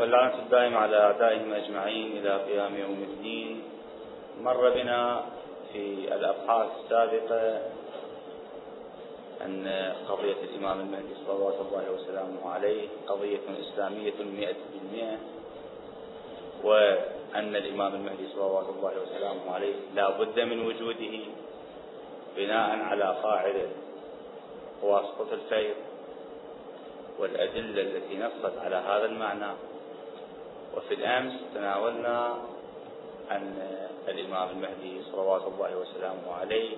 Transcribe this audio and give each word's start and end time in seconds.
واللعنة 0.00 0.34
الدائمة 0.34 0.78
على 0.78 0.96
أعدائهم 0.96 1.52
أجمعين 1.52 2.16
إلى 2.16 2.36
قيام 2.36 2.76
يوم 2.76 3.02
الدين. 3.02 3.62
مر 4.40 4.70
بنا 4.70 5.24
في 5.72 6.14
الأبحاث 6.14 6.68
السابقة 6.84 7.60
أن 9.44 9.92
قضية 10.08 10.36
الإمام 10.42 10.80
المهدي 10.80 11.14
صلوات 11.26 11.54
الله 11.54 11.84
وسلامه 11.92 12.50
عليه 12.50 12.88
قضية 13.06 13.40
إسلامية 13.60 14.12
مئة 14.38 14.56
بالمئة 14.72 15.18
وأن 16.64 17.56
الإمام 17.56 17.94
المهدي 17.94 18.28
صلوات 18.34 18.66
الله 18.68 18.92
وسلامه 19.02 19.54
عليه 19.54 19.74
لا 19.94 20.10
بد 20.10 20.40
من 20.40 20.66
وجوده 20.66 21.18
بناء 22.36 22.70
على 22.78 23.04
قاعدة 23.22 23.68
واسطة 24.82 25.28
الفيض 25.32 25.76
والأدلة 27.18 27.82
التي 27.82 28.18
نصت 28.18 28.58
على 28.58 28.76
هذا 28.76 29.04
المعنى. 29.04 29.69
وفي 30.76 30.94
الأمس 30.94 31.32
تناولنا 31.54 32.34
أن 33.30 33.76
الإمام 34.08 34.48
المهدي 34.48 35.02
صلوات 35.12 35.42
الله 35.42 35.76
وسلامه 35.76 36.34
عليه 36.40 36.76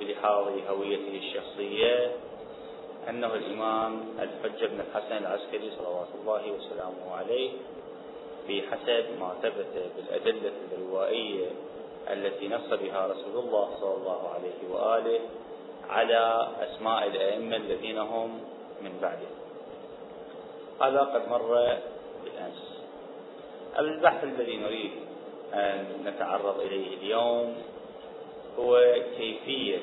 بلحاظ 0.00 0.48
هويته 0.68 1.18
الشخصية 1.18 2.12
أنه 3.08 3.34
الإمام 3.34 4.02
الحجة 4.18 4.66
بن 4.66 4.80
الحسن 4.80 5.16
العسكري 5.16 5.70
صلوات 5.78 6.08
الله 6.20 6.52
وسلامه 6.52 7.14
عليه 7.16 7.50
بحسب 8.48 9.04
ما 9.20 9.34
ثبت 9.42 9.90
بالأدلة 9.96 10.52
الروائية 10.72 11.46
التي 12.10 12.48
نص 12.48 12.68
بها 12.70 13.06
رسول 13.06 13.44
الله 13.44 13.68
صلى 13.80 13.94
الله 13.94 14.28
عليه 14.34 14.70
وآله 14.70 15.20
على 15.88 16.48
أسماء 16.60 17.06
الأئمة 17.06 17.56
الذين 17.56 17.98
هم 17.98 18.40
من 18.82 18.98
بعده. 19.02 19.30
هذا 20.80 21.00
قد 21.00 21.28
مر 21.28 21.78
بالأمس. 22.24 22.73
البحث 23.78 24.24
الذي 24.24 24.56
نريد 24.56 24.90
أن 25.52 25.86
نتعرض 26.04 26.60
إليه 26.60 26.96
اليوم 26.96 27.56
هو 28.58 28.94
كيفية 29.16 29.78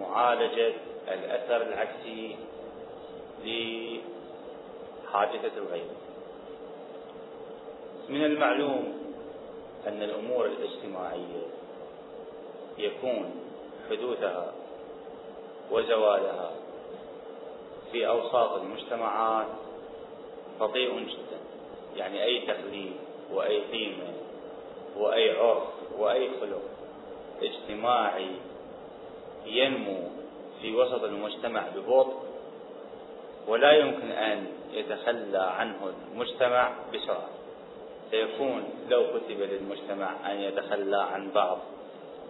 معالجة 0.00 0.74
الأثر 1.08 1.62
العكسي 1.62 2.36
لحادثة 5.04 5.58
الغيب. 5.58 5.90
من 8.08 8.24
المعلوم 8.24 8.98
أن 9.86 10.02
الأمور 10.02 10.46
الاجتماعية 10.46 11.42
يكون 12.78 13.30
حدوثها 13.90 14.52
وزوالها 15.70 16.50
في 17.92 18.08
أوساط 18.08 18.52
المجتمعات 18.52 19.46
بطيء 20.60 20.98
جدا. 20.98 21.31
يعني 21.96 22.24
أي 22.24 22.40
تقليد 22.46 22.92
وأي 23.32 23.60
قيمة 23.60 24.12
وأي 24.96 25.30
عرف 25.30 25.68
وأي 25.98 26.28
خلق 26.40 26.62
اجتماعي 27.42 28.30
ينمو 29.46 29.98
في 30.62 30.74
وسط 30.74 31.04
المجتمع 31.04 31.68
ببطء 31.76 32.22
ولا 33.48 33.72
يمكن 33.72 34.10
أن 34.10 34.46
يتخلى 34.72 35.38
عنه 35.38 35.92
المجتمع 36.12 36.72
بسرعة. 36.94 37.28
سيكون 38.10 38.64
لو 38.88 39.04
كتب 39.04 39.40
للمجتمع 39.40 40.32
أن 40.32 40.40
يتخلى 40.40 40.96
عن 40.96 41.30
بعض 41.30 41.58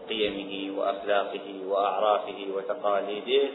قيمه 0.09 0.79
وأخلاقه 0.79 1.67
وأعرافه 1.67 2.47
وتقاليده 2.55 3.49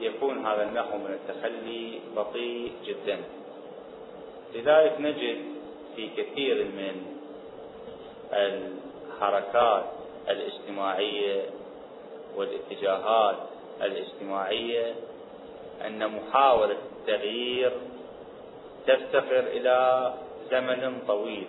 يكون 0.00 0.46
هذا 0.46 0.62
النحو 0.62 0.98
من 0.98 1.18
التخلي 1.18 2.00
بطيء 2.16 2.72
جدا. 2.84 3.18
لذلك 4.54 5.00
نجد 5.00 5.44
في 5.96 6.08
كثير 6.16 6.64
من 6.64 7.06
الحركات 8.32 9.84
الاجتماعية 10.28 11.42
والاتجاهات 12.36 13.36
الاجتماعية 13.82 14.94
أن 15.86 16.08
محاولة 16.08 16.76
التغيير 16.98 17.72
تفتقر 18.86 19.38
إلى 19.38 20.14
زمن 20.50 20.98
طويل. 21.08 21.46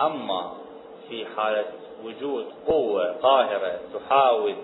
أما 0.00 0.52
في 1.08 1.26
حالة 1.26 1.64
وجود 2.04 2.46
قوة 2.66 3.12
قاهرة 3.12 3.80
تحاول 3.94 4.54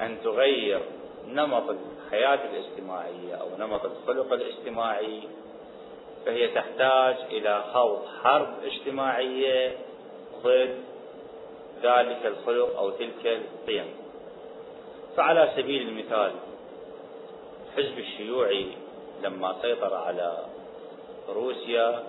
أن 0.00 0.16
تغير 0.24 0.82
نمط 1.26 1.64
الحياة 1.70 2.38
الاجتماعية 2.50 3.34
أو 3.34 3.48
نمط 3.58 3.84
الخلق 3.84 4.32
الاجتماعي 4.32 5.22
فهي 6.26 6.48
تحتاج 6.48 7.16
إلى 7.30 7.64
خوض 7.72 8.06
حرب 8.22 8.48
اجتماعية 8.64 9.76
ضد 10.42 10.78
ذلك 11.82 12.26
الخلق 12.26 12.78
أو 12.78 12.90
تلك 12.90 13.26
القيم. 13.26 13.86
فعلى 15.16 15.52
سبيل 15.56 15.88
المثال 15.88 16.32
الحزب 17.66 17.98
الشيوعي 17.98 18.66
لما 19.22 19.56
سيطر 19.62 19.94
على 19.94 20.38
روسيا 21.28 22.02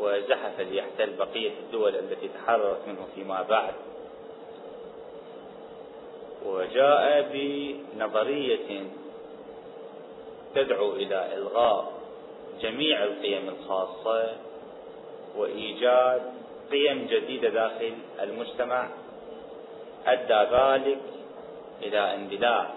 وزحف 0.00 0.60
ليحتل 0.60 1.16
بقية 1.16 1.50
الدول 1.50 1.96
التي 1.96 2.28
تحررت 2.28 2.88
منه 2.88 3.06
فيما 3.14 3.42
بعد 3.42 3.74
وجاء 6.46 7.30
بنظرية 7.32 8.82
تدعو 10.54 10.92
إلى 10.92 11.34
إلغاء 11.34 11.97
جميع 12.60 13.04
القيم 13.04 13.48
الخاصة 13.48 14.36
وإيجاد 15.36 16.22
قيم 16.70 17.06
جديدة 17.10 17.48
داخل 17.48 17.92
المجتمع 18.20 18.88
أدى 20.06 20.56
ذلك 20.56 20.98
إلى 21.82 22.14
اندلاع 22.14 22.70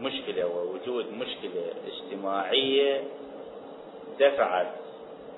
مشكلة 0.00 0.46
ووجود 0.46 1.12
مشكلة 1.12 1.64
اجتماعية 1.86 3.04
دفعت 4.20 4.72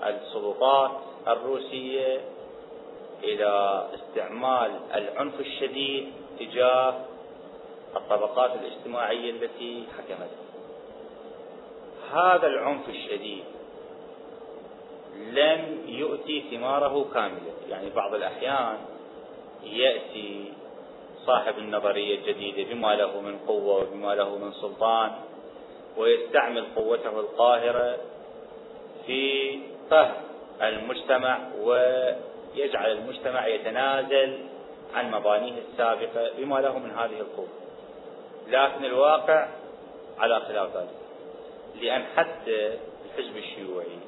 السلطات 0.07 0.91
الروسية 1.29 2.21
إلى 3.23 3.85
استعمال 3.95 4.71
العنف 4.95 5.41
الشديد 5.41 6.13
تجاه 6.39 6.95
الطبقات 7.97 8.51
الاجتماعية 8.61 9.31
التي 9.31 9.85
حكمت. 9.99 10.46
هذا 12.13 12.47
العنف 12.47 12.89
الشديد 12.89 13.45
لم 15.17 15.85
يؤتي 15.87 16.45
ثماره 16.51 17.07
كاملة. 17.15 17.53
يعني 17.69 17.91
بعض 17.91 18.15
الأحيان 18.15 18.79
يأتي 19.63 20.53
صاحب 21.27 21.59
النظرية 21.59 22.19
الجديدة 22.19 22.75
بما 22.75 22.95
له 22.95 23.21
من 23.21 23.39
قوة 23.39 23.83
وبما 23.83 24.15
له 24.15 24.39
من 24.39 24.53
سلطان 24.53 25.13
ويستعمل 25.97 26.65
قوته 26.77 27.21
القاهرة 27.21 27.97
في 29.07 29.59
فهم 29.91 30.23
المجتمع 30.63 31.39
ويجعل 31.61 32.93
المجتمع 32.93 33.47
يتنازل 33.47 34.39
عن 34.95 35.11
مبانيه 35.11 35.55
السابقة 35.73 36.31
بما 36.39 36.61
له 36.61 36.79
من 36.79 36.91
هذه 36.91 37.21
القوة. 37.21 37.49
لكن 38.49 38.85
الواقع 38.85 39.49
على 40.19 40.41
خلاف 40.41 40.77
ذلك. 40.77 41.06
لأن 41.81 42.05
حتى 42.17 42.79
الحزب 43.07 43.37
الشيوعي 43.37 43.99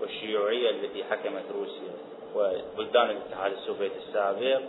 والشيوعية 0.00 0.70
التي 0.70 1.04
حكمت 1.04 1.42
روسيا 1.54 1.94
وبلدان 2.34 3.10
الاتحاد 3.10 3.52
السوفيتي 3.52 3.94
السابق 4.08 4.60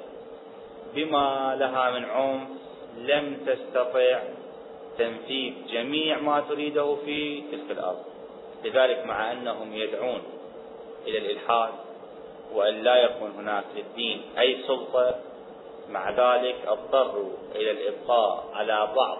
بما 0.95 1.55
لها 1.59 1.91
من 1.91 2.05
عنف 2.05 2.47
لم 2.97 3.37
تستطع 3.45 4.23
تنفيذ 4.97 5.53
جميع 5.71 6.19
ما 6.19 6.39
تريده 6.49 6.95
في 7.05 7.41
تلك 7.51 7.71
الأرض. 7.71 8.03
لذلك 8.65 9.05
مع 9.05 9.31
أنهم 9.31 9.73
يدعون 9.73 10.21
إلى 11.07 11.17
الإلحاد 11.17 11.73
وأن 12.53 12.83
لا 12.83 12.95
يكون 12.95 13.31
هناك 13.31 13.63
للدين 13.75 14.21
أي 14.39 14.63
سلطة 14.67 15.15
مع 15.89 16.09
ذلك 16.09 16.55
اضطروا 16.67 17.31
إلى 17.55 17.71
الإبقاء 17.71 18.49
على 18.53 18.89
بعض 18.95 19.17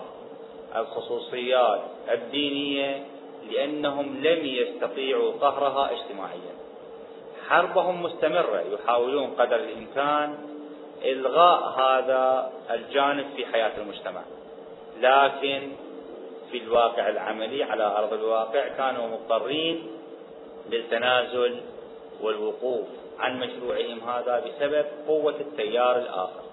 الخصوصيات 0.75 1.81
الدينية 2.11 3.05
لأنهم 3.51 4.23
لم 4.23 4.45
يستطيعوا 4.45 5.31
قهرها 5.31 5.91
اجتماعيا. 5.91 6.55
حربهم 7.49 8.03
مستمرة 8.03 8.63
يحاولون 8.73 9.27
قدر 9.27 9.55
الإمكان 9.55 10.37
إلغاء 11.05 11.79
هذا 11.79 12.51
الجانب 12.71 13.25
في 13.35 13.45
حياة 13.45 13.71
المجتمع. 13.77 14.21
لكن 15.01 15.71
في 16.51 16.57
الواقع 16.57 17.09
العملي 17.09 17.63
على 17.63 17.83
أرض 17.83 18.13
الواقع 18.13 18.67
كانوا 18.67 19.07
مضطرين 19.07 19.87
للتنازل 20.69 21.61
والوقوف 22.21 22.87
عن 23.19 23.39
مشروعهم 23.39 23.99
هذا 24.09 24.39
بسبب 24.39 24.85
قوة 25.07 25.35
التيار 25.39 25.97
الآخر. 25.97 26.44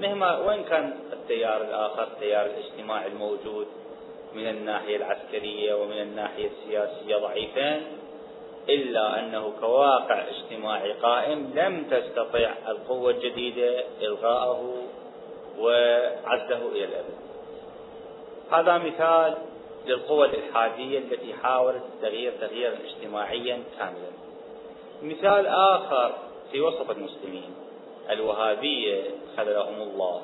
مهما 0.00 0.38
وين 0.38 0.64
كان 0.64 0.94
التيار 1.12 1.62
الآخر 1.62 2.02
التيار 2.02 2.46
الاجتماعي 2.46 3.06
الموجود 3.06 3.66
من 4.34 4.48
الناحية 4.48 4.96
العسكرية 4.96 5.74
ومن 5.74 6.00
الناحية 6.00 6.50
السياسية 6.50 7.16
ضعيفين 7.16 7.82
إلا 8.68 9.20
أنه 9.20 9.52
كواقع 9.60 10.24
اجتماعي 10.28 10.92
قائم 10.92 11.52
لم 11.54 11.84
تستطع 11.90 12.54
القوة 12.68 13.10
الجديدة 13.10 13.84
إلغاءه 14.00 14.82
وعزه 15.58 16.68
إلى 16.72 16.84
الأبد. 16.84 17.16
هذا 18.50 18.78
مثال 18.78 19.34
للقوى 19.86 20.26
الإلحادية 20.26 20.98
التي 20.98 21.34
حاولت 21.34 21.82
التغيير 21.94 22.32
تغييرا 22.40 22.76
اجتماعيا 22.84 23.62
كاملا. 23.78 24.10
مثال 25.02 25.46
آخر 25.46 26.12
في 26.52 26.60
وسط 26.60 26.90
المسلمين 26.90 27.54
الوهابية 28.10 29.02
خذلهم 29.36 29.82
الله. 29.82 30.22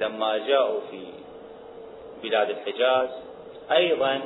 لما 0.00 0.38
جاءوا 0.38 0.80
في 0.90 1.06
بلاد 2.22 2.50
الحجاز 2.50 3.08
أيضا 3.72 4.20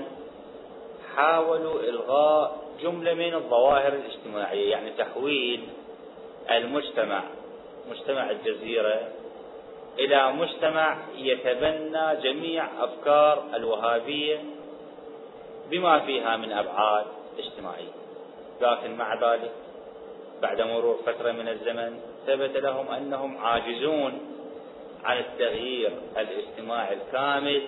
حاولوا 1.17 1.81
إلغاء 1.81 2.59
جملة 2.83 3.15
من 3.15 3.35
الظواهر 3.35 3.93
الاجتماعية 3.93 4.71
يعني 4.71 4.91
تحويل 4.91 5.69
المجتمع 6.51 7.23
مجتمع 7.91 8.31
الجزيرة 8.31 9.09
إلى 9.99 10.33
مجتمع 10.33 10.99
يتبنى 11.17 12.17
جميع 12.23 12.85
أفكار 12.85 13.45
الوهابية 13.55 14.45
بما 15.71 15.99
فيها 15.99 16.37
من 16.37 16.53
أبعاد 16.53 17.07
اجتماعية. 17.39 17.93
لكن 18.61 18.97
مع 18.97 19.15
ذلك 19.15 19.53
بعد 20.43 20.61
مرور 20.61 20.99
فترة 21.07 21.33
من 21.33 21.49
الزمن 21.49 22.01
ثبت 22.29 22.57
لهم 22.57 22.89
أنهم 22.89 23.39
عاجزون 23.39 24.21
عن 25.05 25.19
التغيير 25.19 25.93
الاجتماعي 26.17 26.95
الكامل 26.95 27.63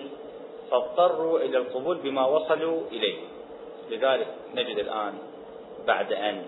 فاضطروا 0.71 1.39
إلى 1.39 1.57
القبول 1.57 1.97
بما 1.97 2.25
وصلوا 2.25 2.81
إليه. 2.91 3.19
لذلك 3.89 4.27
نجد 4.55 4.77
الآن 4.77 5.13
بعد 5.87 6.13
أن 6.13 6.45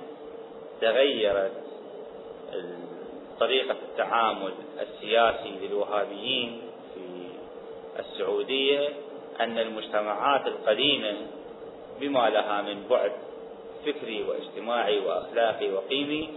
تغيرت 0.82 1.52
طريقة 3.40 3.76
التعامل 3.92 4.54
السياسي 4.82 5.54
للوهابيين 5.62 6.62
في 6.94 7.28
السعودية 8.00 8.90
أن 9.40 9.58
المجتمعات 9.60 10.48
القديمة 10.48 11.14
بما 12.00 12.30
لها 12.30 12.62
من 12.62 12.88
بعد 12.90 13.12
فكري 13.86 14.24
واجتماعي 14.24 15.00
وأخلاقي 15.00 15.72
وقيمي 15.72 16.30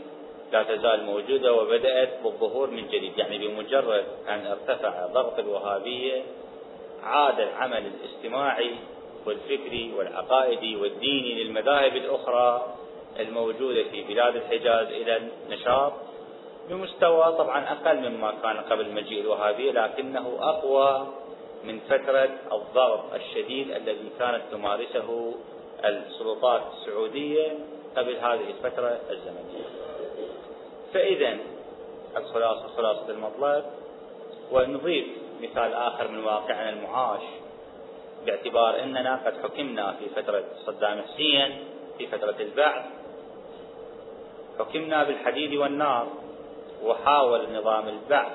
لا 0.57 0.63
تزال 0.63 1.05
موجودة 1.05 1.53
وبدأت 1.53 2.23
بالظهور 2.25 2.71
من 2.71 2.89
جديد. 2.89 3.19
يعني 3.19 3.49
بمجرد 3.49 4.05
أن 4.29 4.47
ارتفع 4.47 5.07
ضغط 5.07 5.39
الوهابية 5.39 6.23
عاد 7.03 7.41
العمل 7.41 7.83
الاجتماعي 7.87 8.75
والفكري 9.27 9.93
والعقائدي 9.99 10.77
والديني 10.77 11.45
للمذاهب 11.45 11.97
الأخرى 11.97 12.75
الموجودة 13.21 13.83
في 13.83 14.03
بلاد 14.03 14.37
الحجاز 14.37 14.87
إلى 14.87 15.21
النشاط 15.47 15.93
بمستوى 16.69 17.33
طبعا 17.39 17.73
أقل 17.73 18.11
مما 18.11 18.35
كان 18.43 18.57
قبل 18.57 18.95
مجيء 18.95 19.21
الوهابية 19.21 19.73
لكنه 19.73 20.37
أقوى 20.41 21.07
من 21.65 21.81
فترة 21.81 22.31
الضغط 22.53 23.15
الشديد 23.15 23.71
الذي 23.71 24.11
كانت 24.19 24.43
تمارسه 24.53 25.35
السلطات 25.85 26.63
السعودية 26.73 27.59
قبل 27.97 28.17
هذه 28.17 28.51
الفترة 28.51 29.01
الزمنية. 29.11 29.86
فإذا 30.95 31.37
الخلاصة 32.17 32.69
خلاصة 32.77 33.11
المطلب 33.11 33.65
ونضيف 34.53 35.07
مثال 35.43 35.75
آخر 35.75 36.09
من 36.09 36.25
واقعنا 36.25 36.71
المعاش 36.71 37.23
باعتبار 38.27 38.83
أننا 38.83 39.21
قد 39.27 39.43
حكمنا 39.43 39.93
في 39.93 40.23
فترة 40.23 40.45
صدام 40.67 41.03
حسين 41.03 41.65
في 41.99 42.07
فترة 42.07 42.35
البعث. 42.41 42.85
حكمنا 44.59 45.05
بالحديد 45.05 45.55
والنار 45.55 46.07
وحاول 46.85 47.53
نظام 47.53 47.89
البعث 47.89 48.33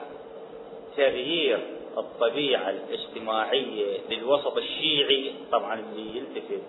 تغيير 0.98 1.60
الطبيعة 1.98 2.70
الاجتماعية 2.70 3.98
للوسط 4.10 4.58
الشيعي. 4.58 5.34
طبعا 5.52 5.80
اللي 5.80 6.18
يلتفت 6.18 6.64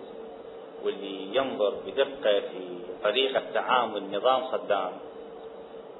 واللي 0.83 1.35
ينظر 1.35 1.73
بدقة 1.87 2.39
في 2.39 2.79
طريقة 3.03 3.41
تعامل 3.53 4.17
نظام 4.17 4.51
صدام. 4.51 4.91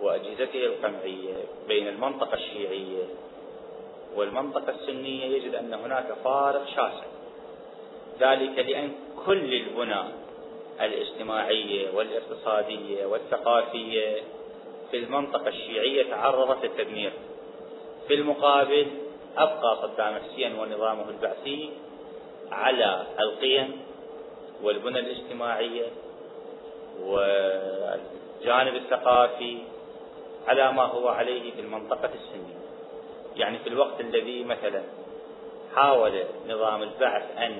وأجهزته 0.03 0.65
القمعية 0.65 1.33
بين 1.67 1.88
المنطقة 1.88 2.33
الشيعية 2.33 3.03
والمنطقة 4.15 4.69
السنية 4.69 5.25
يجد 5.25 5.55
أن 5.55 5.73
هناك 5.73 6.13
فارق 6.23 6.65
شاسع. 6.67 7.05
ذلك 8.19 8.59
لأن 8.59 8.91
كل 9.25 9.53
البنى 9.53 10.01
الاجتماعية 10.81 11.89
والاقتصادية 11.95 13.05
والثقافية 13.05 14.21
في 14.91 14.97
المنطقة 14.97 15.47
الشيعية 15.47 16.09
تعرضت 16.09 16.65
للتدمير. 16.65 17.11
في 18.07 18.13
المقابل 18.13 18.88
أبقى 19.38 19.77
صدام 19.81 20.13
حسين 20.15 20.59
ونظامه 20.59 21.09
البعثي 21.09 21.69
على 22.51 23.07
القيم 23.19 23.81
والبنى 24.63 25.00
الاجتماعية 25.00 25.85
والجانب 27.03 28.75
الثقافي 28.75 29.57
على 30.48 30.72
ما 30.72 30.84
هو 30.84 31.07
عليه 31.07 31.51
في 31.51 31.62
المنطقة 31.62 32.10
السنية. 32.13 32.63
يعني 33.36 33.60
في 33.60 33.69
الوقت 33.69 34.00
الذي 34.00 34.44
مثلا 34.44 34.81
حاول 35.75 36.24
نظام 36.48 36.84
البعث 36.84 37.38
أن 37.38 37.60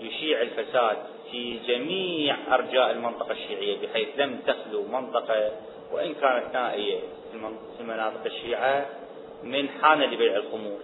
يشيع 0.00 0.42
الفساد 0.42 0.96
في 1.30 1.58
جميع 1.66 2.36
أرجاء 2.54 2.90
المنطقة 2.90 3.32
الشيعية 3.32 3.86
بحيث 3.86 4.08
لم 4.16 4.40
تخلو 4.46 4.82
منطقة 4.82 5.52
وإن 5.92 6.14
كانت 6.14 6.54
نائية 6.54 6.98
في 7.78 7.84
مناطق 7.84 8.24
الشيعة 8.26 8.86
من 9.42 9.68
حانة 9.68 10.06
لبيع 10.06 10.36
الخمور. 10.36 10.78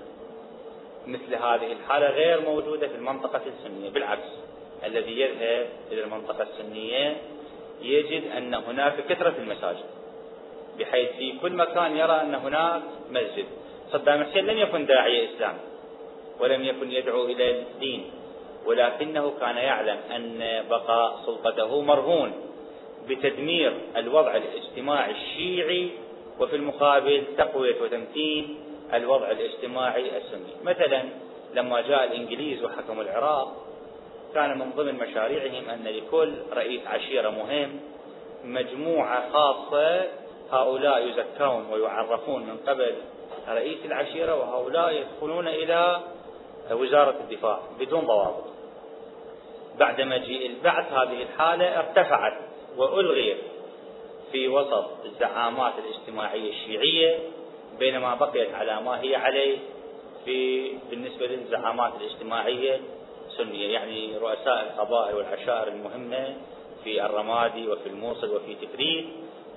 مثل 1.06 1.34
هذه 1.34 1.72
الحالة 1.72 2.06
غير 2.06 2.40
موجودة 2.40 2.88
في 2.88 2.94
المنطقة 2.94 3.40
السنية. 3.46 3.90
بالعكس 3.90 4.28
الذي 4.84 5.20
يذهب 5.20 5.66
إلى 5.92 6.04
المنطقة 6.04 6.42
السنية 6.42 7.16
يجد 7.82 8.30
أن 8.30 8.54
هناك 8.54 9.06
كثرة 9.08 9.34
المساجد. 9.38 9.84
بحيث 10.78 11.10
في 11.10 11.32
كل 11.42 11.52
مكان 11.52 11.96
يرى 11.96 12.20
أن 12.20 12.34
هناك 12.34 12.82
مسجد. 13.10 13.46
صدام 13.92 14.24
حسين 14.24 14.46
لم 14.46 14.58
يكن 14.58 14.86
داعية 14.86 15.34
إسلام 15.34 15.54
ولم 16.40 16.64
يكن 16.64 16.92
يدعو 16.92 17.24
إلى 17.24 17.50
الدين 17.50 18.10
ولكنه 18.66 19.32
كان 19.40 19.56
يعلم 19.56 19.98
أن 20.16 20.64
بقاء 20.70 21.20
سلطته 21.26 21.82
مرهون 21.82 22.32
بتدمير 23.08 23.72
الوضع 23.96 24.36
الاجتماعي 24.36 25.10
الشيعي 25.10 25.90
وفي 26.40 26.56
المقابل 26.56 27.22
تقوية 27.38 27.82
وتمكين 27.82 28.58
الوضع 28.94 29.30
الاجتماعي 29.30 30.16
السني. 30.16 30.54
مثلا 30.64 31.02
لما 31.54 31.80
جاء 31.80 32.04
الإنجليز 32.04 32.64
وحكموا 32.64 33.02
العراق 33.02 33.66
كان 34.34 34.58
من 34.58 34.70
ضمن 34.76 34.94
مشاريعهم 34.94 35.70
أن 35.70 35.84
لكل 35.84 36.34
رئيس 36.52 36.80
عشيرة 36.86 37.30
مهم 37.30 37.80
مجموعة 38.44 39.30
خاصة 39.32 40.06
هؤلاء 40.52 41.08
يزكون 41.08 41.66
ويعرفون 41.72 42.42
من 42.42 42.56
قبل 42.66 42.94
رئيس 43.48 43.78
العشيرة 43.84 44.34
وهؤلاء 44.34 44.92
يدخلون 44.92 45.48
إلى 45.48 46.00
وزارة 46.70 47.16
الدفاع 47.20 47.60
بدون 47.80 48.00
ضوابط. 48.00 48.44
بعد 49.78 50.00
مجيء 50.00 50.46
البعث 50.46 50.92
هذه 50.92 51.22
الحالة 51.22 51.78
ارتفعت 51.78 52.32
وألغيت 52.76 53.38
في 54.32 54.48
وسط 54.48 54.90
الزعامات 55.04 55.72
الاجتماعية 55.78 56.50
الشيعية 56.50 57.18
بينما 57.78 58.14
بقيت 58.14 58.54
على 58.54 58.80
ما 58.80 59.00
هي 59.00 59.16
عليه 59.16 59.58
في 60.24 60.70
بالنسبة 60.90 61.26
للزعامات 61.26 61.92
الاجتماعية 62.00 62.80
السنية. 63.26 63.72
يعني 63.72 64.16
رؤساء 64.16 64.62
القبائل 64.62 65.16
والعشائر 65.16 65.68
المهمة 65.68 66.34
في 66.84 67.06
الرمادي 67.06 67.68
وفي 67.68 67.88
الموصل 67.88 68.36
وفي 68.36 68.54
تكريت 68.54 69.06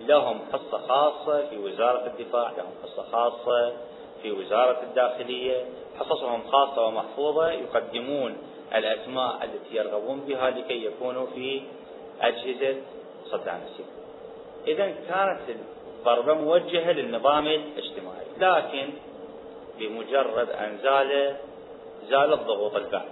لهم 0.01 0.39
حصة 0.53 0.77
خاصة 0.87 1.49
في 1.49 1.57
وزارة 1.57 2.05
الدفاع 2.07 2.51
لهم 2.57 2.71
حصة 2.83 3.03
خاصة 3.11 3.73
في 4.21 4.31
وزارة 4.31 4.83
الداخلية. 4.83 5.65
حصصهم 5.99 6.41
خاصة 6.51 6.85
ومحفوظة 6.85 7.51
يقدمون 7.51 8.37
الأسماء 8.75 9.43
التي 9.43 9.75
يرغبون 9.75 10.19
بها 10.19 10.49
لكي 10.49 10.85
يكونوا 10.85 11.25
في 11.35 11.61
أجهزة 12.21 12.75
صدام 13.25 13.61
حسين 13.65 13.85
إذا 14.67 14.87
كانت 15.09 15.39
الضربة 15.99 16.33
موجهة 16.33 16.91
للنظام 16.91 17.47
الاجتماعي 17.47 18.25
لكن 18.37 18.89
بمجرد 19.79 20.49
أن 20.49 20.77
زال 20.83 21.35
زالت 22.09 22.39
ضغوط 22.41 22.75
البعث. 22.75 23.09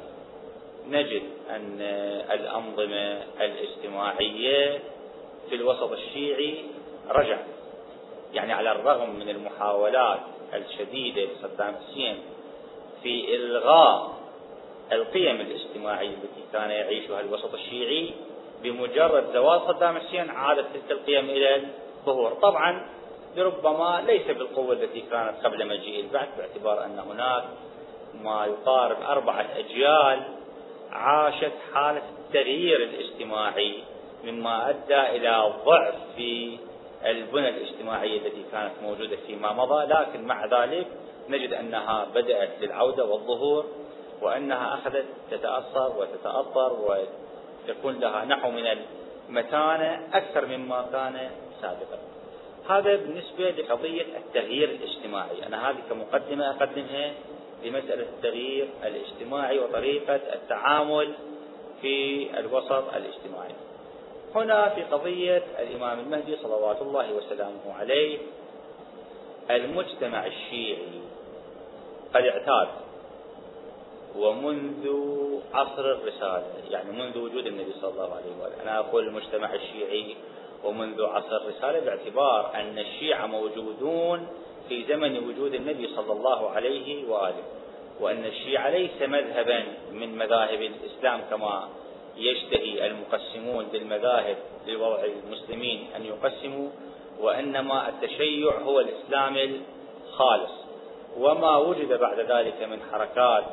نجد 0.88 1.24
أن 1.50 1.82
الأنظمة 2.32 3.24
الاجتماعية 3.42 4.80
في 5.50 5.56
الوسط 5.56 5.92
الشيعي 5.92 6.66
رجع. 7.10 7.38
يعني 8.34 8.54
على 8.54 8.72
الرغم 8.72 9.10
من 9.10 9.30
المحاولات 9.30 10.20
الشديدة 10.54 11.22
لصدام 11.22 11.76
حسين 11.76 12.18
في 13.04 13.36
إلغاء 13.36 14.16
القيم 14.92 15.42
الاجتماعية 15.42 16.10
التي 16.10 16.44
كان 16.54 16.70
يعيشها 16.70 17.20
الوسط 17.20 17.54
الشيعي 17.54 18.12
بمجرد 18.64 19.34
زوال 19.34 19.62
صدام 19.62 19.98
حسين 19.98 20.30
عادت 20.30 20.66
تلك 20.74 20.92
القيم 20.92 21.26
إلى 21.30 21.56
الظهور. 21.56 22.34
طبعا 22.34 22.88
لربما 23.36 24.04
ليس 24.08 24.28
بالقوة 24.28 24.74
التي 24.74 25.02
كانت 25.02 25.46
قبل 25.46 25.68
مجيء 25.68 26.00
البعث 26.00 26.28
باعتبار 26.38 26.86
أن 26.86 27.00
هناك 27.00 27.44
ما 28.24 28.46
يقارب 28.46 29.02
أربعة 29.02 29.48
أجيال 29.58 30.24
عاشت 30.92 31.52
حالة 31.74 32.02
التغيير 32.20 32.84
الاجتماعي 32.84 33.84
مما 34.24 34.70
أدى 34.70 35.18
إلى 35.18 35.54
ضعف 35.66 35.96
في 36.16 36.58
البنى 37.06 37.50
الاجتماعية 37.50 38.18
التي 38.18 38.46
كانت 38.52 38.72
موجودة 38.84 39.18
فيما 39.28 39.54
مضى 39.54 39.86
لكن 39.86 40.24
مع 40.24 40.46
ذلك 40.46 40.88
نجد 41.30 41.54
أنها 41.54 42.08
بدأت 42.16 42.50
للعودة 42.62 43.06
والظهور 43.06 43.66
وأنها 44.22 44.74
أخذت 44.74 45.06
تتأثر 45.32 45.94
وتتأطر 45.98 46.74
ويكون 46.74 48.00
لها 48.00 48.26
نحو 48.26 48.52
من 48.52 48.78
المتانة 49.30 50.08
أكثر 50.14 50.46
مما 50.46 50.86
كان 50.92 51.30
سابقا. 51.62 51.98
هذا 52.70 52.96
بالنسبة 52.96 53.50
لقضية 53.50 54.06
التغيير 54.18 54.70
الاجتماعي. 54.70 55.48
أنا 55.48 55.70
هذه 55.70 55.78
كمقدمة 55.90 56.50
أقدمها 56.50 57.14
لمسألة 57.64 58.04
التغيير 58.04 58.68
الاجتماعي 58.84 59.60
وطريقة 59.60 60.16
التعامل 60.16 61.14
في 61.82 62.28
الوسط 62.40 62.94
الاجتماعي. 62.94 63.56
هنا 64.36 64.70
في 64.70 64.84
قضية 64.84 65.44
الإمام 65.60 66.00
المهدي 66.00 66.38
صلوات 66.44 66.82
الله 66.82 67.14
وسلامه 67.14 67.74
عليه. 67.80 68.18
المجتمع 69.52 70.26
الشيعي 70.26 71.00
قد 72.16 72.22
اعتاد 72.22 72.68
ومنذ 74.18 74.88
عصر 75.54 75.92
الرسالة 75.92 76.44
يعني 76.70 76.92
منذ 76.92 77.18
وجود 77.18 77.46
النبي 77.46 77.74
صلى 77.82 77.90
الله 77.90 78.16
عليه 78.16 78.42
وآله. 78.42 78.64
أنا 78.64 78.80
أقول 78.80 79.08
المجتمع 79.08 79.54
الشيعي 79.54 80.16
ومنذ 80.64 81.04
عصر 81.06 81.38
الرسالة 81.38 81.80
باعتبار 81.80 82.52
أن 82.56 82.80
الشيعة 82.80 83.26
موجودون 83.26 84.28
في 84.70 84.84
زمن 84.84 85.18
وجود 85.28 85.54
النبي 85.54 85.88
صلى 85.96 86.14
الله 86.14 86.50
عليه 86.50 87.08
وآله 87.10 87.44
وأن 88.00 88.26
الشيعة 88.26 88.70
ليس 88.70 89.02
مذهبا 89.02 89.64
من 89.92 90.18
مذاهب 90.18 90.62
الإسلام 90.62 91.22
كما 91.30 91.70
يشتهي 92.18 92.88
المقسمون 92.88 93.66
للمذاهب 93.74 94.38
لوضع 94.68 95.04
المسلمين 95.04 95.88
أن 95.96 96.06
يقسموا 96.06 96.70
وإنما 97.20 97.90
التشيع 97.90 98.60
هو 98.60 98.80
الإسلام 98.80 99.62
الخالص. 100.08 100.52
وما 101.18 101.58
وجد 101.58 102.00
بعد 102.00 102.20
ذلك 102.20 102.64
من 102.64 102.80
حركات 102.92 103.44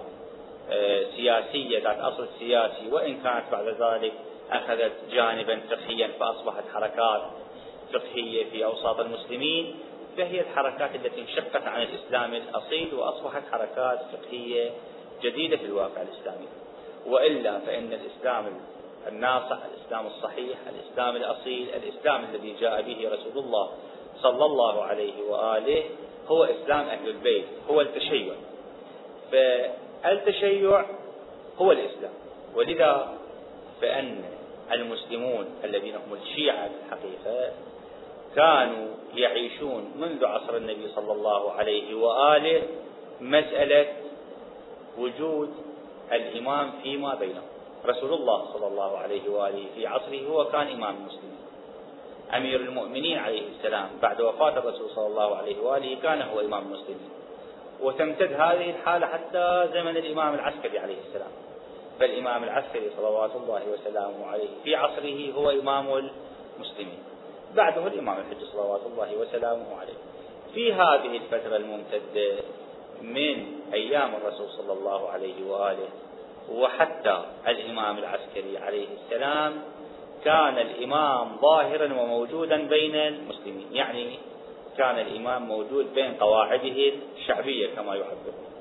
آه، 0.70 1.04
سياسية 1.16 1.82
ذات 1.82 1.98
أصل 1.98 2.28
سياسي 2.38 2.88
وإن 2.90 3.22
كانت 3.22 3.44
بعد 3.52 3.68
ذلك 3.68 4.12
أخذت 4.50 4.92
جانبا 5.10 5.60
فقهيا 5.70 6.08
فأصبحت 6.20 6.64
حركات 6.74 7.22
فقهية 7.92 8.50
في 8.50 8.64
أوساط 8.64 9.00
المسلمين 9.00 9.74
فهي 10.16 10.40
الحركات 10.40 10.94
التي 10.94 11.20
انشقت 11.20 11.66
عن 11.66 11.82
الإسلام 11.82 12.34
الأصيل 12.34 12.94
وأصبحت 12.94 13.42
حركات 13.52 14.00
فقهية 14.12 14.70
جديدة 15.22 15.56
في 15.56 15.64
الواقع 15.64 16.02
الإسلامي. 16.02 16.46
وإلا 17.06 17.58
فإن 17.58 17.92
الإسلام 17.92 18.44
الناصح 19.08 19.58
الإسلام 19.64 20.06
الصحيح 20.06 20.58
الإسلام 20.68 21.16
الأصيل 21.16 21.68
الإسلام 21.74 22.24
الذي 22.24 22.54
جاء 22.60 22.82
به 22.82 23.08
رسول 23.12 23.44
الله 23.44 23.70
صلى 24.22 24.44
الله 24.44 24.82
عليه 24.84 25.22
وآله 25.28 25.84
هو 26.28 26.44
إسلام 26.44 26.86
أهل 26.86 27.08
البيت 27.08 27.44
هو 27.70 27.80
التشيع. 27.80 28.34
فالتشيع 29.32 30.84
هو 31.58 31.72
الإسلام. 31.72 32.12
ولذا 32.54 33.18
فإن 33.80 34.24
المسلمون 34.72 35.46
الذين 35.64 35.94
هم 35.94 36.18
الشيعة 36.22 36.68
في 36.68 36.74
الحقيقة 36.86 37.52
كانوا 38.36 38.88
يعيشون 39.14 39.92
منذ 39.96 40.24
عصر 40.24 40.56
النبي 40.56 40.88
صلى 40.94 41.12
الله 41.12 41.52
عليه 41.52 41.94
وآله 41.94 42.62
مسألة 43.20 43.86
وجود 44.98 45.54
الإمام 46.12 46.70
فيما 46.82 47.14
بينهم. 47.14 47.42
رسول 47.86 48.12
الله 48.12 48.52
صلى 48.52 48.66
الله 48.66 48.98
عليه 48.98 49.30
وآله 49.30 49.66
في 49.74 49.86
عصره 49.86 50.26
هو 50.28 50.44
كان 50.44 50.66
إمام 50.68 50.96
المسلمين 50.96 51.38
أمير 52.36 52.60
المؤمنين 52.60 53.18
عليه 53.18 53.42
السلام 53.48 53.88
بعد 54.02 54.20
وفاة 54.20 54.58
الرسول 54.58 54.90
صلى 54.90 55.06
الله 55.06 55.36
عليه 55.36 55.60
وآله 55.60 55.96
كان 56.02 56.22
هو 56.22 56.40
إمام 56.40 56.62
المسلمين 56.62 57.10
وتمتد 57.80 58.32
هذه 58.32 58.70
الحالة 58.70 59.06
حتى 59.06 59.68
زمن 59.72 59.96
الإمام 59.96 60.34
العسكري 60.34 60.78
عليه 60.78 60.96
السلام. 61.08 61.30
فالإمام 62.00 62.44
العسكري 62.44 62.90
صلوات 62.96 63.30
الله 63.36 63.62
وسلامه 63.72 64.26
عليه 64.26 64.48
في 64.64 64.76
عصره 64.76 65.32
هو 65.32 65.50
إمام 65.50 66.10
المسلمين. 66.58 66.98
بعده 67.54 67.86
الإمام 67.86 68.16
الحج 68.18 68.44
صلوات 68.52 68.80
الله 68.86 69.16
وسلامه 69.16 69.76
عليه. 69.80 69.98
في 70.54 70.72
هذه 70.72 71.16
الفترة 71.16 71.56
الممتدة 71.56 72.36
من 73.02 73.46
أيام 73.72 74.14
الرسول 74.14 74.48
صلى 74.48 74.72
الله 74.72 75.08
عليه 75.08 75.46
وآله 75.46 75.88
وحتى 76.50 77.24
الإمام 77.48 77.98
العسكري 77.98 78.58
عليه 78.58 78.86
السلام 79.04 79.62
كان 80.24 80.58
الإمام 80.58 81.36
ظاهرا 81.42 82.02
وموجودا 82.02 82.56
بين 82.56 82.94
المسلمين 82.94 83.66
يعني 83.72 84.18
كان 84.78 84.98
الإمام 84.98 85.42
موجود 85.42 85.94
بين 85.94 86.14
قواعده 86.14 86.92
الشعبية 87.18 87.74
كما 87.74 87.94
يعبرون 87.96 88.52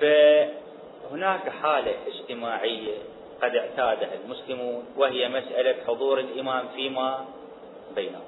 فهناك 0.00 1.48
حالة 1.48 1.94
اجتماعية 2.06 2.94
قد 3.42 3.56
اعتادها 3.56 4.14
المسلمون 4.24 4.84
وهي 4.96 5.28
مسألة 5.28 5.76
حضور 5.86 6.20
الإمام 6.20 6.68
فيما 6.76 7.24
بينهم. 7.94 8.24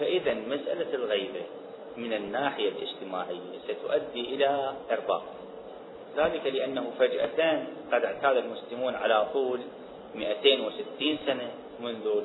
فإذا 0.00 0.34
مسألة 0.34 0.94
الغيبة. 0.94 1.42
من 1.96 2.12
الناحية 2.12 2.68
الاجتماعية 2.68 3.58
ستؤدي 3.68 4.34
إلى 4.34 4.72
إرباك 4.90 5.22
ذلك 6.16 6.46
لأنه 6.46 6.90
فجأة 6.98 7.64
قد 7.92 8.04
اعتاد 8.04 8.36
المسلمون 8.36 8.94
على 8.94 9.26
طول 9.32 9.60
260 10.14 11.18
سنة 11.26 11.50
منذ 11.80 12.22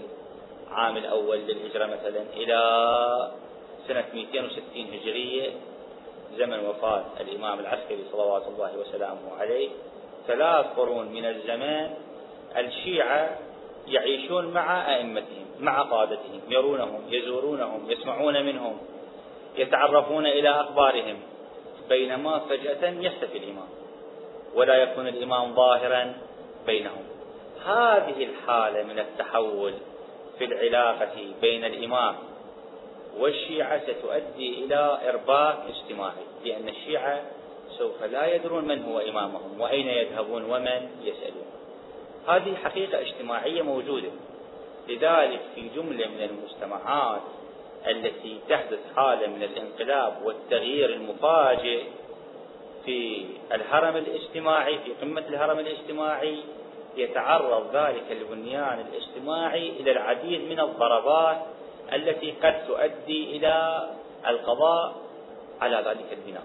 العام 0.67 0.97
الأول 0.97 1.37
للهجرة 1.37 1.85
مثلا 1.85 2.21
إلى 2.33 2.57
سنة 3.87 4.05
260 4.13 4.61
هجرية 4.93 5.51
زمن 6.37 6.59
وفاة 6.59 7.05
الإمام 7.19 7.59
العسكري 7.59 8.03
صلوات 8.11 8.47
الله 8.47 8.77
وسلامه 8.77 9.35
عليه. 9.39 9.69
ثلاث 10.27 10.65
قرون 10.65 11.07
من 11.07 11.25
الزمان 11.25 11.93
الشيعة 12.57 13.37
يعيشون 13.87 14.53
مع 14.53 14.95
أئمتهم 14.95 15.45
مع 15.59 15.81
قادتهم 15.81 16.41
يرونهم 16.49 17.01
يزورونهم 17.09 17.91
يسمعون 17.91 18.45
منهم. 18.45 18.77
يتعرفون 19.57 20.25
إلى 20.25 20.49
أخبارهم. 20.49 21.19
بينما 21.89 22.39
فجأة 22.39 22.89
يختفي 22.89 23.37
الإمام. 23.37 23.69
ولا 24.55 24.75
يكون 24.75 25.07
الإمام 25.07 25.55
ظاهرا 25.55 26.13
بينهم. 26.65 27.03
هذه 27.65 28.23
الحالة 28.23 28.83
من 28.83 28.99
التحول 28.99 29.73
في 30.37 30.45
العلاقة 30.45 31.33
بين 31.41 31.65
الإمام 31.65 32.15
والشيعة 33.17 33.81
ستؤدي 33.83 34.65
إلى 34.65 34.99
إرباك 35.09 35.57
اجتماعي 35.69 36.25
لأن 36.45 36.69
الشيعة 36.69 37.21
سوف 37.77 38.03
لا 38.03 38.35
يدرون 38.35 38.67
من 38.67 38.83
هو 38.83 38.99
إمامهم 38.99 39.61
وأين 39.61 39.87
يذهبون 39.87 40.43
ومن 40.43 40.89
يسألون. 41.03 41.45
هذه 42.27 42.55
حقيقة 42.55 43.01
اجتماعية 43.01 43.61
موجودة. 43.61 44.09
لذلك 44.87 45.41
في 45.55 45.69
جملة 45.75 46.07
من 46.07 46.21
المجتمعات 46.21 47.21
التي 47.89 48.39
تحدث 48.49 48.79
حالة 48.95 49.27
من 49.27 49.43
الانقلاب 49.43 50.13
والتغيير 50.23 50.89
المفاجئ 50.89 51.83
في 52.85 53.25
الهرم 53.51 53.97
الاجتماعي 53.97 54.79
في 54.79 54.91
قمة 55.01 55.23
الهرم 55.29 55.59
الاجتماعي 55.59 56.37
يتعرض 56.97 57.75
ذلك 57.75 58.11
البنيان 58.11 58.85
الاجتماعي 58.89 59.69
إلى 59.69 59.91
العديد 59.91 60.41
من 60.41 60.59
الضربات 60.59 61.37
التي 61.93 62.31
قد 62.31 62.67
تؤدي 62.67 63.37
إلى 63.37 63.87
القضاء 64.27 64.95
على 65.61 65.75
ذلك 65.75 66.17
البناء. 66.19 66.43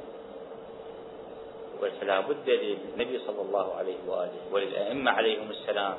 فلا 2.01 2.21
بد 2.21 2.51
للنبي 2.51 3.19
صلى 3.19 3.43
الله 3.43 3.75
عليه 3.75 3.97
وآله 4.09 4.41
وللأئمة 4.53 5.11
عليهم 5.11 5.51
السلام 5.51 5.95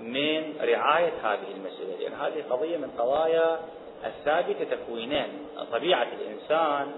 من 0.00 0.54
رعاية 0.60 1.12
هذه 1.22 1.50
المسألة 1.56 1.96
لأن 2.00 2.12
هذه 2.12 2.44
قضية 2.50 2.76
من 2.76 2.90
قضايا 2.98 3.60
الثابتة 4.06 4.76
تكوينيا 4.76 5.28
طبيعة 5.72 6.08
الإنسان 6.20 6.92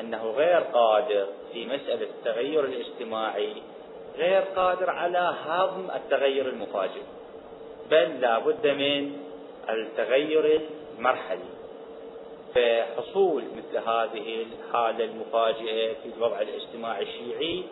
أنه 0.00 0.30
غير 0.30 0.60
قادر 0.60 1.26
في 1.52 1.66
مسألة 1.66 2.02
التغير 2.02 2.64
الاجتماعي 2.64 3.54
غير 4.16 4.42
قادر 4.42 4.90
على 4.90 5.34
هضم 5.46 5.90
التغير 5.90 6.48
المفاجئ 6.48 7.02
بل 7.90 8.20
لا 8.20 8.38
بد 8.38 8.66
من 8.66 9.12
التغير 9.68 10.60
المرحلي. 10.98 11.56
فحصول 12.54 13.44
مثل 13.56 13.78
هذه 13.78 14.46
الحالة 14.46 15.04
المفاجئة 15.04 15.92
في 15.92 16.08
الوضع 16.16 16.40
الاجتماعي 16.40 17.02
الشيعي 17.02 17.64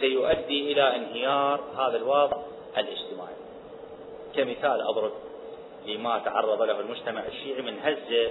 سيؤدي 0.00 0.72
إلى 0.72 0.96
انهيار 0.96 1.60
هذا 1.78 1.96
الوضع 1.96 2.36
الاجتماعي. 2.78 3.34
كمثال 4.36 4.80
أضرب 4.80 5.12
لما 5.88 6.18
تعرض 6.18 6.62
له 6.62 6.80
المجتمع 6.80 7.22
الشيعي 7.26 7.62
من 7.62 7.78
هزة 7.82 8.30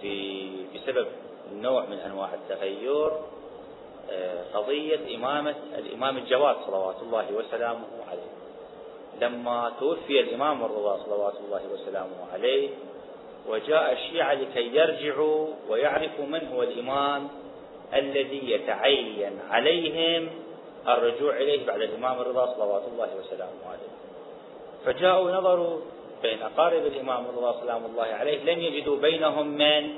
في 0.00 0.46
بسبب 0.74 1.06
نوع 1.54 1.84
من 1.84 1.98
أنواع 1.98 2.34
التغير 2.34 3.10
آه، 4.10 4.44
قضية 4.54 5.16
إمامة 5.16 5.54
الإمام 5.78 6.16
الجواد 6.16 6.56
صلوات 6.66 6.96
الله 7.02 7.26
وسلامه 7.32 7.86
عليه. 8.10 8.30
لما 9.20 9.72
توفي 9.80 10.20
الإمام 10.20 10.64
الرضا 10.64 10.98
صلوات 11.04 11.34
الله 11.46 11.62
وسلامه 11.72 12.32
عليه 12.32 12.68
وجاء 13.48 13.92
الشيعة 13.92 14.34
لكي 14.34 14.76
يرجعوا 14.76 15.46
ويعرفوا 15.68 16.26
من 16.26 16.48
هو 16.54 16.62
الإمام 16.62 17.28
الذي 17.94 18.50
يتعين 18.50 19.38
عليهم 19.50 20.28
الرجوع 20.88 21.36
إليه 21.36 21.66
بعد 21.66 21.80
الإمام 21.80 22.20
الرضا 22.20 22.54
صلوات 22.54 22.82
الله 22.92 23.08
وسلامه 23.20 23.66
عليه. 23.66 23.90
فجاءوا 24.84 25.30
نظروا 25.30 25.80
بين 26.22 26.42
أقارب 26.42 26.86
الإمام 26.86 27.24
الرضا 27.24 27.60
سلام 27.60 27.84
الله 27.84 28.04
عليه 28.04 28.54
لم 28.54 28.60
يجدوا 28.60 28.96
بينهم 28.96 29.46
من 29.46 29.90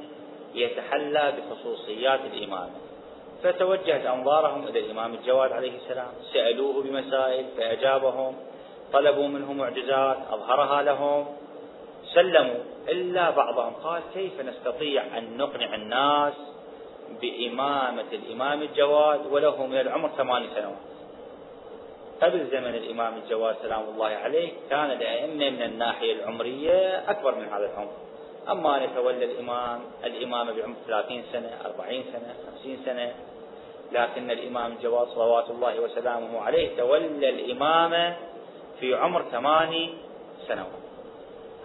يتحلى 0.55 1.33
بخصوصيات 1.39 2.21
الإمامة 2.33 2.71
فتوجهت 3.43 4.07
أنظارهم 4.07 4.69
إلى 4.69 4.79
الإمام 4.79 5.15
الجواد 5.15 5.53
عليه 5.53 5.77
السلام 5.77 6.13
سألوه 6.33 6.83
بمسائل 6.83 7.47
فأجابهم 7.57 8.37
طلبوا 8.93 9.29
منه 9.29 9.53
معجزات 9.53 10.17
أظهرها 10.31 10.83
لهم 10.83 11.27
سلموا 12.15 12.61
إلا 12.89 13.31
بعضهم 13.31 13.73
قال 13.73 14.03
كيف 14.15 14.41
نستطيع 14.41 15.19
أن 15.19 15.37
نقنع 15.37 15.75
الناس 15.75 16.35
بإمامة 17.23 18.05
الإمام 18.13 18.63
الجواد 18.63 19.27
وله 19.31 19.67
من 19.67 19.81
العمر 19.81 20.09
ثمان 20.09 20.47
سنوات؟ 20.55 20.77
قبل 22.23 22.47
زمن 22.47 22.75
الإمام 22.75 23.15
الجواد 23.17 23.57
سلام 23.63 23.83
الله 23.89 24.07
عليه 24.07 24.53
كان 24.71 24.91
الأئمة 24.91 25.51
من 25.51 25.63
الناحية 25.63 26.13
العمرية 26.13 27.11
أكبر 27.11 27.35
من 27.35 27.49
هذا 27.49 27.67
العمر. 27.67 27.93
أما 28.51 28.77
أن 28.77 28.83
يتولى 28.83 29.25
الإمام 29.25 29.81
الإمامة 30.05 30.53
بعمر 30.53 30.75
30 30.87 31.23
سنة 31.33 31.51
40 31.65 32.05
سنة 32.13 32.35
50 32.57 32.79
سنة 32.85 33.15
لكن 33.93 34.31
الإمام 34.31 34.73
الجواد 34.73 35.09
صلوات 35.09 35.51
الله 35.51 35.81
وسلامه 35.81 36.41
عليه 36.41 36.77
تولى 36.77 37.29
الإمامة 37.29 38.17
في 38.81 38.95
عمر 38.95 39.23
ثماني 39.23 39.95
سنوات. 40.49 40.83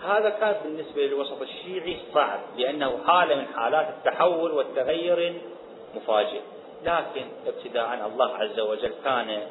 هذا 0.03 0.29
كان 0.29 0.55
بالنسبة 0.63 1.01
للوسط 1.01 1.41
الشيعي 1.41 1.97
صعب 2.13 2.39
لأنه 2.57 2.97
حالة 3.07 3.35
من 3.35 3.45
حالات 3.55 3.87
التحول 3.89 4.51
والتغير 4.51 5.35
المفاجئ. 5.93 6.41
لكن 6.85 7.25
ابتداء 7.47 8.07
الله 8.13 8.35
عز 8.35 8.59
وجل 8.59 8.93
كان 9.03 9.41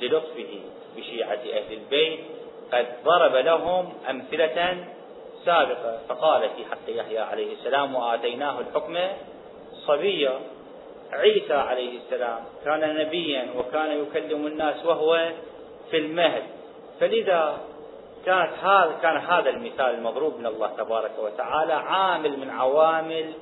للطفه 0.00 0.60
بشيعة 0.96 1.32
أهل 1.32 1.72
البيت 1.72 2.20
قد 2.72 2.86
ضرب 3.04 3.34
لهم 3.36 3.92
أمثلة 4.10 4.84
سابقة. 5.44 6.00
فقال 6.08 6.50
في 6.56 6.64
حق 6.64 6.88
يحيى 6.88 7.18
عليه 7.18 7.52
السلام 7.52 7.94
وآتيناه 7.94 8.60
الحكم 8.60 8.98
صبيا. 9.86 10.40
عيسى 11.12 11.54
عليه 11.54 11.98
السلام 11.98 12.44
كان 12.64 12.96
نبيا 12.96 13.48
وكان 13.56 14.02
يكلم 14.02 14.46
الناس 14.46 14.86
وهو 14.86 15.30
في 15.90 15.98
المهد. 15.98 16.42
فلذا 17.00 17.58
كانت 18.26 18.52
هذا 18.62 18.98
كان 19.02 19.16
هذا 19.16 19.50
المثال 19.50 19.94
المضروب 19.94 20.38
من 20.38 20.46
الله 20.46 20.70
تبارك 20.76 21.12
وتعالى 21.18 21.72
عامل 21.72 22.38
من 22.38 22.50
عوامل 22.50 23.32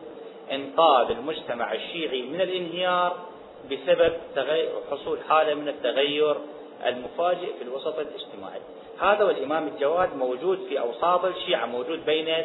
إنقاذ 0.52 1.11
المجتمع 1.11 1.73
الشيعي 1.73 2.23
من 2.23 2.40
الانهيار 2.40 3.16
بسبب 3.71 4.12
حصول 4.90 5.19
حالة 5.29 5.55
من 5.55 5.69
التغير 5.69 6.37
المفاجئ 6.87 7.57
في 7.59 7.62
الوسط 7.62 7.99
الاجتماعي. 7.99 8.61
هذا 9.00 9.25
والإمام 9.25 9.69
الجواد 9.69 10.17
موجود 10.17 10.59
في 10.69 10.81
اوساط 10.81 11.25
الشيعة، 11.25 11.67
موجود 11.67 12.05
بين 12.07 12.45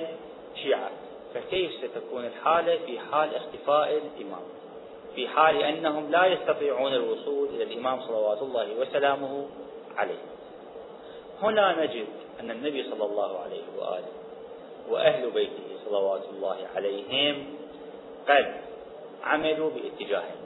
الشيعة، 0.55 0.89
فكيف 1.34 1.71
ستكون 1.71 2.25
الحالة 2.25 2.78
في 2.86 2.99
حال 2.99 3.36
اختفاء 3.36 4.01
الإمام؟ 4.17 4.41
في 5.15 5.28
حال 5.28 5.62
أنهم 5.62 6.12
لا 6.12 6.25
يستطيعون 6.25 6.93
الوصول 6.93 7.49
إلى 7.49 7.63
الإمام 7.63 8.01
صلوات 8.01 8.41
الله 8.41 8.67
وسلامه 8.80 9.47
عليه. 9.97 10.21
هنا 11.41 11.84
نجد 11.84 12.08
أن 12.39 12.51
النبي 12.51 12.84
صلى 12.84 13.06
الله 13.06 13.39
عليه 13.39 13.63
وآله 13.78 14.12
وأهل 14.89 15.32
بيته 15.32 15.63
صلوات 15.86 16.21
الله 16.34 16.58
عليهم 16.75 17.45
قد 18.28 18.56
عملوا 19.23 19.69
باتجاهين 19.69 20.44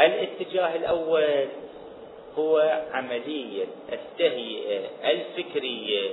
الاتجاه 0.00 0.76
الأول 0.76 1.48
هو 2.38 2.82
عملية 2.92 3.66
التهيئة 3.92 4.88
الفكرية 5.04 6.10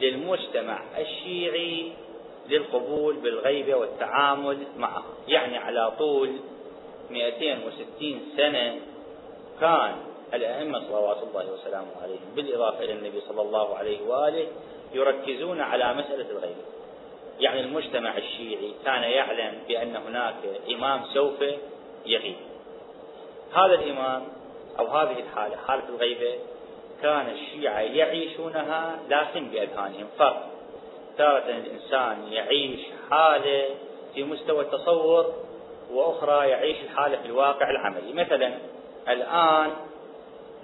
للمجتمع 0.00 0.82
الشيعي 0.98 1.92
للقبول 2.48 3.16
بالغيبة 3.16 3.74
والتعامل 3.74 4.58
معه. 4.76 5.04
يعني 5.28 5.56
على 5.56 5.92
طول 5.98 6.32
260 7.10 8.20
سنة 8.36 8.80
كان 9.60 9.96
الأئمة 10.34 10.80
صلوات 10.88 11.22
الله 11.22 11.52
وسلامه 11.52 12.02
عليهم 12.02 12.34
بالإضافة 12.36 12.84
إلى 12.84 12.92
النبي 12.92 13.20
صلى 13.20 13.42
الله 13.42 13.76
عليه 13.76 14.02
وآله 14.08 14.46
يركزون 14.94 15.60
على 15.60 15.94
مسألة 15.94 16.30
الغيب 16.30 16.56
يعني 17.40 17.60
المجتمع 17.60 18.18
الشيعي 18.18 18.72
كان 18.84 19.02
يعلم 19.02 19.58
بأن 19.68 19.96
هناك 19.96 20.34
إمام 20.70 21.00
سوف 21.14 21.44
يغيب. 22.06 22.36
هذا 23.54 23.74
الإمام 23.74 24.22
أو 24.78 24.86
هذه 24.86 25.18
الحالة 25.20 25.56
حالة 25.56 25.88
الغيبة 25.88 26.34
كان 27.02 27.28
الشيعة 27.28 27.80
يعيشونها 27.80 28.98
لكن 29.08 29.48
بأذهانهم. 29.48 30.06
فرق. 30.18 30.48
تارة 31.18 31.44
الإنسان 31.48 32.32
يعيش 32.32 32.80
حالة 33.10 33.64
في 34.14 34.24
مستوى 34.24 34.60
التصور 34.60 35.34
وأخرى 35.90 36.48
يعيش 36.48 36.76
الحالة 36.84 37.16
في 37.16 37.26
الواقع 37.26 37.70
العملي. 37.70 38.12
مثلا 38.12 38.54
الآن 39.08 39.70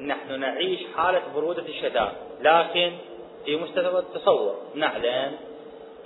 نحن 0.00 0.40
نعيش 0.40 0.80
حالة 0.96 1.22
برودة 1.34 1.62
الشتاء 1.62 2.14
لكن 2.40 2.92
في 3.44 3.56
مستوى 3.56 3.98
التصور. 3.98 4.56
نعلم 4.74 5.36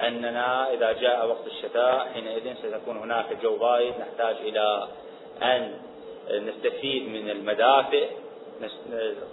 أننا 0.00 0.72
إذا 0.72 0.92
جاء 0.92 1.26
وقت 1.26 1.46
الشتاء 1.46 2.08
حينئذ 2.14 2.54
ستكون 2.54 2.96
هناك 2.96 3.26
جو 3.42 3.56
بارد 3.56 3.94
نحتاج 4.00 4.36
إلى 4.36 4.88
أن 5.42 5.87
نستفيد 6.32 7.08
من 7.08 7.30
المدافئ 7.30 8.08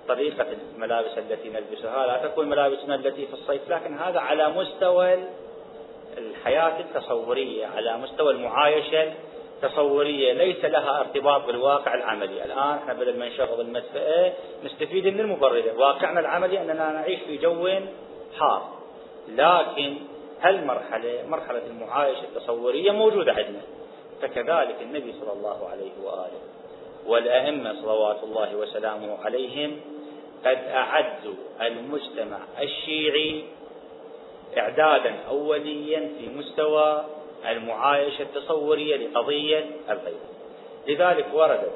طريقة 0.08 0.46
الملابس 0.76 1.18
التي 1.18 1.50
نلبسها. 1.50 2.08
لا 2.08 2.28
تكون 2.28 2.50
ملابسنا 2.50 2.96
التي 2.96 3.26
في 3.26 3.34
الصيف 3.34 3.70
لكن 3.70 3.98
هذا 3.98 4.20
على 4.20 4.50
مستوى 4.50 5.18
الحياة 6.18 6.80
التصورية 6.80 7.66
على 7.66 7.98
مستوى 7.98 8.34
المعايشة 8.34 9.14
تصورية 9.62 10.34
ليس 10.34 10.66
لها 10.66 11.00
ارتباط 11.00 11.46
بالواقع 11.46 11.94
العملي. 11.94 12.46
الآن 12.46 12.78
إحنا 12.78 12.94
بدل 12.94 13.20
ما 13.20 13.30
نشغل 13.30 13.62
المدفأة 13.62 14.34
نستفيد 14.64 15.08
من 15.08 15.20
المبردة 15.20 15.74
واقعنا 15.78 16.20
العملي 16.20 16.62
أننا 16.62 16.92
نعيش 16.92 17.20
في 17.20 17.38
جو 17.38 17.70
حار. 18.40 18.70
لكن 19.28 19.96
هالمرحلة 20.42 21.24
مرحلة 21.28 21.62
المعايشة 21.66 22.24
التصورية 22.24 22.92
موجودة 22.92 23.32
عندنا. 23.32 23.62
فكذلك 24.22 24.76
النبي 24.82 25.14
صلى 25.22 25.34
الله 25.34 25.70
عليه 25.70 25.92
وآله. 26.04 26.55
والأئمة 27.08 27.82
صلوات 27.82 28.24
الله 28.24 28.56
وسلامه 28.56 29.18
عليهم 29.26 29.80
قد 30.46 30.58
أعدوا 30.58 31.34
المجتمع 31.62 32.38
الشيعي 32.62 33.44
إعدادا 34.58 35.16
أوليا 35.30 36.00
في 36.20 36.30
مستوى 36.30 37.06
المعايشة 37.50 38.22
التصورية 38.22 38.96
لقضية 39.08 39.66
الغيب. 39.90 40.18
لذلك 40.88 41.26
وردت 41.34 41.72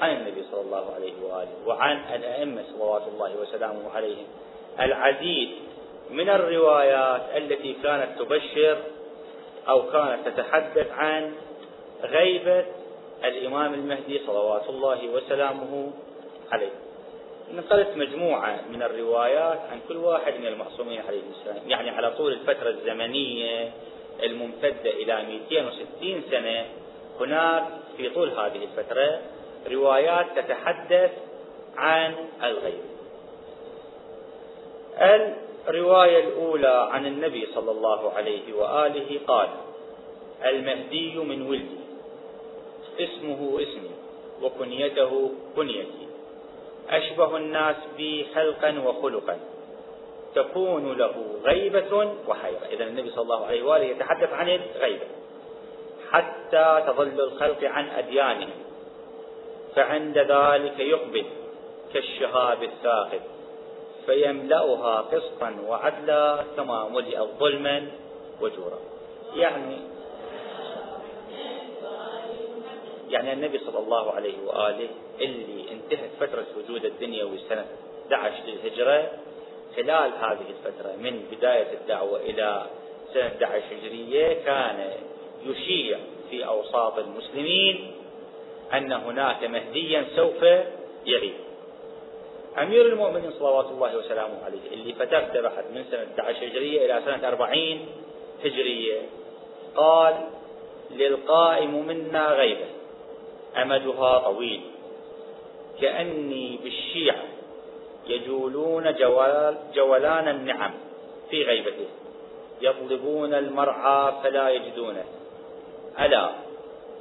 عن 0.00 0.16
النبي 0.16 0.42
صلى 0.50 0.60
الله 0.60 0.94
عليه 0.94 1.12
وآله 1.22 1.66
وعن 1.66 2.00
الأئمة 2.14 2.62
صلوات 2.74 3.02
الله 3.14 3.36
وسلامه 3.40 3.90
عليهم 3.94 4.26
العديد 4.80 5.48
من 6.10 6.28
الروايات 6.28 7.22
التي 7.36 7.76
كانت 7.82 8.18
تبشر 8.18 8.78
أو 9.68 9.90
كانت 9.90 10.28
تتحدث 10.28 10.90
عن 10.90 11.34
غيبة 12.02 12.64
الإمام 13.24 13.74
المهدي 13.74 14.20
صلوات 14.26 14.68
الله 14.68 15.08
وسلامه 15.08 15.92
عليه. 16.52 16.70
نقلت 17.54 17.88
مجموعة 17.96 18.60
من 18.70 18.82
الروايات 18.82 19.60
عن 19.70 19.80
كل 19.88 19.96
واحد 19.96 20.34
من 20.40 20.46
المعصومين 20.46 21.00
عليه 21.08 21.20
السلام. 21.30 21.70
يعني 21.70 21.90
على 21.90 22.10
طول 22.10 22.32
الفترة 22.32 22.68
الزمنية 22.68 23.70
الممتدة 24.22 24.90
إلى 24.90 25.22
260 25.22 26.22
سنة 26.30 26.66
هناك 27.20 27.64
في 27.96 28.10
طول 28.10 28.30
هذه 28.30 28.64
الفترة 28.64 29.20
روايات 29.70 30.26
تتحدث 30.36 31.10
عن 31.76 32.14
الغيب. 32.42 32.84
الرواية 35.68 36.24
الأولى 36.24 36.88
عن 36.90 37.06
النبي 37.06 37.48
صلى 37.54 37.70
الله 37.70 38.12
عليه 38.12 38.52
وآله 38.52 39.20
قال 39.26 39.48
المهدي 40.44 41.14
من 41.14 41.42
ولدي. 41.42 41.81
اسمه 43.00 43.60
اسمي 43.62 43.90
وكنيته 44.42 45.30
كنيتي. 45.56 46.06
أشبه 46.90 47.36
الناس 47.36 47.76
بي 47.96 48.26
خلقا 48.34 48.82
وخلقا. 48.86 49.38
تكون 50.34 50.92
له 50.98 51.14
غيبة 51.44 52.12
وحيرة. 52.28 52.66
إذا 52.72 52.84
النبي 52.84 53.10
صلى 53.10 53.22
الله 53.22 53.46
عليه 53.46 53.62
وآله 53.62 53.84
يتحدث 53.84 54.32
عن 54.32 54.48
الغيبة. 54.48 55.06
حتى 56.10 56.84
تظل 56.86 57.20
الخلق 57.20 57.64
عن 57.64 57.88
أديانهم 57.88 58.58
فعند 59.76 60.18
ذلك 60.18 60.80
يقبل 60.80 61.24
كالشهاب 61.94 62.62
الثاقب. 62.62 63.20
فيملأها 64.06 65.00
قسطا 65.00 65.56
وعدلا 65.68 66.44
كما 66.56 66.88
ملئت 66.88 67.28
ظلما 67.38 67.86
وجورا. 68.40 68.78
يعني 69.36 69.91
يعني 73.12 73.32
النبي 73.32 73.58
صلى 73.58 73.78
الله 73.78 74.12
عليه 74.12 74.34
وآله 74.46 74.88
اللي 75.20 75.64
انتهت 75.72 76.10
فترة 76.20 76.46
وجود 76.56 76.84
الدنيا 76.84 77.28
سنة 77.48 77.66
11 78.12 78.36
للهجرة 78.46 79.10
خلال 79.76 80.12
هذه 80.12 80.46
الفترة 80.50 80.96
من 80.98 81.24
بداية 81.32 81.72
الدعوة 81.72 82.20
إلى 82.20 82.66
سنة 83.14 83.26
11 83.26 83.62
هجرية 83.72 84.44
كان 84.44 84.90
يشيع 85.46 85.98
في 86.30 86.46
أوساط 86.46 86.98
المسلمين 86.98 87.92
أن 88.74 88.92
هناك 88.92 89.44
مهديا 89.44 90.06
سوف 90.16 90.42
يغيب. 91.06 91.34
أمير 92.58 92.86
المؤمنين 92.86 93.30
صلوات 93.38 93.66
الله 93.66 93.96
وسلامه 93.96 94.44
عليه 94.44 94.72
اللي 94.72 94.92
فترته 94.92 95.40
بعد 95.40 95.64
من 95.74 95.84
سنة 95.90 96.06
11 96.18 96.46
هجرية 96.46 96.86
إلى 96.86 97.02
سنة 97.04 97.28
40 97.28 97.86
هجرية 98.44 99.00
قال 99.76 100.14
للقائم 100.90 101.86
منا 101.86 102.32
غيبة 102.32 102.66
أمدها 103.56 104.18
طويل. 104.18 104.60
كأني 105.80 106.58
بالشيعة 106.62 107.24
يجولون 108.06 108.94
جوال 108.94 109.56
جولان 109.74 110.28
النعم 110.28 110.72
في 111.30 111.42
غيبته. 111.42 111.88
يطلبون 112.60 113.34
المرعى 113.34 114.12
فلا 114.22 114.48
يجدونه. 114.48 115.04
ألا 116.00 116.30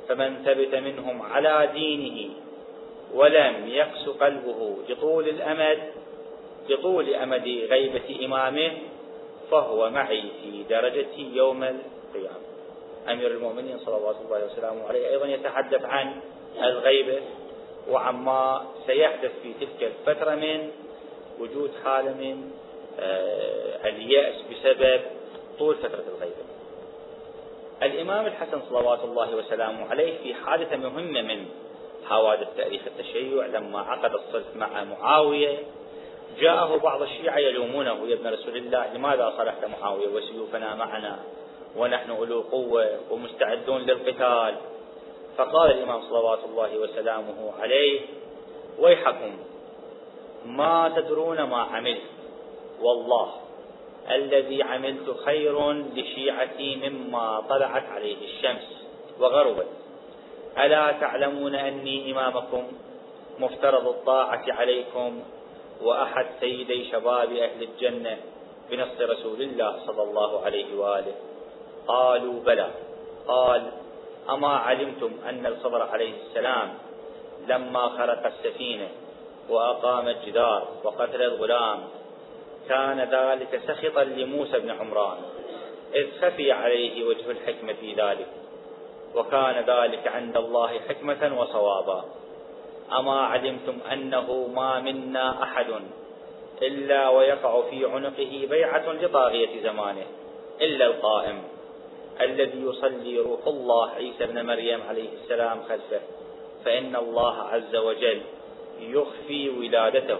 فمن 0.09 0.43
ثبت 0.45 0.75
منهم 0.75 1.21
على 1.21 1.69
دينه 1.73 2.33
ولم 3.13 3.67
يقس 3.67 4.09
قلبه 4.09 4.77
لطول 4.89 5.29
الأمد 5.29 5.79
لطول 6.69 7.13
أمد 7.13 7.47
غيبة 7.69 8.25
إمامه 8.25 8.71
فهو 9.51 9.89
معي 9.89 10.21
في 10.21 10.63
درجتي 10.69 11.31
يوم 11.33 11.63
القيامة. 11.63 12.41
أمير 13.09 13.27
المؤمنين 13.27 13.79
صلوات 13.79 14.15
الله 14.25 14.45
وسلامه 14.45 14.87
عليه 14.87 15.07
أيضا 15.09 15.25
يتحدث 15.25 15.85
عن 15.85 16.21
الغيبة 16.57 17.21
وعما 17.89 18.65
سيحدث 18.87 19.31
في 19.43 19.53
تلك 19.53 19.91
الفترة 20.07 20.35
من 20.35 20.71
وجود 21.39 21.71
حالة 21.83 22.13
من 22.13 22.51
آه، 22.99 23.89
اليأس 23.89 24.35
بسبب 24.51 25.01
طول 25.59 25.75
فترة 25.75 26.03
الغيبة 26.15 26.51
الإمام 27.83 28.25
الحسن 28.25 28.61
صلوات 28.69 29.03
الله 29.03 29.35
وسلامه 29.35 29.89
عليه 29.89 30.17
في 30.23 30.33
حادثة 30.33 30.77
مهمة 30.77 31.21
من 31.21 31.45
حوادث 32.09 32.47
تاريخ 32.57 32.81
التشيع 32.87 33.45
لما 33.45 33.79
عقد 33.79 34.13
الصلح 34.13 34.55
مع 34.55 34.83
معاوية. 34.83 35.57
جاءه 36.39 36.77
بعض 36.77 37.01
الشيعة 37.01 37.37
يلومونه 37.37 38.07
يا 38.07 38.15
ابن 38.15 38.27
رسول 38.27 38.57
الله 38.57 38.93
لماذا 38.93 39.33
صلحت 39.37 39.65
معاوية 39.65 40.07
وسيوفنا 40.07 40.75
معنا؟ 40.75 41.19
ونحن 41.77 42.11
أولو 42.11 42.41
قوة 42.41 42.99
ومستعدون 43.09 43.81
للقتال. 43.81 44.55
فقال 45.37 45.71
الإمام 45.71 46.01
صلوات 46.01 46.39
الله 46.45 46.77
وسلامه 46.77 47.51
عليه 47.59 48.01
ويحكم 48.79 49.37
ما 50.45 50.93
تدرون 50.95 51.43
ما 51.43 51.57
عملت 51.57 52.01
والله 52.81 53.31
الذي 54.11 54.63
عملت 54.63 55.15
خير 55.25 55.71
لشيعتي 55.71 56.75
مما 56.75 57.43
طلعت 57.49 57.85
عليه 57.89 58.17
الشمس 58.25 58.83
وغربت. 59.19 59.67
ألا 60.57 60.91
تعلمون 60.91 61.55
أني 61.55 62.11
إمامكم 62.11 62.63
مفترض 63.39 63.87
الطاعة 63.87 64.43
عليكم 64.47 65.19
وأحد 65.81 66.25
سيدي 66.39 66.91
شباب 66.91 67.31
أهل 67.31 67.63
الجنة 67.63 68.17
بنص 68.71 69.01
رسول 69.01 69.41
الله 69.41 69.79
صلى 69.87 70.03
الله 70.03 70.45
عليه 70.45 70.79
وآله. 70.79 71.15
قالوا 71.87 72.43
بلى. 72.43 72.71
قال 73.27 73.71
أما 74.29 74.47
علمتم 74.47 75.11
أن 75.29 75.45
الخضر 75.45 75.81
عليه 75.81 76.13
السلام 76.21 76.73
لما 77.47 77.89
خرق 77.89 78.25
السفينة 78.25 78.87
وأقام 79.49 80.07
الجدار 80.07 80.67
وقتل 80.83 81.21
الغلام 81.21 81.79
كان 82.69 82.99
ذلك 82.99 83.61
سخطا 83.67 84.03
لموسى 84.03 84.59
بن 84.59 84.71
عمران 84.71 85.17
إذ 85.95 86.21
خفي 86.21 86.51
عليه 86.51 87.03
وجه 87.03 87.31
الحكمة 87.31 87.73
في 87.73 87.93
ذلك 87.93 88.27
وكان 89.15 89.63
ذلك 89.67 90.07
عند 90.07 90.37
الله 90.37 90.79
حكمة 90.79 91.41
وصوابا. 91.41 92.05
أما 92.99 93.21
علمتم 93.21 93.77
أنه 93.91 94.47
ما 94.55 94.79
منا 94.79 95.43
أحد 95.43 95.65
إلا 96.61 97.09
ويقع 97.09 97.61
في 97.69 97.85
عنقه 97.85 98.47
بيعة 98.49 98.93
لطاغية 98.93 99.63
زمانه 99.63 100.05
إلا 100.61 100.85
القائم. 100.85 101.43
الذي 102.21 102.61
يصلي 102.61 103.19
روح 103.19 103.47
الله 103.47 103.89
عيسى 103.89 104.25
بن 104.25 104.45
مريم 104.45 104.81
عليه 104.81 105.09
السلام 105.23 105.63
خلفه 105.63 106.01
فإن 106.65 106.95
الله 106.95 107.37
عز 107.37 107.75
وجل 107.75 108.21
يخفي 108.79 109.49
ولادته 109.49 110.19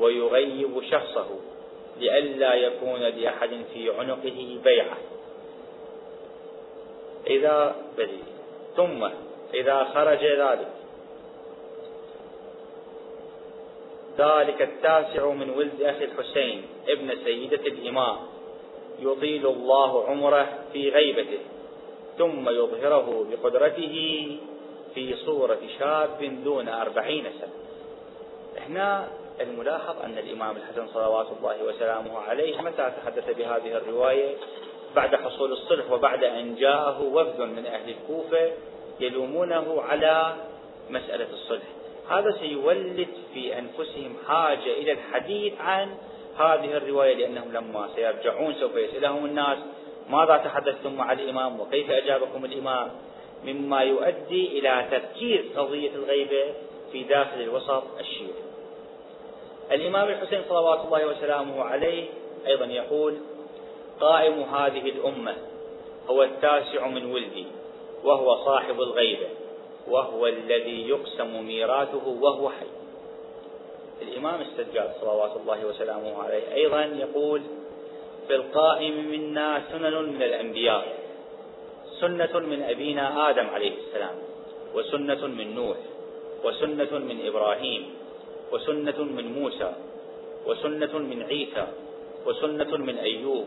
ويغيب 0.00 0.82
شخصه 0.90 1.28
لئلا 2.00 2.54
يكون 2.54 3.00
لأحد 3.00 3.50
في 3.72 3.90
عنقه 3.90 4.58
بيعة. 4.64 4.96
إذا 7.26 7.76
بدي. 7.98 8.22
ثم 8.76 9.08
إذا 9.54 9.84
خرج 9.84 10.24
ذلك. 10.24 10.72
ذلك 14.18 14.62
التاسع 14.62 15.30
من 15.30 15.50
ولد 15.50 15.82
أخي 15.82 16.04
الحسين 16.04 16.62
ابن 16.88 17.24
سيدة 17.24 17.66
الإمام. 17.66 18.16
يطيل 19.00 19.46
الله 19.46 20.06
عمره 20.06 20.48
في 20.72 20.90
غيبته 20.90 21.38
ثم 22.18 22.48
يظهره 22.48 23.26
بقدرته 23.30 23.96
في 24.94 25.14
صورة 25.16 25.58
شاب 25.78 26.42
دون 26.44 26.68
أربعين 26.68 27.24
سنة. 27.40 27.52
هنا 28.66 29.08
الملاحظ 29.40 30.02
أن 30.04 30.18
الإمام 30.18 30.56
الحسن 30.56 30.88
صلوات 30.94 31.26
الله 31.38 31.64
وسلامه 31.64 32.18
عليه 32.18 32.60
متى 32.60 32.92
تحدث 33.02 33.36
بهذه 33.38 33.76
الرواية؟ 33.76 34.36
بعد 34.96 35.16
حصول 35.16 35.52
الصلح 35.52 35.92
وبعد 35.92 36.24
أن 36.24 36.54
جاءه 36.54 37.02
وفد 37.02 37.40
من 37.40 37.66
أهل 37.66 37.90
الكوفة 37.90 38.52
يلومونه 39.00 39.82
على 39.82 40.34
مسألة 40.90 41.26
الصلح. 41.32 41.62
هذا 42.10 42.36
سيولد 42.40 43.08
في 43.34 43.58
أنفسهم 43.58 44.16
حاجة 44.28 44.72
إلى 44.72 44.92
الحديث 44.92 45.52
عن 45.60 45.94
هذه 46.38 46.76
الرواية 46.76 47.14
لأنهم 47.14 47.52
لما 47.52 47.88
سيرجعون 47.94 48.54
سوف 48.54 48.76
يسألهم 48.76 49.24
الناس 49.24 49.58
ماذا 50.10 50.36
تحدثتم 50.36 50.94
مع 50.94 51.12
الإمام 51.12 51.60
وكيف 51.60 51.90
أجابكم 51.90 52.44
الإمام؟ 52.44 52.90
مما 53.44 53.80
يؤدي 53.80 54.58
إلى 54.58 54.86
تركيز 54.90 55.40
قضية 55.56 55.90
الغيبة 55.94 56.54
في 56.92 57.02
داخل 57.02 57.40
الوسط 57.40 57.82
الشيعي. 58.00 58.50
الإمام 59.72 60.08
الحسين 60.08 60.42
صلوات 60.48 60.84
الله 60.84 61.06
وسلامه 61.06 61.62
عليه 61.62 62.06
أيضا 62.46 62.64
يقول 62.64 63.18
قائم 64.00 64.42
هذه 64.42 64.90
الأمة 64.90 65.34
هو 66.10 66.22
التاسع 66.22 66.86
من 66.86 67.12
ولدي 67.12 67.46
وهو 68.04 68.44
صاحب 68.44 68.80
الغيبة 68.80 69.28
وهو 69.88 70.26
الذي 70.26 70.88
يقسم 70.88 71.46
ميراثه 71.46 72.08
وهو 72.08 72.50
حي. 72.50 72.79
الإمام 74.02 74.40
السجاد 74.40 74.90
صلوات 75.00 75.36
الله 75.36 75.66
وسلامه 75.66 76.22
عليه 76.22 76.54
أيضا 76.54 76.82
يقول 76.84 77.42
في 78.28 78.34
القائم 78.34 78.94
منا 79.10 79.62
سنن 79.72 79.94
من 80.14 80.22
الأنبياء 80.22 80.84
سنة 82.00 82.38
من 82.38 82.62
أبينا 82.62 83.30
آدم 83.30 83.46
عليه 83.46 83.74
السلام 83.76 84.16
وسنة 84.74 85.26
من 85.26 85.54
نوح 85.54 85.76
وسنة 86.44 86.92
من 86.98 87.26
إبراهيم 87.26 87.82
وسنة 88.52 88.98
من 88.98 89.26
موسى 89.32 89.72
وسنة 90.46 90.98
من 90.98 91.22
عيسى 91.22 91.66
وسنة 92.26 92.76
من 92.76 92.96
أيوب 92.98 93.46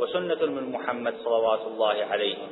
وسنة 0.00 0.42
من 0.46 0.64
محمد 0.72 1.14
صلوات 1.24 1.60
الله 1.66 1.96
عليهم 2.04 2.50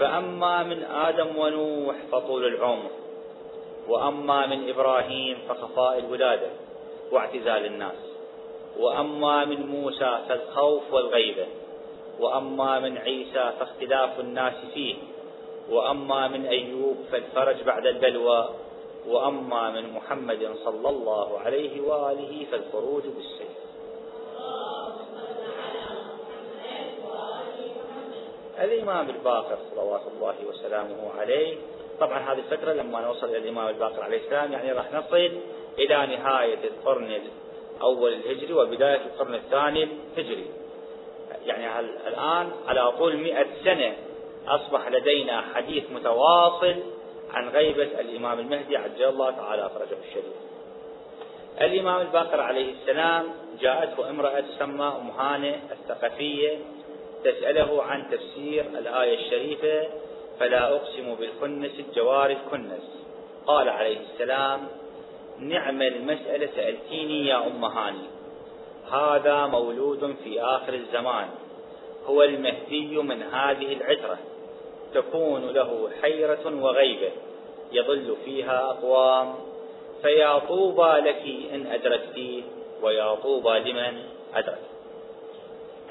فأما 0.00 0.62
من 0.62 0.82
آدم 0.82 1.36
ونوح 1.36 1.96
فطول 2.12 2.44
العمر. 2.46 2.90
وأما 3.90 4.46
من 4.46 4.68
إبراهيم 4.68 5.38
فخفاء 5.48 5.98
الولادة 5.98 6.50
واعتزال 7.12 7.66
الناس. 7.66 7.98
وأما 8.78 9.44
من 9.44 9.66
موسى 9.66 10.18
فالخوف 10.28 10.82
والغيبة 10.92 11.46
وأما 12.20 12.78
من 12.78 12.98
عيسى 12.98 13.52
فاختلاف 13.58 14.20
الناس 14.20 14.54
فيه. 14.74 14.94
وأما 15.70 16.28
من 16.28 16.46
أيوب 16.46 16.96
فالفرج 17.12 17.62
بعد 17.62 17.86
البلوى. 17.86 18.48
وأما 19.06 19.70
من 19.70 19.92
محمد 19.92 20.50
صلى 20.64 20.88
الله 20.88 21.38
عليه 21.38 21.80
وآله 21.80 22.46
فالخروج 22.50 23.02
بالسيف. 23.02 23.60
الإمام 28.60 29.10
الباقر 29.10 29.58
صلوات 29.70 30.02
الله 30.16 30.34
وسلامه 30.48 31.10
عليه 31.18 31.56
طبعا 32.00 32.18
هذه 32.18 32.38
الفترة 32.38 32.72
لما 32.72 33.00
نوصل 33.00 33.26
إلى 33.26 33.38
الإمام 33.38 33.68
الباقر 33.68 34.02
عليه 34.02 34.18
السلام 34.24 34.52
يعني 34.52 34.72
راح 34.72 34.92
نصل 34.92 35.30
إلى 35.78 36.16
نهاية 36.16 36.58
القرن 36.64 37.20
الأول 37.76 38.12
الهجري 38.12 38.52
وبداية 38.52 38.96
القرن 38.96 39.34
الثاني 39.34 39.88
الهجري. 40.18 40.46
يعني 41.46 41.80
الآن 42.06 42.50
على 42.66 42.92
طول 42.92 43.16
مئة 43.16 43.46
سنة 43.64 43.96
أصبح 44.48 44.88
لدينا 44.88 45.44
حديث 45.54 45.84
متواصل 45.90 46.76
عن 47.30 47.48
غيبة 47.48 48.00
الإمام 48.00 48.38
المهدي 48.38 48.76
عجل 48.76 49.04
الله 49.04 49.30
تعالى 49.30 49.70
فرجه 49.74 49.98
الشريف. 50.08 50.34
الإمام 51.60 52.00
الباقر 52.00 52.40
عليه 52.40 52.72
السلام 52.72 53.24
جاءته 53.60 54.10
امرأة 54.10 54.40
تسمى 54.40 54.84
أم 54.84 55.10
هانة 55.10 55.60
الثقفية 55.72 56.58
تسأله 57.24 57.82
عن 57.82 58.10
تفسير 58.10 58.64
الآية 58.78 59.14
الشريفة 59.26 59.88
فلا 60.40 60.76
أقسم 60.76 61.14
بالخنس 61.14 61.70
الجوار 61.78 62.30
الكنس. 62.30 63.04
قال 63.46 63.68
عليه 63.68 63.98
السلام 64.00 64.68
نعم 65.38 65.82
المسألة 65.82 66.48
سألتيني 66.56 67.26
يا 67.26 67.46
أم 67.46 67.64
هاني. 67.64 68.06
هذا 68.92 69.46
مولود 69.46 70.16
في 70.24 70.42
آخر 70.42 70.74
الزمان. 70.74 71.28
هو 72.06 72.22
المهدي 72.22 72.96
من 72.96 73.22
هذه 73.22 73.72
العترة 73.72 74.18
تكون 74.94 75.50
له 75.50 75.90
حيرة 76.02 76.62
وغيبة. 76.62 77.10
يضل 77.72 78.16
فيها 78.24 78.70
أقوام. 78.70 79.34
فيا 80.02 80.38
طوبى 80.38 80.92
لك 80.92 81.22
إن 81.52 81.66
أدركتيه 81.66 82.42
ويا 82.82 83.14
طوبى 83.14 83.58
لمن 83.58 84.02
أدرك. 84.34 84.62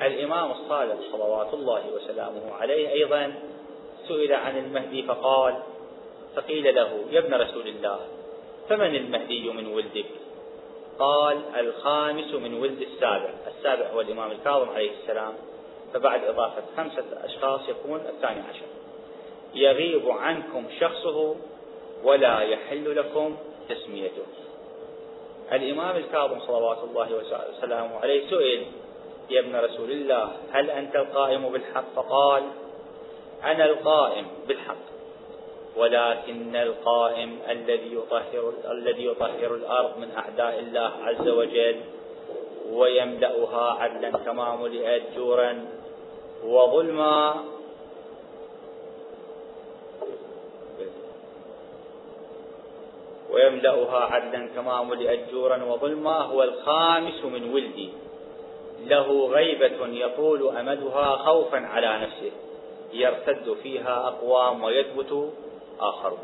الإمام 0.02 0.52
الصادق 0.52 0.98
صلوات 1.12 1.54
الله 1.54 1.84
وسلامه 1.96 2.54
عليه 2.54 2.90
أيضا 2.90 3.34
سئل 4.10 4.34
عن 4.34 4.58
المهدي 4.58 5.04
فقال 5.04 5.56
فقيل 6.36 6.76
له 6.76 7.06
يا 7.12 7.20
ابن 7.20 7.34
رسول 7.34 7.68
الله 7.68 8.00
فمن 8.70 8.96
المهدي 8.96 9.50
من 9.50 9.68
ولدك؟ 9.68 10.06
قال 11.00 11.42
الخامس 11.60 12.34
من 12.34 12.54
ولد 12.54 12.82
السابع. 12.82 13.30
السابع 13.48 13.88
هو 13.88 14.02
الإمام 14.02 14.32
الكاظم 14.32 14.70
عليه 14.70 14.92
السلام 14.92 15.34
فبعد 15.94 16.24
إضافة 16.24 16.64
خمسة 16.78 17.06
أشخاص 17.24 17.62
يكون 17.70 18.00
الثاني 18.00 18.40
عشر. 18.40 18.66
يغيب 19.54 20.10
عنكم 20.10 20.66
شخصه 20.80 21.36
ولا 22.04 22.40
يحل 22.40 22.96
لكم 22.96 23.38
تسميته. 23.70 24.26
الإمام 25.52 25.98
الكاظم 25.98 26.40
صلوات 26.40 26.78
الله 26.84 27.10
وسلامه 27.58 28.00
عليه 28.00 28.30
سئل 28.30 28.66
يا 29.30 29.40
ابن 29.40 29.56
رسول 29.56 29.92
الله 29.92 30.32
هل 30.52 30.70
أنت 30.70 30.96
القائم 30.96 31.50
بالحق؟ 31.50 31.84
فقال 31.96 32.44
أنا 33.44 33.66
القائم 33.66 34.28
بالحق 34.48 34.90
ولكن 35.78 36.56
القائم 36.56 37.40
الذي 37.50 37.96
يطهر 37.96 38.54
الذي 38.72 39.06
يطهر 39.06 39.56
الأرض 39.56 39.98
من 39.98 40.12
أعداء 40.18 40.60
الله 40.60 40.92
عز 41.04 41.28
وجل 41.28 41.82
ويملأها 42.72 43.72
عدلا 43.72 44.12
كما 44.12 44.56
ملئت 44.56 45.04
جورا 45.16 45.66
وظلما. 46.44 47.44
ويملأها 53.32 54.00
عدلا 54.00 54.48
كما 54.56 54.84
ملئت 54.84 55.32
جورا 55.32 55.64
وظلما. 55.64 56.18
هو 56.22 56.44
الخامس 56.44 57.26
من 57.26 57.54
ولدي 57.54 57.90
له 58.86 59.28
غيبة 59.28 59.88
يطول 59.88 60.58
أمدها 60.58 61.16
خوفا 61.16 61.58
على 61.58 62.00
نفسه. 62.02 62.32
يرتد 62.94 63.54
فيها 63.64 64.08
أقوام 64.08 64.64
ويثبت 64.64 65.32
آخرون. 65.80 66.20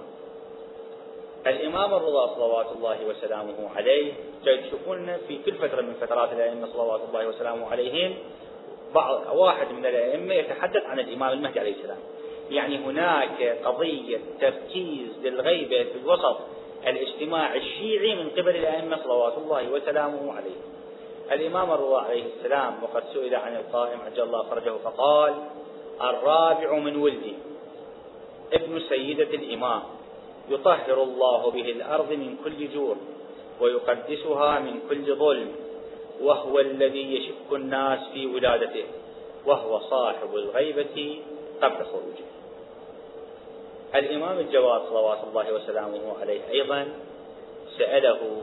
الإمام 1.47 1.93
الرضا 1.93 2.35
صلوات 2.35 2.67
الله 2.75 3.05
وسلامه 3.05 3.69
عليه 3.75 4.13
تشوفون 4.45 5.17
في 5.27 5.39
كل 5.45 5.53
فترة 5.53 5.81
من 5.81 5.93
فترات 6.01 6.33
الأئمة 6.33 6.67
صلوات 6.73 7.01
الله 7.09 7.27
وسلامه 7.27 7.71
عليهم 7.71 8.15
بعض 8.95 9.21
واحد 9.35 9.71
من 9.71 9.85
الأئمة 9.85 10.33
يتحدث 10.33 10.85
عن 10.85 10.99
الإمام 10.99 11.31
المهدي 11.33 11.59
عليه 11.59 11.75
السلام. 11.75 11.99
يعني 12.49 12.77
هناك 12.77 13.57
قضية 13.65 14.19
تركيز 14.41 15.09
للغيبة 15.23 15.83
في 15.83 15.97
الوسط 16.03 16.37
الاجتماع 16.87 17.55
الشيعي 17.55 18.15
من 18.15 18.29
قبل 18.29 18.55
الأئمة 18.55 19.03
صلوات 19.03 19.37
الله 19.37 19.69
وسلامه 19.69 20.33
عليه 20.33 20.55
الإمام 21.31 21.71
الرضا 21.71 22.01
عليه 22.01 22.23
السلام 22.37 22.83
وقد 22.83 23.03
سئل 23.13 23.35
عن 23.35 23.55
القائم 23.55 23.99
عجل 24.01 24.23
الله 24.23 24.43
فرجه 24.43 24.77
فقال 24.83 25.33
الرابع 26.01 26.77
من 26.77 26.95
ولدي 26.95 27.33
ابن 28.53 28.79
سيدة 28.89 29.23
الإمام. 29.23 29.81
يطهر 30.49 31.03
الله 31.03 31.51
به 31.51 31.69
الأرض 31.71 32.11
من 32.11 32.37
كل 32.43 32.69
جور 32.73 32.95
ويقدسها 33.61 34.59
من 34.59 34.79
كل 34.89 35.15
ظلم 35.15 35.51
وهو 36.21 36.59
الذي 36.59 37.15
يشك 37.15 37.51
الناس 37.51 37.99
في 38.13 38.27
ولادته 38.27 38.85
وهو 39.45 39.79
صاحب 39.79 40.35
الغيبة 40.35 41.21
قبل 41.61 41.85
خروجه. 41.85 42.27
الإمام 43.95 44.39
الجواد 44.39 44.81
صلوات 44.89 45.19
الله 45.23 45.53
وسلامه 45.53 46.19
عليه 46.21 46.49
أيضا 46.49 46.87
سأله 47.77 48.41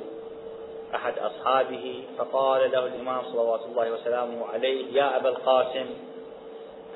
أحد 0.94 1.18
أصحابه 1.18 2.02
فقال 2.18 2.70
له 2.70 2.86
الإمام 2.86 3.22
صلوات 3.32 3.60
الله 3.66 3.92
وسلامه 3.92 4.46
عليه 4.46 4.92
يا 4.92 5.16
أبا 5.16 5.28
القاسم 5.28 5.86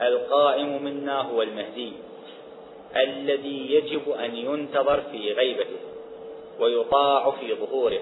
القائم 0.03 0.85
منا 0.85 1.21
هو 1.21 1.43
المهدي 1.43 1.93
الذي 2.97 3.73
يجب 3.73 4.11
أن 4.11 4.37
ينتظر 4.37 5.01
في 5.13 5.33
غيبته 5.33 5.81
ويطاع 6.61 7.31
في 7.31 7.55
ظهوره 7.55 8.01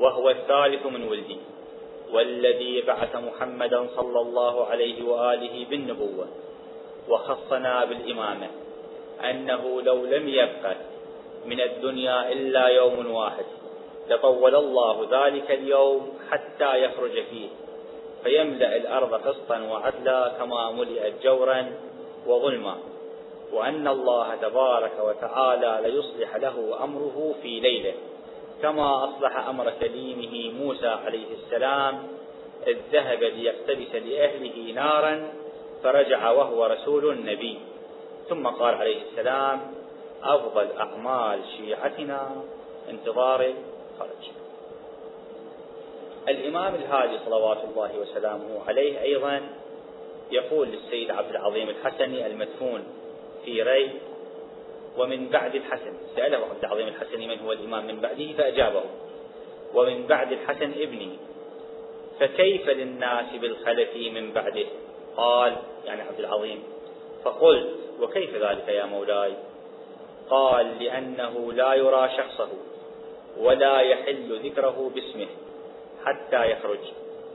وهو 0.00 0.30
الثالث 0.30 0.86
من 0.86 1.08
ولدي 1.08 1.36
والذي 2.12 2.82
بعث 2.82 3.16
محمدا 3.16 3.86
صلى 3.96 4.20
الله 4.20 4.66
عليه 4.66 5.02
وآله 5.04 5.66
بالنبوة 5.70 6.26
وخصنا 7.08 7.84
بالإمامة 7.84 8.46
أنه 9.30 9.82
لو 9.82 10.04
لم 10.04 10.28
يبق 10.28 10.76
من 11.46 11.60
الدنيا 11.60 12.32
إلا 12.32 12.66
يوم 12.66 13.10
واحد 13.10 13.44
لطول 14.08 14.54
الله 14.54 15.08
ذلك 15.10 15.50
اليوم 15.50 16.18
حتى 16.30 16.84
يخرج 16.84 17.22
فيه. 17.30 17.48
فيملأ 18.24 18.76
الأرض 18.76 19.14
قسطا 19.14 19.58
وعدلا 19.60 20.28
كما 20.28 20.70
ملئت 20.70 21.22
جورا 21.22 21.72
وظلما. 22.26 22.76
وأن 23.52 23.88
الله 23.88 24.34
تبارك 24.34 24.92
وتعالى 25.00 25.80
ليصلح 25.90 26.36
له 26.36 26.84
أمره 26.84 27.34
في 27.42 27.60
ليلة. 27.60 27.94
كما 28.62 29.04
أصلح 29.04 29.48
أمر 29.48 29.72
كليمه 29.80 30.64
موسى 30.64 30.88
عليه 30.88 31.26
السلام 31.34 32.02
إذ 32.66 32.76
ذهب 32.92 33.22
ليقتبس 33.22 33.94
لأهله 33.94 34.72
نارا 34.74 35.32
فرجع 35.82 36.30
وهو 36.30 36.66
رسول 36.66 37.10
النبي. 37.12 37.58
ثم 38.28 38.46
قال 38.46 38.74
عليه 38.74 39.02
السلام 39.02 39.60
أفضل 40.22 40.68
أعمال 40.80 41.40
شيعتنا 41.56 42.30
انتظار 42.90 43.40
الخرج. 43.40 44.39
الإمام 46.28 46.74
الهادي 46.74 47.18
صلوات 47.26 47.58
الله 47.64 47.98
وسلامه 47.98 48.60
عليه 48.68 49.02
أيضا 49.02 49.40
يقول 50.30 50.68
للسيد 50.68 51.10
عبد 51.10 51.30
العظيم 51.30 51.68
الحسني 51.68 52.26
المدفون 52.26 52.84
في 53.44 53.62
ري 53.62 53.90
ومن 54.98 55.28
بعد 55.28 55.54
الحسن 55.54 55.92
سأله 56.16 56.36
عبد 56.36 56.64
العظيم 56.64 56.88
الحسني 56.88 57.26
من 57.26 57.38
هو 57.38 57.52
الإمام 57.52 57.86
من 57.86 58.00
بعده 58.00 58.32
فأجابه 58.32 58.82
ومن 59.74 60.06
بعد 60.06 60.32
الحسن 60.32 60.72
ابني 60.72 61.16
فكيف 62.20 62.68
للناس 62.68 63.26
بالخلف 63.40 63.96
من 63.96 64.32
بعده؟ 64.32 64.66
قال 65.16 65.56
يعني 65.84 66.02
عبد 66.02 66.18
العظيم 66.18 66.62
فقلت 67.24 67.76
وكيف 68.00 68.34
ذلك 68.34 68.68
يا 68.68 68.84
مولاي؟ 68.84 69.32
قال 70.30 70.84
لأنه 70.84 71.52
لا 71.52 71.74
يرى 71.74 72.10
شخصه 72.16 72.48
ولا 73.38 73.80
يحل 73.80 74.40
ذكره 74.44 74.90
باسمه. 74.94 75.26
حتى 76.04 76.50
يخرج 76.50 76.78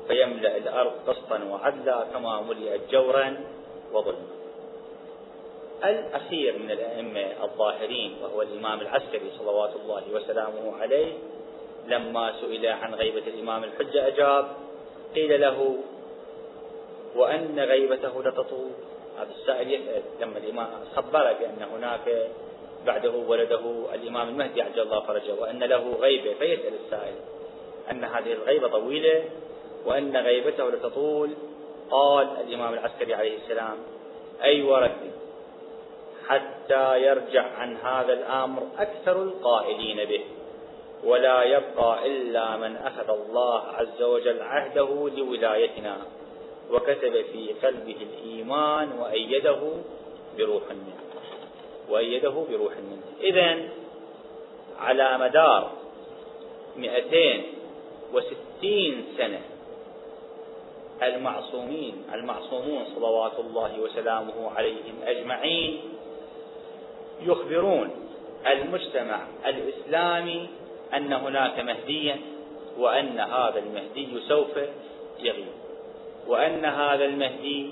فيملأ 0.08 0.58
الأرض 0.58 0.91
قسطا 1.08 1.43
وعدلا 1.43 2.04
كما 2.13 2.41
ملئت 2.41 2.82
جورا 2.91 3.38
وظلما. 3.93 4.36
الأخير 5.84 6.60
من 6.60 6.71
الأئمة 6.71 7.43
الظاهرين 7.43 8.15
وهو 8.23 8.41
الإمام 8.41 8.82
العسكري 8.82 9.32
صلوات 9.39 9.75
الله 9.75 10.04
وسلامه 10.13 10.78
عليه 10.82 11.13
لما 11.88 12.34
سئل 12.41 12.65
عن 12.65 12.95
غيبة 12.95 13.28
الإمام 13.28 13.63
الحجة 13.63 14.08
أجاب 14.08 14.45
قيل 15.15 15.41
له 15.41 15.78
وأن 17.15 17.60
غيبته 17.60 18.23
لتطول 18.23 18.71
هذا 19.17 19.30
السائل 19.39 19.71
يسأل 19.71 20.01
لما 20.21 20.38
الإمام 20.38 20.67
خبر 20.95 21.34
بأن 21.34 21.67
هناك 21.73 22.28
بعده 22.86 23.12
ولده 23.12 23.86
الإمام 23.93 24.30
المهدي 24.30 24.62
عجل 24.62 24.80
الله 24.80 24.99
فرجه 24.99 25.34
وأن 25.34 25.60
له 25.60 25.95
غيبة 25.99 26.34
فيسأل 26.34 26.73
السائل. 26.86 27.15
أن 27.91 28.03
هذه 28.03 28.33
الغيبة 28.33 28.67
طويلة 28.67 29.23
وأن 29.85 30.17
غيبته 30.17 30.69
لتطول. 30.69 31.29
قال 31.91 32.27
الإمام 32.47 32.73
العسكري 32.73 33.13
عليه 33.13 33.37
السلام 33.37 33.77
أي 34.43 34.61
ورثي 34.61 35.11
حتى 36.27 37.01
يرجع 37.01 37.43
عن 37.57 37.77
هذا 37.77 38.13
الأمر 38.13 38.63
أكثر 38.77 39.23
القائلين 39.23 40.05
به 40.05 40.21
ولا 41.03 41.43
يبقى 41.43 42.07
إلا 42.07 42.57
من 42.57 42.75
أخذ 42.75 43.09
الله 43.09 43.61
عز 43.61 44.01
وجل 44.01 44.41
عهده 44.41 45.09
لولايتنا 45.17 45.97
وكتب 46.71 47.25
في 47.33 47.53
قلبه 47.63 47.95
الإيمان 48.01 48.91
وأيده 48.99 49.59
بروح 50.37 50.63
منه. 50.69 50.99
وأيده 51.89 52.29
بروح 52.49 52.73
منه. 52.77 53.03
إذا 53.21 53.69
على 54.79 55.17
مدار 55.17 55.71
260 58.15 59.04
سنة. 59.17 59.41
المعصومين 61.04 62.04
المعصومون 62.13 62.86
صلوات 62.95 63.39
الله 63.39 63.80
وسلامه 63.80 64.51
عليهم 64.56 64.95
أجمعين 65.06 65.82
يخبرون 67.21 67.89
المجتمع 68.47 69.21
الإسلامي 69.45 70.49
أن 70.93 71.13
هناك 71.13 71.60
مهديا 71.60 72.19
وأن 72.78 73.19
هذا 73.19 73.60
المهدي 73.60 74.19
سوف 74.28 74.58
يغيب. 75.19 75.47
وأن 76.28 76.65
هذا 76.65 77.06
المهدي 77.06 77.69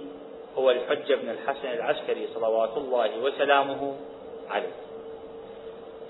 هو 0.57 0.71
الحجة 0.71 1.15
بن 1.15 1.29
الحسن 1.29 1.67
العسكري 1.67 2.27
صلوات 2.35 2.77
الله 2.77 3.19
وسلامه 3.19 3.95
عليه. 4.49 4.75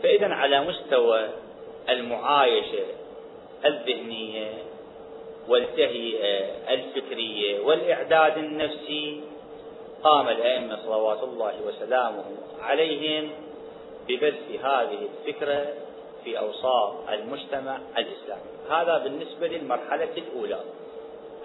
فإذا 0.04 0.28
على 0.28 0.62
مستوى 0.62 1.30
المعايشة 1.90 3.03
الذهنية 3.66 4.54
والتهيئة 5.48 6.74
الفكرية 6.74 7.60
والإعداد 7.60 8.38
النفسي 8.38 9.22
قام 10.04 10.28
الأئمة 10.28 10.80
صلوات 10.86 11.24
الله 11.24 11.54
وسلامه 11.68 12.24
عليهم 12.62 13.30
ببث 14.08 14.64
هذه 14.64 14.98
الفكرة 15.10 15.68
في 16.24 16.40
أوساط 16.40 16.94
المجتمع 17.10 17.80
الإسلامي. 17.98 18.42
هذا 18.70 18.98
بالنسبة 18.98 19.48
للمرحلة 19.48 20.10
الأولى 20.18 20.60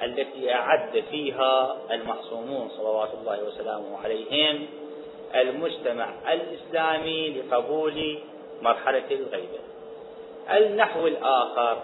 التي 0.03 0.55
أعد 0.55 1.05
فيها 1.11 1.77
المعصومون 1.91 2.69
صلوات 2.69 3.11
الله 3.15 3.45
وسلامه 3.45 3.99
عليهم 4.05 4.67
المجتمع 5.35 6.33
الإسلامي 6.33 7.31
لقبول 7.31 8.19
مرحلة 8.63 9.11
الغيبة. 9.11 9.59
النحو 10.51 11.07
الآخر 11.07 11.83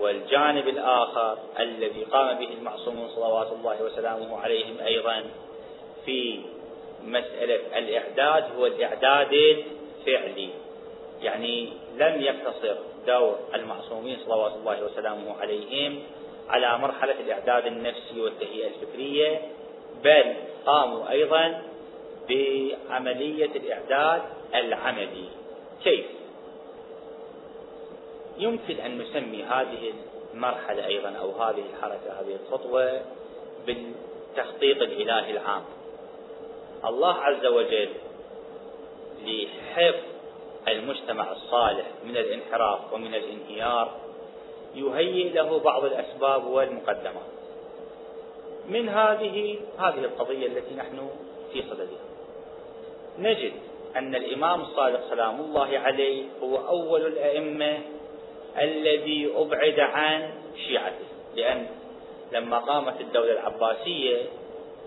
والجانب 0.00 0.68
الآخر 0.68 1.38
الذي 1.60 2.04
قام 2.04 2.38
به 2.38 2.48
المعصومون 2.58 3.08
صلوات 3.08 3.52
الله 3.52 3.82
وسلامه 3.82 4.40
عليهم 4.40 4.78
أيضا 4.86 5.24
في 6.04 6.40
مسألة 7.04 7.78
الإعداد 7.78 8.44
هو 8.58 8.66
الإعداد 8.66 9.32
الفعلي 10.08 10.48
يعني 11.22 11.68
لم 11.96 12.20
يقتصر 12.20 12.74
دور 13.06 13.38
المعصومين 13.54 14.18
صلوات 14.26 14.52
الله 14.52 14.84
وسلامه 14.84 15.40
عليهم 15.40 16.02
على 16.48 16.78
مرحلة 16.78 17.14
الإعداد 17.20 17.66
النفسي 17.66 18.20
والتهيئة 18.20 18.66
الفكرية 18.66 19.40
بل 20.04 20.34
قاموا 20.66 21.10
أيضا 21.10 21.62
بعملية 22.28 23.50
الإعداد 23.56 24.22
العملي 24.54 25.28
كيف؟ 25.84 26.06
يمكن 28.38 28.80
أن 28.80 28.98
نسمي 28.98 29.42
هذه 29.42 29.92
المرحلة 30.34 30.86
أيضا 30.86 31.08
أو 31.08 31.42
هذه 31.42 31.62
الحركة 31.74 32.20
هذه 32.20 32.36
الخطوة 32.44 33.00
بالتخطيط 33.66 34.82
الإلهي 34.82 35.30
العام. 35.30 35.64
الله 36.84 37.14
عز 37.14 37.46
وجل 37.46 37.88
لحفظ 39.24 40.02
المجتمع 40.68 41.32
الصالح 41.32 41.86
من 42.04 42.16
الانحراف 42.16 42.92
ومن 42.92 43.14
الانهيار 43.14 43.96
يهيئ 44.74 45.28
له 45.28 45.58
بعض 45.58 45.84
الأسباب 45.84 46.46
والمقدمات. 46.46 47.28
من 48.68 48.88
هذه 48.88 49.58
هذه 49.78 49.98
القضية 49.98 50.46
التي 50.46 50.74
نحن 50.74 51.10
في 51.52 51.62
صددها. 51.62 52.08
نجد 53.18 53.52
أن 53.96 54.14
الإمام 54.14 54.60
الصادق 54.60 55.10
سلام 55.10 55.40
الله 55.40 55.78
عليه 55.78 56.24
هو 56.42 56.56
أول 56.56 57.06
الأئمة 57.06 57.78
الذي 58.58 59.32
أبعد 59.36 59.80
عن 59.80 60.30
شيعته. 60.66 61.04
لأن 61.36 61.66
لما 62.32 62.58
قامت 62.58 63.00
الدولة 63.00 63.32
العباسية 63.32 64.22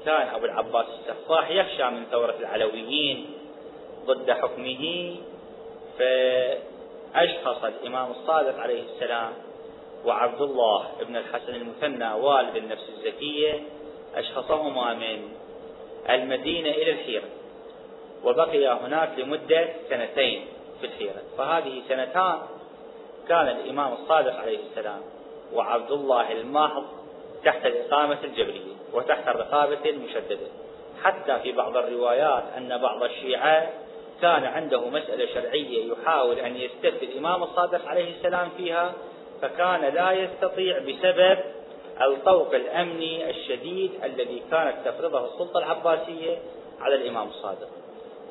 كان 0.06 0.28
أبو 0.28 0.46
العباس 0.46 0.86
السفاح 1.00 1.50
يخشى 1.50 1.84
من 1.84 2.06
ثورة 2.12 2.36
العلويين 2.40 3.26
ضد 4.06 4.32
حكمه 4.32 5.16
فأشخص 7.14 7.64
الإمام 7.64 8.12
الصادق 8.12 8.60
عليه 8.60 8.84
السلام 8.84 9.34
وعبد 10.06 10.42
الله 10.42 10.88
بن 11.08 11.16
الحسن 11.16 11.56
المثنى 11.56 12.14
والد 12.14 12.56
النفس 12.56 12.90
الزكية 12.98 13.64
أشخصهما 14.16 14.94
من 14.94 15.30
المدينة 16.10 16.70
إلى 16.70 16.92
الحيرة 16.92 17.30
وبقي 18.24 18.68
هناك 18.68 19.10
لمدة 19.20 19.70
سنتين 19.90 20.46
في 20.82 20.88
الحيرة. 20.88 21.22
فهذه 21.38 21.82
سنتان 21.90 22.40
كان 23.30 23.48
الإمام 23.48 23.94
الصادق 23.94 24.36
عليه 24.36 24.60
السلام 24.70 25.02
وعبد 25.54 25.92
الله 25.92 26.32
الماحض 26.32 26.84
تحت 27.46 27.66
الإقامة 27.66 28.18
الجبرية 28.24 28.74
وتحت 28.94 29.28
الرقابة 29.28 29.90
المشددة. 29.90 30.48
حتى 31.04 31.40
في 31.40 31.52
بعض 31.52 31.78
الروايات 31.78 32.44
أن 32.58 32.78
بعض 32.78 33.04
الشيعة 33.04 33.70
كان 34.22 34.44
عنده 34.44 34.90
مسألة 34.90 35.34
شرعية 35.34 35.92
يحاول 35.92 36.40
أن 36.40 36.56
يستفتي 36.56 37.06
الإمام 37.06 37.44
الصادق 37.44 37.88
عليه 37.88 38.16
السلام 38.18 38.50
فيها 38.58 38.94
فكان 39.42 39.94
لا 39.94 40.12
يستطيع 40.12 40.80
بسبب 40.80 41.40
الطوق 42.02 42.56
الأمني 42.56 43.30
الشديد 43.30 43.92
الذي 44.04 44.44
كانت 44.52 44.76
تفرضه 44.86 45.26
السلطة 45.26 45.58
العباسية 45.58 46.38
على 46.80 46.96
الإمام 46.96 47.28
الصادق. 47.28 47.70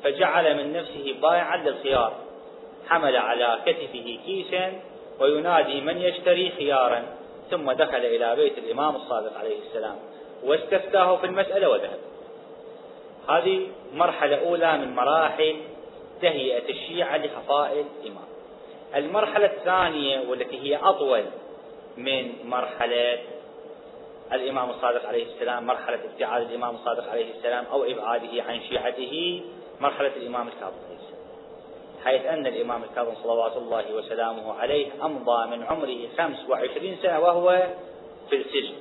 فجعل 0.03 0.57
من 0.57 0.73
نفسه 0.73 1.15
بائعا 1.21 1.57
للخيار. 1.57 2.13
حمل 2.89 3.17
على 3.17 3.59
كتفه 3.65 4.19
كيسا 4.25 4.73
وينادي 5.19 5.81
من 5.81 5.97
يشتري 5.97 6.51
خيارا. 6.57 7.03
ثم 7.51 7.71
دخل 7.71 7.97
إلى 7.97 8.35
بيت 8.35 8.57
الإمام 8.57 8.95
الصادق 8.95 9.37
عليه 9.37 9.59
السلام 9.67 9.95
واستفتاه 10.43 11.17
في 11.17 11.25
المسألة 11.25 11.69
وذهب. 11.69 11.99
هذه 13.29 13.67
مرحلة 13.93 14.35
أولى 14.35 14.77
من 14.77 14.95
مراحل 14.95 15.55
تهيئة 16.21 16.69
الشيعة 16.69 17.17
لخفاء 17.17 17.85
الإمام. 18.01 18.25
المرحلة 18.95 19.45
الثانية 19.45 20.29
والتي 20.29 20.59
هي 20.59 20.75
أطول 20.75 21.23
من 21.97 22.33
مرحلة 22.45 23.19
الإمام 24.33 24.69
الصادق 24.69 25.05
عليه 25.05 25.25
السلام 25.25 25.65
مرحلة 25.65 25.99
ابتعاد 26.13 26.41
الإمام 26.41 26.75
الصادق 26.75 27.09
عليه 27.09 27.33
السلام 27.37 27.65
أو 27.65 27.83
إبعاده 27.83 28.43
عن 28.43 28.59
شيعته 28.69 29.41
مرحلة 29.81 30.11
الإمام 30.15 30.47
الكاظم 30.47 30.77
عليه 30.85 30.95
السلام 30.95 31.00
حيث 32.03 32.25
أن 32.25 32.47
الإمام 32.47 32.83
الكاظم 32.83 33.13
صلوات 33.23 33.57
الله 33.57 33.95
وسلامه 33.95 34.53
عليه 34.53 34.87
أمضى 35.03 35.47
من 35.47 35.63
عمره 35.63 35.97
25 36.17 36.97
سنة 37.01 37.19
وهو 37.19 37.67
في 38.29 38.35
السجن. 38.35 38.73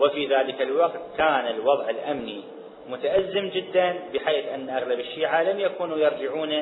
وفي 0.00 0.26
ذلك 0.26 0.62
الوقت 0.62 1.00
كان 1.18 1.46
الوضع 1.46 1.90
الأمني 1.90 2.42
متأزم 2.88 3.48
جدا 3.48 3.98
بحيث 4.14 4.46
أن 4.48 4.70
أغلب 4.70 5.00
الشيعة 5.00 5.42
لم 5.42 5.60
يكونوا 5.60 5.96
يرجعون 5.96 6.52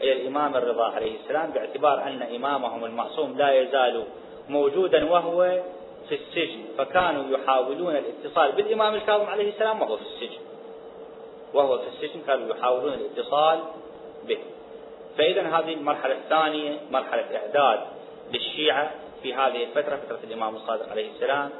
إلى 0.00 0.12
الإمام 0.12 0.56
الرضا 0.56 0.84
عليه 0.84 1.16
السلام 1.20 1.50
باعتبار 1.50 2.02
أن 2.02 2.22
إمامهم 2.22 2.84
المعصوم 2.84 3.38
لا 3.38 3.52
يزال 3.52 4.04
موجودا 4.48 5.12
وهو 5.12 5.62
في 6.08 6.14
السجن. 6.14 6.64
فكانوا 6.78 7.38
يحاولون 7.38 7.96
الاتصال 7.96 8.52
بالإمام 8.52 8.94
الكاظم 8.94 9.26
عليه 9.26 9.48
السلام 9.48 9.82
وهو 9.82 9.96
في 9.96 10.02
السجن. 10.02 10.40
وهو 11.54 11.78
في 11.78 11.84
السجن 11.88 12.20
كانوا 12.26 12.54
يحاولون 12.56 12.92
الاتصال 12.92 13.58
به. 14.28 14.38
فإذا 15.18 15.42
هذه 15.42 15.74
المرحلة 15.74 16.14
الثانية 16.14 16.78
مرحلة 16.90 17.24
إعداد 17.36 17.80
للشيعة 18.32 18.90
في 19.22 19.34
هذه 19.34 19.64
الفترة 19.64 19.96
فترة 19.96 20.18
الإمام 20.24 20.56
الصادق 20.56 20.90
عليه 20.90 21.10
السلام 21.10 21.50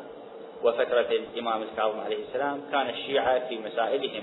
وفترة 0.65 1.07
الإمام 1.11 1.63
الكاظم 1.63 2.01
عليه 2.01 2.25
السلام. 2.29 2.61
كان 2.73 2.89
الشيعة 2.89 3.49
في 3.49 3.59
مسائلهم 3.59 4.23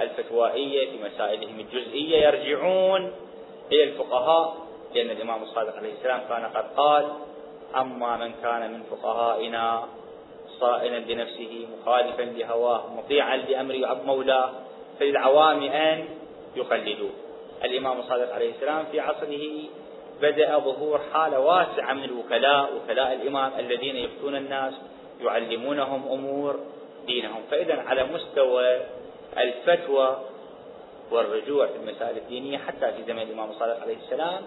الفتوائية 0.00 0.90
في 0.90 1.04
مسائلهم 1.04 1.60
الجزئية 1.60 2.26
يرجعون 2.26 3.12
إلى 3.72 3.84
الفقهاء 3.84 4.56
لأن 4.94 5.10
الإمام 5.10 5.42
الصادق 5.42 5.76
عليه 5.76 5.92
السلام 5.92 6.20
كان 6.28 6.44
قد 6.44 6.64
قال 6.76 7.08
أما 7.76 8.16
من 8.16 8.32
كان 8.42 8.72
من 8.72 8.82
فقهائنا 8.82 9.84
صائلا 10.60 10.98
لنفسه 10.98 11.66
مخالفا 11.78 12.22
لهواه 12.22 12.94
مطيعا 12.96 13.36
لأمر 13.36 13.98
مولاه 14.06 14.50
فللعوام 15.00 15.62
أن 15.62 16.04
يقلدوه. 16.56 17.10
الإمام 17.64 18.00
الصادق 18.00 18.34
عليه 18.34 18.54
السلام 18.54 18.84
في 18.92 19.00
عصره 19.00 19.62
بدأ 20.22 20.58
ظهور 20.58 21.00
حالة 21.12 21.40
واسعة 21.40 21.92
من 21.92 22.04
الوكلاء 22.04 22.70
وكلاء 22.76 23.12
الإمام 23.12 23.52
الذين 23.58 23.96
يفتون 23.96 24.36
الناس 24.36 24.74
يعلمونهم 25.20 26.08
أمور 26.12 26.60
دينهم. 27.06 27.42
فإذا 27.50 27.80
على 27.86 28.04
مستوى 28.04 28.80
الفتوى 29.38 30.18
والرجوع 31.10 31.66
في 31.66 31.76
المسائل 31.76 32.16
الدينية 32.16 32.58
حتى 32.58 32.92
في 32.92 33.02
زمن 33.06 33.22
الإمام 33.22 33.50
الصادق 33.50 33.80
عليه 33.80 33.96
السلام 33.96 34.42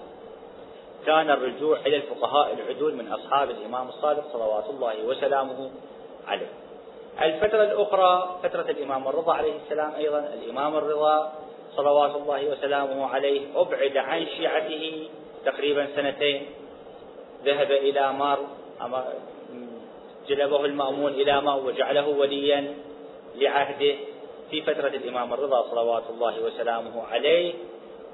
كان 1.06 1.30
الرجوع 1.30 1.80
إلى 1.80 1.96
الفقهاء 1.96 2.54
العدول 2.54 2.96
من 2.96 3.12
أصحاب 3.12 3.50
الإمام 3.50 3.88
الصادق 3.88 4.24
صلوات 4.34 4.70
الله 4.70 5.04
وسلامه 5.06 5.72
عليه. 6.28 6.50
الفترة 7.22 7.64
الأخرى 7.64 8.40
فترة 8.44 8.72
الإمام 8.72 9.08
الرضا 9.08 9.34
عليه 9.34 9.54
السلام 9.66 9.96
أيضا 9.96 10.20
الإمام 10.20 10.76
الرضا 10.76 11.34
صلوات 11.76 12.16
الله 12.16 12.50
وسلامه 12.52 13.06
عليه 13.06 13.42
أبعد 13.56 13.98
عن 13.98 14.26
شيعته 14.38 15.08
تقريبا 15.46 15.88
سنتين. 15.96 16.46
ذهب 17.46 17.72
إلى 17.72 18.14
مار 18.14 18.40
جلبه 20.28 20.66
المأمون 20.66 21.12
إلى 21.12 21.42
مار 21.42 21.60
وجعله 21.60 22.08
وليا 22.08 22.74
لعهده 23.36 23.96
في 24.52 24.62
فترة 24.62 24.88
الإمام 24.88 25.34
الرضا 25.34 25.62
صلوات 25.72 26.04
الله 26.10 26.44
وسلامه 26.44 27.04
عليه. 27.12 27.54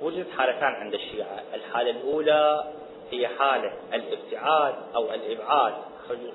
وجدت 0.02 0.32
حالتان 0.38 0.74
عند 0.74 0.94
الشيعة. 0.94 1.44
الحالة 1.54 1.92
الأولى 1.92 2.64
هي 3.12 3.28
حالة 3.28 3.74
الابتعاد 3.94 4.76
أو 4.96 5.14
الإبعاد. 5.14 5.74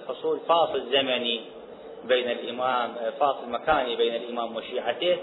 حصول 0.08 0.40
فاصل 0.48 0.82
زمني 0.92 1.40
بين 2.04 2.30
الإمام 2.30 2.94
فاصل 3.20 3.48
مكاني 3.48 3.96
بين 3.96 4.14
الإمام 4.14 4.56
وشيعته. 4.56 5.16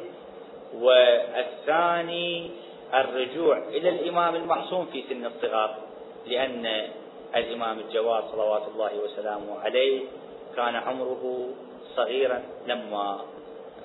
والثاني 0.76 2.52
الرجوع 2.94 3.58
إلى 3.58 3.90
الإمام 3.90 4.36
المعصوم 4.36 4.86
في 4.86 5.04
سن 5.10 5.26
الصغار 5.26 5.76
لأن 6.28 6.88
الإمام 7.36 7.80
الجواد 7.80 8.24
صلوات 8.32 8.64
الله 8.76 8.92
وسلامه 9.04 9.60
عليه 9.60 10.02
كان 10.56 10.76
عمره 10.76 11.48
صغيرا 11.96 12.44
لما 12.68 13.22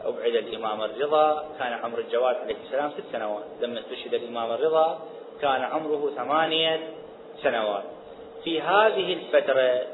أبعد 0.05 0.35
الإمام 0.35 0.83
الرضا 0.83 1.45
كان 1.59 1.73
عمر 1.73 1.99
الجواد 1.99 2.37
عليه 2.37 2.57
السلام 2.67 2.91
ست 2.91 3.13
سنوات. 3.13 3.45
لما 3.61 3.81
استشهد 3.81 4.15
الإمام 4.15 4.51
الرضا 4.53 4.99
كان 5.41 5.63
عمره 5.63 6.13
ثمانية 6.17 6.81
سنوات. 7.43 7.85
في 8.45 8.61
هذه 8.61 9.13
الفترة 9.13 9.87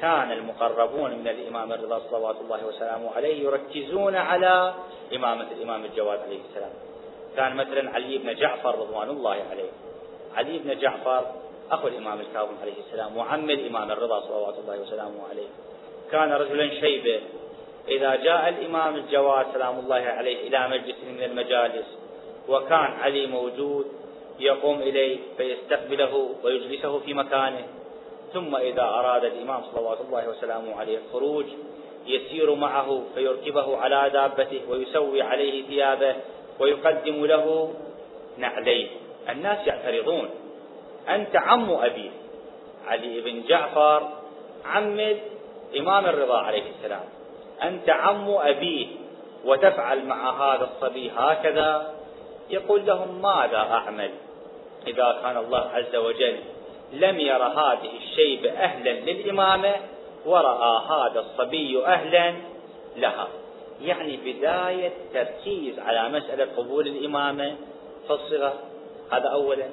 كان 0.00 0.32
المقربون 0.32 1.10
من 1.10 1.28
الإمام 1.28 1.72
الرضا 1.72 2.00
صلوات 2.10 2.36
الله 2.40 2.66
وسلامه 2.66 3.10
عليه 3.16 3.44
يركزون 3.44 4.16
على 4.16 4.74
إمامة 5.14 5.46
الإمام 5.52 5.84
الجواد 5.84 6.20
عليه 6.20 6.38
السلام. 6.50 6.72
كان 7.36 7.56
مثلا 7.56 7.90
علي 7.90 8.18
بن 8.18 8.34
جعفر 8.34 8.78
رضوان 8.78 9.08
الله 9.08 9.36
عليه. 9.50 9.70
علي 10.36 10.58
بن 10.58 10.78
جعفر 10.78 11.26
أخو 11.70 11.88
الإمام 11.88 12.20
الكاظم 12.20 12.54
عليه 12.62 12.80
السلام 12.86 13.16
وعم 13.16 13.50
الإمام 13.50 13.90
الرضا 13.90 14.20
صلوات 14.20 14.54
الله 14.58 14.80
وسلامه 14.80 15.28
عليه. 15.30 15.48
كان 16.12 16.32
رجلا 16.32 16.80
شيبة. 16.80 17.20
إذا 17.88 18.14
جاء 18.14 18.48
الإمام 18.48 18.96
الجواد 18.96 19.46
سلام 19.52 19.78
الله 19.78 19.96
عليه 19.96 20.48
إلى 20.48 20.68
مجلس 20.68 20.96
من 21.08 21.22
المجالس 21.22 21.86
وكان 22.48 22.90
علي 23.00 23.26
موجود 23.26 23.86
يقوم 24.40 24.78
إليه 24.80 25.18
فيستقبله 25.36 26.34
ويجلسه 26.44 26.98
في 26.98 27.14
مكانه. 27.14 27.79
ثم 28.32 28.56
إذا 28.56 28.82
أراد 28.82 29.24
الإمام 29.24 29.62
صلوات 29.74 29.98
الله 30.00 30.28
وسلامه 30.28 30.76
عليه 30.76 30.98
الخروج 30.98 31.46
يسير 32.06 32.54
معه 32.54 33.02
فيركبه 33.14 33.76
على 33.76 34.10
دابته 34.12 34.60
ويسوي 34.68 35.22
عليه 35.22 35.66
ثيابه 35.66 36.16
ويقدم 36.60 37.26
له 37.26 37.74
نعليه. 38.38 38.88
الناس 39.28 39.66
يعترضون. 39.66 40.30
أنت 41.08 41.36
عم 41.36 41.70
أبيه 41.70 42.10
علي 42.86 43.20
بن 43.20 43.42
جعفر 43.48 44.08
عم 44.64 45.00
الإمام 45.72 46.06
الرضا 46.06 46.38
عليه 46.38 46.62
السلام. 46.70 47.04
أنت 47.62 47.90
عم 47.90 48.30
أبيه 48.30 48.86
وتفعل 49.44 50.06
مع 50.06 50.30
هذا 50.30 50.64
الصبي 50.64 51.10
هكذا؟ 51.16 51.94
يقول 52.50 52.86
لهم 52.86 53.22
ماذا 53.22 53.56
أعمل 53.58 54.10
إذا 54.86 55.18
كان 55.22 55.36
الله 55.36 55.70
عز 55.72 55.96
وجل 55.96 56.36
لم 56.92 57.20
ير 57.20 57.42
هذه 57.42 57.90
الشيبة 57.96 58.50
أهلا 58.50 58.90
للإمامة 58.90 59.74
ورأى 60.26 60.82
هذا 60.88 61.20
الصبي 61.20 61.86
أهلا 61.86 62.34
لها. 62.96 63.28
يعني 63.82 64.16
بداية 64.16 64.92
تركيز 65.14 65.78
على 65.78 66.08
مسألة 66.08 66.48
قبول 66.56 66.86
الإمامة 66.86 67.56
في 68.06 68.12
الصغر 68.12 68.52
هذا 69.12 69.28
أولا. 69.28 69.66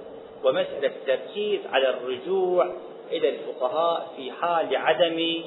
ومسألة 0.43 0.87
التركيز 0.87 1.59
على 1.71 1.89
الرجوع 1.89 2.73
إلى 3.11 3.29
الفقهاء 3.29 4.07
في 4.15 4.31
حال 4.31 4.75
عدم 4.75 5.43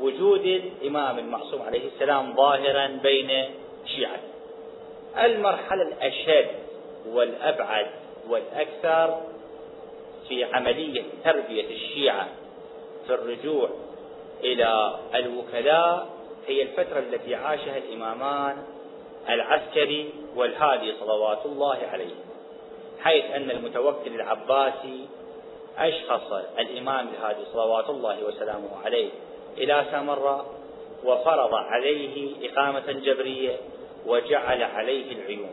وجود 0.00 0.46
الإمام 0.46 1.18
المعصوم 1.18 1.62
عليه 1.62 1.86
السلام 1.86 2.36
ظاهرا 2.36 2.86
بين 2.86 3.44
شيعة. 3.96 4.20
المرحلة 5.24 5.82
الأشد 5.82 6.46
والأبعد 7.06 7.86
والأكثر 8.28 9.31
في 10.32 10.44
عملية 10.44 11.02
تربية 11.24 11.64
الشيعة 11.70 12.28
في 13.06 13.14
الرجوع 13.14 13.70
إلى 14.44 14.98
الوكلاء 15.14 16.08
هي 16.46 16.62
الفترة 16.62 16.98
التي 16.98 17.34
عاشها 17.34 17.78
الإمامان 17.78 18.56
العسكري 19.28 20.10
والهادي 20.36 20.94
صلوات 21.00 21.46
الله 21.46 21.78
عليه 21.92 22.14
حيث 23.00 23.24
أن 23.24 23.50
المتوكل 23.50 24.14
العباسي 24.14 25.06
أشخص 25.78 26.32
الإمام 26.58 27.08
الهادي 27.08 27.44
صلوات 27.52 27.90
الله 27.90 28.24
وسلامه 28.24 28.70
عليه 28.84 29.10
إلى 29.58 29.84
سامراء 29.90 30.46
وفرض 31.04 31.54
عليه 31.54 32.32
إقامة 32.42 32.92
جبرية 32.92 33.56
وجعل 34.06 34.62
عليه 34.62 35.12
العيون 35.12 35.52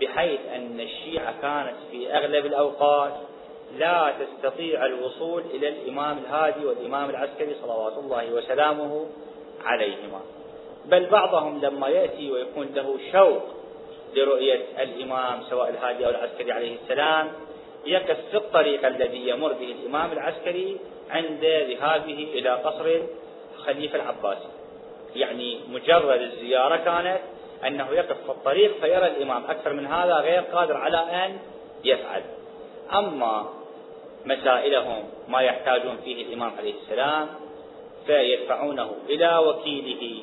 بحيث 0.00 0.40
أن 0.54 0.80
الشيعة 0.80 1.40
كانت 1.42 1.76
في 1.90 2.14
أغلب 2.14 2.46
الأوقات 2.46 3.12
لا 3.78 4.14
تستطيع 4.20 4.86
الوصول 4.86 5.42
إلى 5.54 5.68
الإمام 5.68 6.18
الهادي 6.18 6.64
والإمام 6.66 7.10
العسكري 7.10 7.54
صلوات 7.62 7.98
الله 7.98 8.32
وسلامه 8.32 9.06
عليهما. 9.64 10.20
بل 10.84 11.06
بعضهم 11.06 11.60
لما 11.60 11.88
يأتي 11.88 12.32
ويكون 12.32 12.68
له 12.74 12.98
شوق 13.12 13.42
لرؤية 14.16 14.60
الإمام 14.78 15.42
سواء 15.50 15.68
الهادي 15.68 16.06
أو 16.06 16.10
العسكري 16.10 16.52
عليه 16.52 16.76
السلام 16.82 17.32
يقف 17.86 18.16
في 18.30 18.36
الطريق 18.36 18.86
الذي 18.86 19.28
يمر 19.28 19.52
به 19.52 19.74
الإمام 19.80 20.12
العسكري 20.12 20.76
عند 21.10 21.44
ذهابه 21.44 22.28
إلى 22.34 22.50
قصر 22.50 23.00
الخليفة 23.56 23.96
العباسي. 23.96 24.48
يعني 25.14 25.60
مجرد 25.68 26.20
الزيارة 26.20 26.76
كانت 26.76 27.20
أنه 27.66 27.90
يقف 27.90 28.16
في 28.26 28.30
الطريق 28.30 28.80
فيرى 28.80 29.06
الإمام. 29.06 29.44
أكثر 29.48 29.72
من 29.72 29.86
هذا 29.86 30.14
غير 30.14 30.40
قادر 30.40 30.76
على 30.76 30.96
أن 30.96 31.38
يفعل. 31.84 32.22
أما 32.92 33.61
مسائلهم 34.24 35.04
ما 35.28 35.40
يحتاجون 35.40 35.96
فيه 36.04 36.26
الإمام 36.26 36.52
عليه 36.58 36.74
السلام 36.82 37.28
فيدفعونه 38.06 38.92
إلى 39.08 39.38
وكيله 39.38 40.22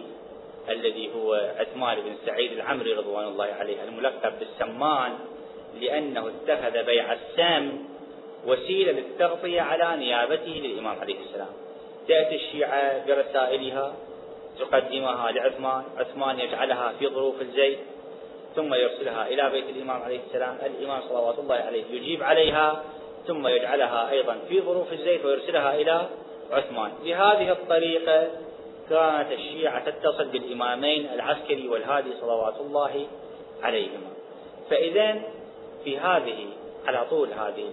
الذي 0.70 1.10
هو 1.16 1.52
عثمان 1.60 2.02
بن 2.02 2.16
سعيد 2.26 2.52
العمري 2.52 2.94
رضوان 2.94 3.28
الله 3.28 3.46
عليه 3.46 3.84
الملقب 3.84 4.40
بالسمان 4.40 5.14
لأنه 5.82 6.28
اتخذ 6.28 6.84
بيع 6.84 7.14
السم 7.14 7.90
وسيلة 8.46 8.92
للتغطية 8.92 9.62
على 9.62 10.06
نيابته 10.06 10.62
للإمام 10.64 11.00
عليه 11.00 11.16
السلام. 11.20 11.50
تأتي 12.08 12.36
الشيعة 12.36 13.06
برسائلها 13.06 13.94
تقدمها 14.60 15.32
لعثمان 15.32 15.84
عثمان 15.98 16.40
يجعلها 16.40 16.94
في 17.00 17.08
ظروف 17.08 17.42
الزيت 17.42 17.80
ثم 18.56 18.74
يرسلها 18.74 19.28
إلى 19.28 19.50
بيت 19.50 19.70
الإمام 19.70 20.02
عليه 20.02 20.20
السلام. 20.28 20.58
الإمام 20.66 21.02
صلوات 21.10 21.40
الله 21.40 21.56
عليه 21.56 21.84
يجيب 21.92 22.24
عليها 22.24 22.84
ثم 23.30 23.48
يجعلها 23.48 24.12
أيضا 24.12 24.38
في 24.50 24.62
ظروف 24.62 24.94
الزيت 24.94 25.26
ويرسلها 25.26 25.76
إلى 25.76 26.10
عثمان. 26.52 26.92
بهذه 27.04 27.52
الطريقة 27.52 28.28
كانت 28.90 29.32
الشيعة 29.32 29.90
تتصل 29.90 30.26
بالإمامين 30.26 31.10
العسكري 31.14 31.68
والهادي 31.68 32.10
صلوات 32.22 32.54
الله 32.60 33.08
عليهما. 33.64 34.10
فإذا 34.70 35.22
في 35.84 35.98
هذه 35.98 36.48
على 36.88 37.06
طول 37.10 37.28
هذه 37.34 37.72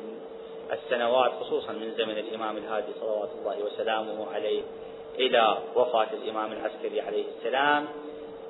السنوات 0.73 1.33
خصوصا 1.41 1.73
من 1.73 1.93
زمن 1.99 2.19
الإمام 2.19 2.57
الهادي 2.57 2.93
صلوات 3.01 3.29
الله 3.39 3.57
وسلامه 3.65 4.33
عليه 4.35 4.63
إلى 5.19 5.59
وفاة 5.77 6.09
الإمام 6.13 6.53
العسكري 6.53 7.01
عليه 7.01 7.25
السلام 7.39 7.87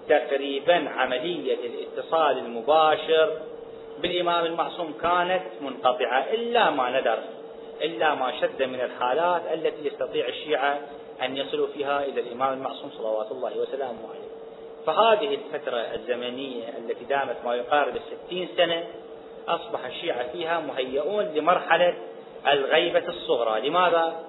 تقريبا 0.08 0.88
عملية 0.88 1.54
الاتصال 1.66 2.38
المباشر 2.38 3.38
بالإمام 4.02 4.44
المعصوم 4.44 4.92
كانت 5.02 5.42
منقطعة 5.60 6.20
إلا 6.20 6.70
ما 6.70 7.00
ندر 7.00 7.18
إلا 7.82 8.14
ما 8.14 8.40
شد 8.40 8.62
من 8.62 8.80
الحالات 8.80 9.42
التي 9.54 9.86
يستطيع 9.86 10.28
الشيعة 10.28 10.80
أن 11.22 11.36
يصلوا 11.36 11.66
فيها 11.66 12.04
إلى 12.04 12.20
الإمام 12.20 12.52
المعصوم 12.52 12.90
صلوات 12.98 13.32
الله 13.32 13.58
وسلامه 13.58 13.98
عليه 14.10 14.26
فهذه 14.86 15.34
الفترة 15.34 15.76
الزمنية 15.76 16.68
التي 16.78 17.04
دامت 17.04 17.36
ما 17.44 17.54
يقارب 17.54 17.96
الستين 17.96 18.48
سنة 18.56 18.84
أصبح 19.48 19.84
الشيعة 19.84 20.32
فيها 20.32 20.60
مهيئون 20.60 21.24
لمرحلة 21.24 21.94
الغيبة 22.46 23.08
الصغرى 23.08 23.68
لماذا؟ 23.68 24.26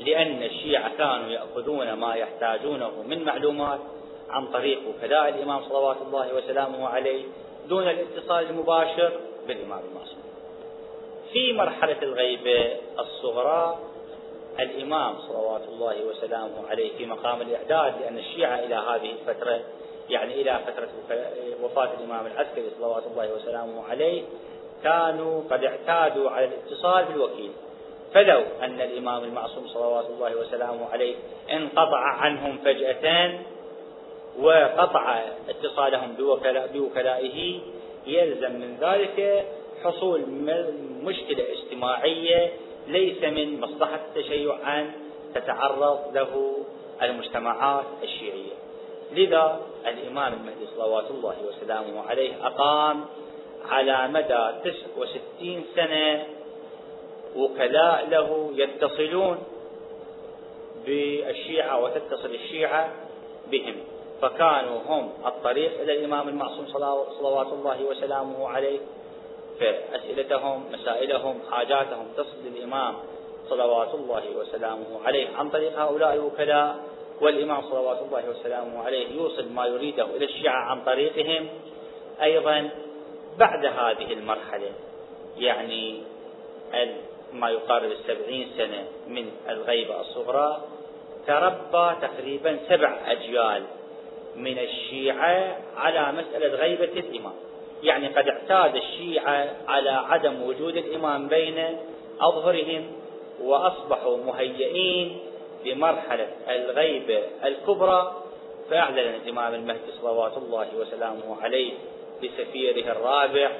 لأن 0.00 0.42
الشيعة 0.42 0.96
كانوا 0.98 1.30
يأخذون 1.30 1.92
ما 1.92 2.14
يحتاجونه 2.14 2.90
من 3.08 3.24
معلومات 3.24 3.80
عن 4.30 4.46
طريق 4.46 4.78
وكلاء 4.88 5.28
الإمام 5.28 5.62
صلوات 5.62 5.96
الله 6.06 6.34
وسلامه 6.34 6.88
عليه 6.88 7.24
دون 7.68 7.88
الاتصال 7.88 8.50
المباشر 8.50 9.12
بالإمام 9.48 9.80
المعصوم 9.90 10.22
في 11.32 11.52
مرحلة 11.52 12.02
الغيبة 12.02 12.76
الصغرى 12.98 13.78
الإمام 14.60 15.14
صلوات 15.28 15.62
الله 15.68 16.04
وسلامه 16.04 16.68
عليه 16.68 16.96
في 16.98 17.06
مقام 17.06 17.42
الإعداد 17.42 18.00
لأن 18.00 18.18
الشيعة 18.18 18.58
إلى 18.58 18.74
هذه 18.74 19.10
الفترة 19.10 19.60
يعني 20.10 20.40
إلى 20.40 20.60
فترة 20.66 20.88
وفاة 21.62 21.90
الإمام 22.00 22.26
العسكري 22.26 22.70
صلوات 22.78 23.02
الله 23.06 23.32
وسلامه 23.34 23.88
عليه 23.90 24.22
كانوا 24.82 25.42
قد 25.50 25.64
اعتادوا 25.64 26.30
على 26.30 26.44
الاتصال 26.44 27.04
بالوكيل. 27.04 27.50
فلو 28.14 28.42
أن 28.62 28.80
الإمام 28.80 29.24
المعصوم 29.24 29.68
صلوات 29.68 30.06
الله 30.06 30.36
وسلامه 30.36 30.88
عليه 30.92 31.14
انقطع 31.52 31.98
عنهم 31.98 32.58
فجأة 32.64 33.38
وقطع 34.38 35.22
اتصالهم 35.48 36.16
بوكلائه 36.72 37.60
يلزم 38.06 38.52
من 38.52 38.76
ذلك 38.80 39.46
حصول 39.84 40.20
مشكلة 41.02 41.44
اجتماعية 41.52 42.52
ليس 42.88 43.22
من 43.22 43.60
مصلحة 43.60 44.00
التشيع 44.08 44.78
أن 44.78 44.90
تتعرض 45.34 46.00
له 46.14 46.56
المجتمعات 47.02 47.84
الشيعية. 48.02 48.52
لذا 49.12 49.60
الإمام 49.86 50.32
المهدي 50.32 50.66
صلوات 50.76 51.10
الله 51.10 51.34
وسلامه 51.48 52.02
عليه 52.08 52.46
أقام 52.46 53.04
على 53.68 54.08
مدى 54.08 54.70
69 54.96 55.64
سنة 55.74 56.26
وكلاء 57.36 58.08
له 58.10 58.50
يتصلون 58.54 59.38
بالشيعة 60.86 61.82
وتتصل 61.82 62.34
الشيعة 62.34 62.92
بهم. 63.50 63.74
فكانوا 64.22 64.80
هم 64.86 65.12
الطريق 65.26 65.80
إلى 65.80 65.92
الإمام 65.98 66.28
المعصوم 66.28 66.66
صلوات 67.20 67.52
الله 67.52 67.84
وسلامه 67.84 68.48
عليه. 68.48 68.78
فأسئلتهم 69.60 70.64
مسائلهم 70.72 71.38
حاجاتهم 71.50 72.06
تصل 72.16 72.36
للإمام 72.44 72.94
صلوات 73.48 73.94
الله 73.94 74.22
وسلامه 74.36 75.00
عليه. 75.04 75.36
عن 75.36 75.50
طريق 75.50 75.78
هؤلاء 75.78 76.14
الوكلاء 76.14 76.76
والإمام 77.20 77.62
صلوات 77.62 77.98
الله 78.02 78.30
وسلامه 78.30 78.82
عليه 78.82 79.16
يوصل 79.16 79.48
ما 79.52 79.66
يريده 79.66 80.04
إلى 80.04 80.24
الشيعة 80.24 80.70
عن 80.70 80.84
طريقهم. 80.84 81.48
أيضا 82.22 82.70
بعد 83.38 83.64
هذه 83.66 84.12
المرحلة 84.12 84.70
يعني 85.38 86.02
ما 87.32 87.50
يقارب 87.50 87.90
السبعين 87.90 88.48
سنة 88.56 88.84
من 89.08 89.30
الغيبة 89.48 90.00
الصغرى 90.00 90.62
تربى 91.26 91.96
تقريبا 92.00 92.58
سبع 92.68 92.96
أجيال 93.06 93.62
من 94.36 94.58
الشيعة 94.58 95.56
على 95.76 96.12
مسألة 96.12 96.56
غيبة 96.56 97.00
الإمام. 97.00 97.32
يعني 97.82 98.06
قد 98.08 98.28
اعتاد 98.28 98.76
الشيعة 98.76 99.56
على 99.68 99.90
عدم 99.90 100.42
وجود 100.42 100.76
الإمام 100.76 101.28
بين 101.28 101.76
أظهرهم 102.20 102.92
وأصبحوا 103.42 104.16
مهيئين 104.16 105.18
لمرحلة 105.64 106.28
الغيبة 106.48 107.22
الكبرى. 107.44 108.22
فأعلن 108.70 108.98
الإمام 108.98 109.54
المهدي 109.54 109.92
صلوات 110.00 110.36
الله 110.36 110.68
وسلامه 110.76 111.42
عليه 111.42 111.72
لسفيره 112.22 112.92
الرابع 112.92 113.50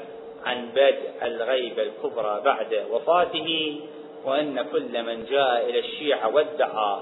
عن 0.44 0.68
بدء 0.74 1.10
الغيبة 1.22 1.82
الكبرى 1.82 2.40
بعد 2.44 2.84
وفاته 2.90 3.80
وأن 4.24 4.66
كل 4.72 5.02
من 5.02 5.24
جاء 5.24 5.70
إلى 5.70 5.78
الشيعة 5.78 6.34
وادعى 6.34 7.00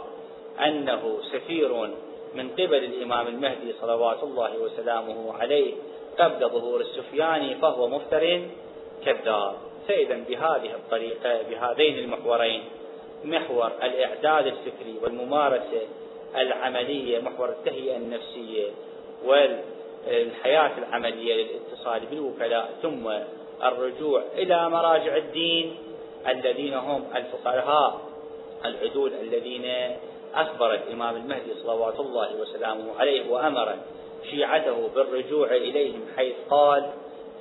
أنه 0.67 1.19
سفير 1.33 1.91
من 2.35 2.51
قبل 2.51 2.85
الإمام 2.85 3.27
المهدي 3.27 3.73
صلوات 3.81 4.23
الله 4.23 4.59
وسلامه 4.59 5.35
عليه 5.39 5.75
قبل 6.19 6.49
ظهور 6.49 6.81
السفياني 6.81 7.55
فهو 7.55 7.89
مفتر 7.89 8.41
كذاب. 9.05 9.55
فإذا 9.89 10.25
بهذه 10.29 10.75
الطريقة 10.75 11.43
بهذين 11.43 11.99
المحورين 11.99 12.63
محور 13.25 13.73
الإعداد 13.83 14.47
الفكري 14.47 14.99
والممارسة 15.03 15.83
العملية 16.37 17.21
محور 17.21 17.49
التهيئة 17.49 17.97
النفسية 17.97 18.71
والحياة 19.25 20.71
العملية 20.79 21.35
للاتصال 21.35 22.01
بالوكلاء 22.11 22.75
ثم 22.83 23.13
الرجوع 23.63 24.23
إلى 24.35 24.69
مراجع 24.71 25.17
الدين 25.17 25.77
الذين 26.29 26.75
هم 26.75 27.05
الفقهاء 27.17 28.01
العدول 28.65 29.13
الذين 29.13 29.97
أخبر 30.35 30.75
الإمام 30.75 31.17
المهدي 31.17 31.55
صلوات 31.63 32.01
الله 32.01 32.37
وسلامه 32.41 32.99
عليه 32.99 33.31
وأمر 33.31 33.77
شيعته 34.31 34.89
بالرجوع 34.95 35.47
إليهم 35.47 36.07
حيث 36.17 36.35
قال 36.51 36.91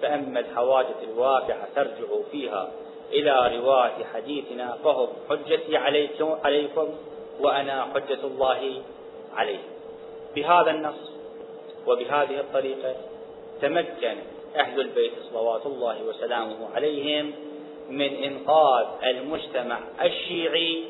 فأما 0.02 0.40
الحوادث 0.40 1.04
الواقعة 1.04 1.68
ترجع 1.76 2.08
فيها 2.32 2.72
إلى 3.12 3.58
رواية 3.58 4.06
حديثنا 4.14 4.78
فهم 4.84 5.08
حجتي 5.30 5.78
عليكم, 5.78 6.36
عليكم 6.44 6.90
وأنا 7.40 7.88
حجة 7.94 8.24
الله 8.24 8.82
عليكم 9.36 9.74
بهذا 10.36 10.72
النص 10.72 11.12
وبهذه 11.88 12.40
الطريقة 12.40 12.96
تمكن 13.62 14.16
أهل 14.56 14.82
البيت 14.82 15.12
صلوات 15.32 15.66
الله 15.66 16.04
وسلامه 16.04 16.70
عليهم 16.76 17.32
من 17.90 18.24
إنقاذ 18.24 18.86
المجتمع 19.04 19.80
الشيعي 20.02 20.84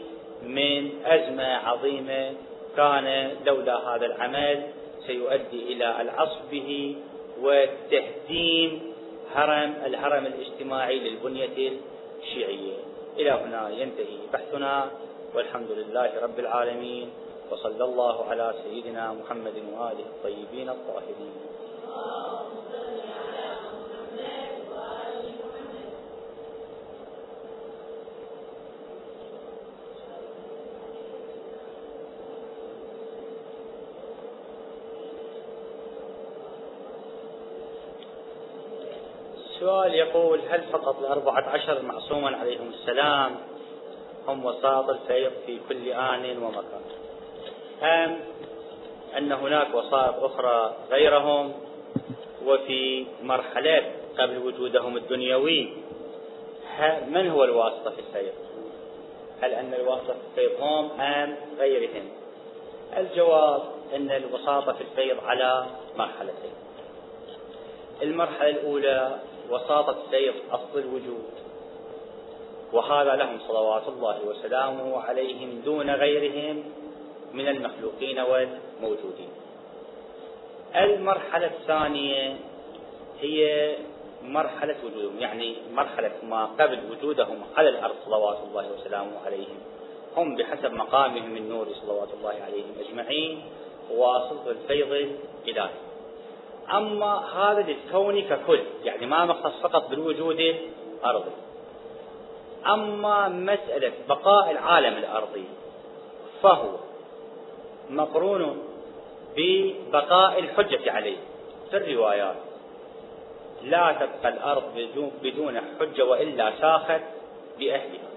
من 0.47 1.05
أزمة 1.05 1.43
عظيمة 1.43 2.33
كان 2.77 3.31
لولا 3.45 3.77
هذا 3.77 4.05
العمل 4.05 4.63
سيؤدي 5.07 5.73
إلى 5.73 6.01
العصف 6.01 6.39
به 6.51 6.95
وتهديم 7.41 8.93
هرم 9.35 9.73
الهرم 9.85 10.25
الاجتماعي 10.25 10.99
للبنية 10.99 11.71
الشيعية. 12.21 12.77
إلى 13.17 13.31
هنا 13.31 13.69
ينتهي 13.69 14.17
بحثنا. 14.33 14.91
والحمد 15.35 15.71
لله 15.71 16.11
رب 16.23 16.39
العالمين. 16.39 17.09
وصلى 17.51 17.83
الله 17.83 18.25
على 18.29 18.53
سيدنا 18.63 19.13
محمد 19.13 19.53
وآله 19.73 20.05
الطيبين 20.15 20.69
الطاهرين. 20.69 21.35
السؤال 39.63 39.93
يقول 39.93 40.41
هل 40.49 40.63
فقط 40.63 40.99
الأربعة 40.99 41.49
عشر 41.49 41.81
معصوما 41.81 42.37
عليهم 42.37 42.69
السلام 42.69 43.35
هم 44.27 44.45
وساط 44.45 44.89
الفيض 44.89 45.31
في 45.45 45.59
كل 45.69 45.87
آن 45.87 46.43
ومكان؟ 46.43 46.81
أم 47.83 48.19
أن 49.17 49.31
هناك 49.31 49.75
وسائط 49.75 50.23
أخرى 50.23 50.75
غيرهم 50.91 51.53
وفي 52.45 53.05
مرحلة 53.21 53.91
قبل 54.19 54.37
وجودهم 54.37 54.97
الدنيوي. 54.97 55.73
من 57.07 57.29
هو 57.29 57.43
الواسطة 57.43 57.89
في 57.89 57.99
الفيض 57.99 58.33
هل 59.41 59.51
أن 59.51 59.73
الواسطة 59.73 60.13
في 60.13 60.41
الفيض 60.41 60.61
هم 60.61 61.01
أم 61.01 61.35
غيرهم؟ 61.59 62.09
الجواب 62.97 63.61
أن 63.95 64.11
الوساطة 64.11 64.73
في 64.73 64.81
الفيض 64.81 65.17
على 65.25 65.65
مرحلتين. 65.97 66.53
المرحلة 68.01 68.49
الأولى 68.49 69.19
وساطة 69.49 69.97
سير 70.11 70.33
أصل 70.51 70.79
الوجود. 70.79 71.29
وهذا 72.73 73.15
لهم 73.15 73.39
صلوات 73.47 73.87
الله 73.87 74.25
وسلامه 74.25 75.01
عليهم 75.01 75.61
دون 75.65 75.89
غيرهم 75.89 76.63
من 77.33 77.47
المخلوقين 77.47 78.19
والموجودين. 78.19 79.29
المرحلة 80.75 81.47
الثانية 81.47 82.35
هي 83.21 83.75
مرحلة 84.23 84.75
وجودهم 84.85 85.19
يعني 85.19 85.55
مرحلة 85.73 86.11
ما 86.23 86.45
قبل 86.45 86.79
وجودهم 86.91 87.41
على 87.55 87.69
الأرض 87.69 87.95
صلوات 88.05 88.37
الله 88.47 88.71
وسلامه 88.71 89.11
عليهم. 89.25 89.57
هم 90.17 90.35
بحسب 90.35 90.73
مقامهم 90.73 91.37
النور 91.37 91.67
صلوات 91.81 92.09
الله 92.19 92.35
عليهم 92.45 92.75
أجمعين 92.79 93.41
واصل 93.91 94.49
الفيض 94.49 94.91
الإلهي 94.91 95.92
أما 96.71 97.23
هذا 97.35 97.61
للكون 97.61 98.21
ككل 98.21 98.59
يعني 98.83 99.05
ما 99.05 99.25
مختص 99.25 99.61
فقط 99.61 99.89
بالوجود 99.89 100.55
الأرضي 100.99 101.31
أما 102.67 103.27
مسألة 103.27 103.91
بقاء 104.09 104.51
العالم 104.51 104.97
الأرضي 104.97 105.43
فهو 106.43 106.69
مقرون 107.89 108.63
ببقاء 109.37 110.39
الحجة 110.39 110.91
عليه. 110.91 111.17
في 111.69 111.77
الروايات 111.77 112.35
لا 113.63 113.91
تبقى 113.91 114.29
الأرض 114.33 114.63
بدون 115.23 115.61
حجة 115.79 116.05
وإلا 116.05 116.53
ساخت 116.61 117.01
بأهلها. 117.59 118.09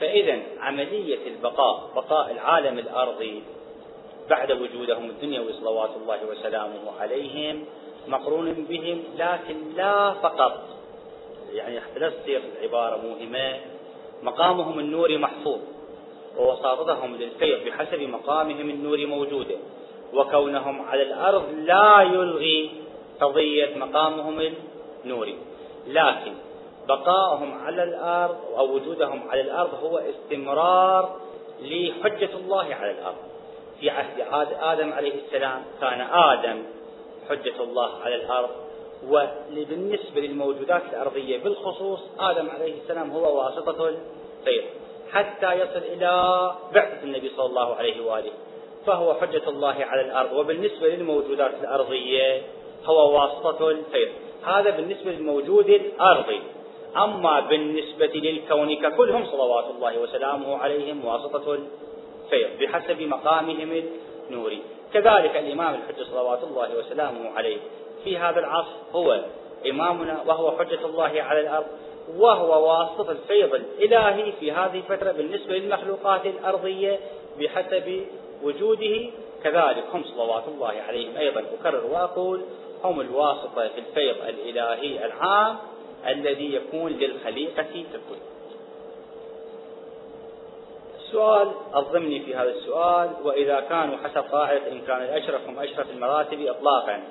فإذا 0.00 0.42
عملية 0.60 1.28
البقاء 1.28 1.90
بقاء 1.96 2.30
العالم 2.30 2.78
الأرضي 2.78 3.42
بعد 4.30 4.52
وجودهم 4.52 5.10
الدنيوي 5.10 5.52
صلوات 5.52 5.90
الله 6.02 6.18
وسلامه 6.30 7.00
عليهم 7.00 7.64
مقرون 8.08 8.52
بهم 8.52 9.02
لكن 9.18 9.56
لا 9.76 10.12
فقط. 10.12 10.60
يعني 11.52 11.80
لا 11.96 12.10
تصير 12.10 12.42
العبارة 12.58 12.96
موهمة 12.96 13.60
مقامهم 14.22 14.78
النوري 14.78 15.18
محفوظ. 15.18 15.58
ووساطتهم 16.38 17.16
للفيض 17.16 17.64
بحسب 17.66 18.00
مقامهم 18.00 18.70
النوري 18.70 19.06
موجودة. 19.06 19.56
وكونهم 20.14 20.82
على 20.88 21.02
الأرض 21.02 21.44
لا 21.58 22.02
يلغي 22.02 22.70
قضية 23.20 23.76
مقامهم 23.76 24.54
النوري 25.04 25.36
لكن 25.86 26.32
بقاءهم 26.88 27.58
على 27.64 27.82
الأرض 27.82 28.36
أو 28.56 28.74
وجودهم 28.74 29.28
على 29.28 29.40
الأرض 29.40 29.74
هو 29.74 29.98
استمرار 29.98 31.20
لحجة 31.62 32.30
الله 32.34 32.74
على 32.74 32.90
الأرض. 32.90 33.33
في 33.80 33.90
عهد 33.90 34.56
آدم 34.60 34.92
عليه 34.92 35.14
السلام 35.26 35.64
كان 35.80 36.00
آدم 36.00 36.62
حجة 37.28 37.62
الله 37.62 37.90
على 38.02 38.14
الأرض 38.14 38.50
وبالنسبة 39.08 40.20
للموجودات 40.20 40.82
الأرضية 40.92 41.38
بالخصوص 41.38 42.00
آدم 42.18 42.50
عليه 42.50 42.74
السلام 42.82 43.10
هو 43.10 43.38
واسطة 43.38 43.88
الخير 43.88 44.64
حتى 45.12 45.52
يصل 45.52 45.78
إلى 45.78 46.10
بعثة 46.74 47.02
النبي 47.02 47.30
صلى 47.36 47.46
الله 47.46 47.74
عليه 47.74 48.06
وآله 48.06 48.30
فهو 48.86 49.14
حجة 49.14 49.48
الله 49.48 49.74
على 49.80 50.00
الأرض 50.00 50.32
وبالنسبة 50.32 50.88
للموجودات 50.88 51.54
الأرضية 51.60 52.42
هو 52.84 53.20
واسطة 53.20 53.70
الخير 53.70 54.12
هذا 54.46 54.70
بالنسبة 54.70 55.10
للموجود 55.10 55.68
الأرضي. 55.68 56.40
أما 56.96 57.40
بالنسبة 57.40 58.06
للكون 58.06 58.76
ككلهم 58.76 59.26
صلوات 59.26 59.64
الله 59.70 59.98
وسلامه 59.98 60.56
عليهم 60.56 61.04
واسطة 61.04 61.58
الخير 62.34 62.50
بحسب 62.60 63.02
مقامهم 63.02 63.82
النوري. 64.30 64.62
كذلك 64.92 65.36
الإمام 65.36 65.74
الحجة 65.74 66.04
صلوات 66.04 66.42
الله 66.42 66.78
وسلامه 66.78 67.30
عليه 67.30 67.58
في 68.04 68.18
هذا 68.18 68.40
العصر 68.40 68.76
هو 68.92 69.20
إمامنا 69.70 70.22
وهو 70.26 70.58
حجة 70.58 70.86
الله 70.86 71.22
على 71.22 71.40
الأرض 71.40 71.66
وهو 72.16 72.68
واسطة 72.68 73.10
الفيض 73.10 73.54
الإلهي 73.54 74.32
في 74.40 74.52
هذه 74.52 74.76
الفترة 74.76 75.12
بالنسبة 75.12 75.58
للمخلوقات 75.58 76.26
الأرضية 76.26 76.98
بحسب 77.38 78.06
وجوده. 78.42 79.10
كذلك 79.44 79.84
هم 79.92 80.04
صلوات 80.04 80.44
الله 80.48 80.74
عليهم 80.88 81.16
أيضا. 81.16 81.44
أكرر 81.60 81.86
وأقول 81.86 82.40
هم 82.84 83.00
الواسطة 83.00 83.68
في 83.68 83.78
الفيض 83.78 84.16
الإلهي 84.28 85.06
العام 85.06 85.56
الذي 86.08 86.54
يكون 86.54 86.92
للخليقة 86.92 87.62
ككل 87.62 88.20
السؤال 91.14 91.52
الضمني 91.76 92.20
في 92.20 92.34
هذا 92.34 92.50
السؤال. 92.50 93.10
وإذا 93.24 93.60
كانوا 93.60 93.96
حسب 93.96 94.24
قاعدة 94.32 94.72
إن 94.72 94.80
كان 94.80 95.02
الأشرف 95.02 95.48
هم 95.48 95.58
أشرف 95.58 95.90
المراتب 95.90 96.46
إطلاقا 96.46 97.02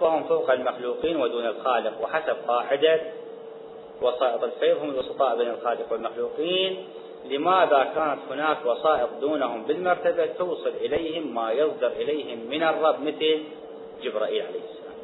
فهم 0.00 0.24
فوق 0.24 0.50
المخلوقين 0.50 1.16
ودون 1.16 1.46
الخالق. 1.46 2.02
وحسب 2.02 2.36
قاعدة 2.48 3.00
وسائط 4.02 4.44
الفيض 4.44 4.76
هم 4.82 4.90
الوسطاء 4.90 5.36
بين 5.36 5.50
الخالق 5.50 5.92
والمخلوقين. 5.92 6.86
لماذا 7.30 7.92
كانت 7.94 8.18
هناك 8.30 8.66
وسائط 8.66 9.08
دونهم 9.20 9.62
بالمرتبة 9.62 10.26
توصل 10.26 10.72
إليهم 10.80 11.34
ما 11.34 11.52
يصدر 11.52 11.86
إليهم 11.86 12.38
من 12.50 12.62
الرب 12.62 13.00
مثل 13.00 13.42
جبرائيل 14.02 14.42
عليه 14.42 14.60
السلام؟ 14.70 14.94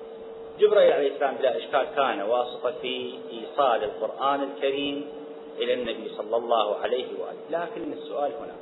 جبرائيل 0.59 0.93
عليه 0.93 1.14
السلام 1.14 1.35
بلا 1.35 1.57
إشكال 1.57 1.87
كان 1.97 2.22
واسطة 2.22 2.72
في 2.83 3.14
إيصال 3.33 3.85
القرآن 3.85 4.43
الكريم 4.43 5.20
إلى 5.61 5.75
النبي 5.75 6.09
صلى 6.17 6.37
الله 6.37 6.77
عليه 6.77 7.07
وآله. 7.19 7.45
لكن 7.51 7.93
السؤال 7.93 8.33
هنا 8.33 8.57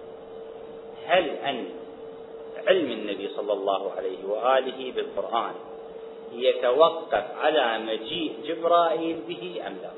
هل 1.06 1.30
أن 1.30 1.68
علم 2.66 2.90
النبي 2.90 3.28
صلى 3.36 3.52
الله 3.52 3.92
عليه 3.96 4.24
وآله 4.28 4.92
بالقرآن 4.92 5.54
يتوقف 6.32 7.24
على 7.40 7.78
مجيء 7.78 8.32
جبرائيل 8.44 9.20
به 9.28 9.62
أم 9.66 9.76
لا؟ 9.82 9.90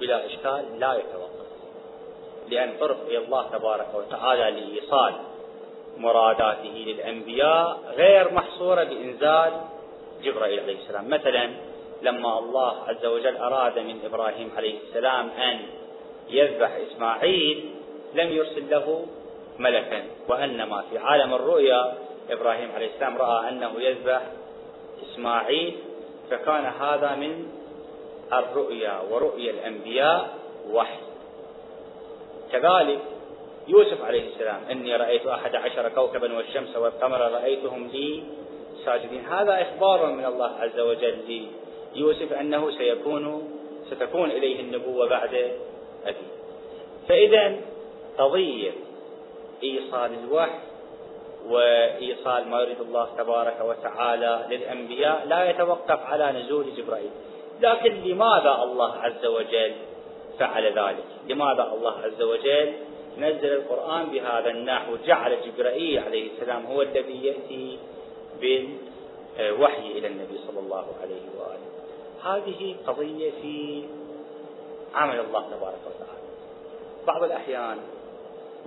بلا 0.00 0.26
إشكال 0.26 0.80
لا 0.80 0.94
يتوقف. 0.94 1.50
لأن 2.48 2.72
طرق 2.80 3.06
الله 3.08 3.48
تبارك 3.52 3.88
وتعالى 3.94 4.50
لإيصال 4.50 5.14
مراداته 5.98 6.84
للأنبياء 6.86 7.78
غير 7.96 8.32
محصورة 8.32 8.84
بإنزال 8.84 9.52
جبرائيل 10.22 10.60
عليه 10.60 10.78
السلام. 10.78 11.10
مثلا 11.10 11.50
لما 12.02 12.38
الله 12.38 12.88
عز 12.88 13.06
وجل 13.06 13.36
أراد 13.36 13.78
من 13.78 14.00
إبراهيم 14.04 14.50
عليه 14.56 14.78
السلام 14.78 15.30
أن 15.30 15.58
يذبح 16.30 16.70
إسماعيل 16.90 17.70
لم 18.14 18.28
يرسل 18.32 18.70
له 18.70 19.06
ملكا 19.58 20.02
وإنما 20.28 20.84
في 20.90 20.98
عالم 20.98 21.34
الرؤيا 21.34 21.94
إبراهيم 22.30 22.72
عليه 22.74 22.94
السلام 22.94 23.16
رأى 23.16 23.48
أنه 23.48 23.80
يذبح 23.80 24.22
إسماعيل 25.02 25.76
فكان 26.30 26.64
هذا 26.64 27.14
من 27.14 27.46
الرؤيا 28.32 29.00
ورؤيا 29.10 29.50
الأنبياء 29.50 30.28
وحي. 30.70 31.00
كذلك 32.52 33.00
يوسف 33.68 34.04
عليه 34.04 34.28
السلام 34.28 34.60
إني 34.70 34.96
رأيت 34.96 35.26
أحد 35.26 35.56
عشر 35.56 35.88
كوكبا 35.88 36.36
والشمس 36.36 36.76
والقمر 36.76 37.20
رأيتهم 37.20 37.86
لي 37.86 38.22
ساجدين. 38.84 39.26
هذا 39.26 39.62
إخبار 39.62 40.12
من 40.12 40.24
الله 40.24 40.50
عز 40.60 40.80
وجل 40.80 41.46
ليوسف 41.94 42.32
أنه 42.32 42.70
سيكون 42.70 43.52
ستكون 43.90 44.30
إليه 44.30 44.60
النبوة 44.60 45.08
بعد 45.08 45.34
أبيه. 46.04 46.30
فإذا 47.08 47.56
قضية 48.18 48.72
إيصال 49.62 50.10
الوحي 50.24 50.58
وإيصال 51.48 52.48
ما 52.48 52.60
يريد 52.60 52.80
الله 52.80 53.08
تبارك 53.18 53.60
وتعالى 53.60 54.46
للأنبياء 54.50 55.26
لا 55.26 55.50
يتوقف 55.50 56.00
على 56.00 56.40
نزول 56.40 56.74
جبرائيل. 56.76 57.10
لكن 57.60 57.94
لماذا 57.94 58.62
الله 58.62 58.92
عز 58.92 59.26
وجل 59.26 59.72
فعل 60.38 60.64
ذلك؟ 60.64 61.04
لماذا 61.28 61.72
الله 61.74 61.94
عز 62.04 62.22
وجل 62.22 62.72
نزل 63.18 63.52
القرآن 63.52 64.06
بهذا 64.06 64.50
النحو؟ 64.50 64.96
جعل 65.06 65.36
جبرائيل 65.46 65.98
عليه 65.98 66.30
السلام 66.32 66.66
هو 66.66 66.82
الذي 66.82 67.26
يأتي 67.26 67.78
بالوحي 68.40 69.86
إلى 69.86 70.06
النبي 70.06 70.38
صلى 70.46 70.60
الله 70.60 70.86
عليه 71.02 71.22
وآله. 71.38 71.69
هذه 72.24 72.76
قضية 72.86 73.30
في 73.30 73.84
عمل 74.94 75.20
الله 75.20 75.40
تبارك 75.40 75.80
وتعالى. 75.86 76.20
بعض 77.06 77.22
الأحيان 77.22 77.78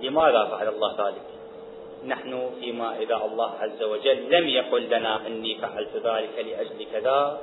لماذا 0.00 0.44
فعل 0.44 0.68
الله 0.68 1.08
ذلك؟ 1.08 1.22
نحن 2.06 2.50
فيما 2.60 2.98
إذا 2.98 3.16
الله 3.16 3.50
عز 3.60 3.82
وجل 3.82 4.30
لم 4.30 4.48
يقل 4.48 4.82
لنا 4.82 5.26
إني 5.26 5.54
فعلت 5.54 5.96
ذلك 5.96 6.46
لأجل 6.46 6.86
كذا 6.92 7.40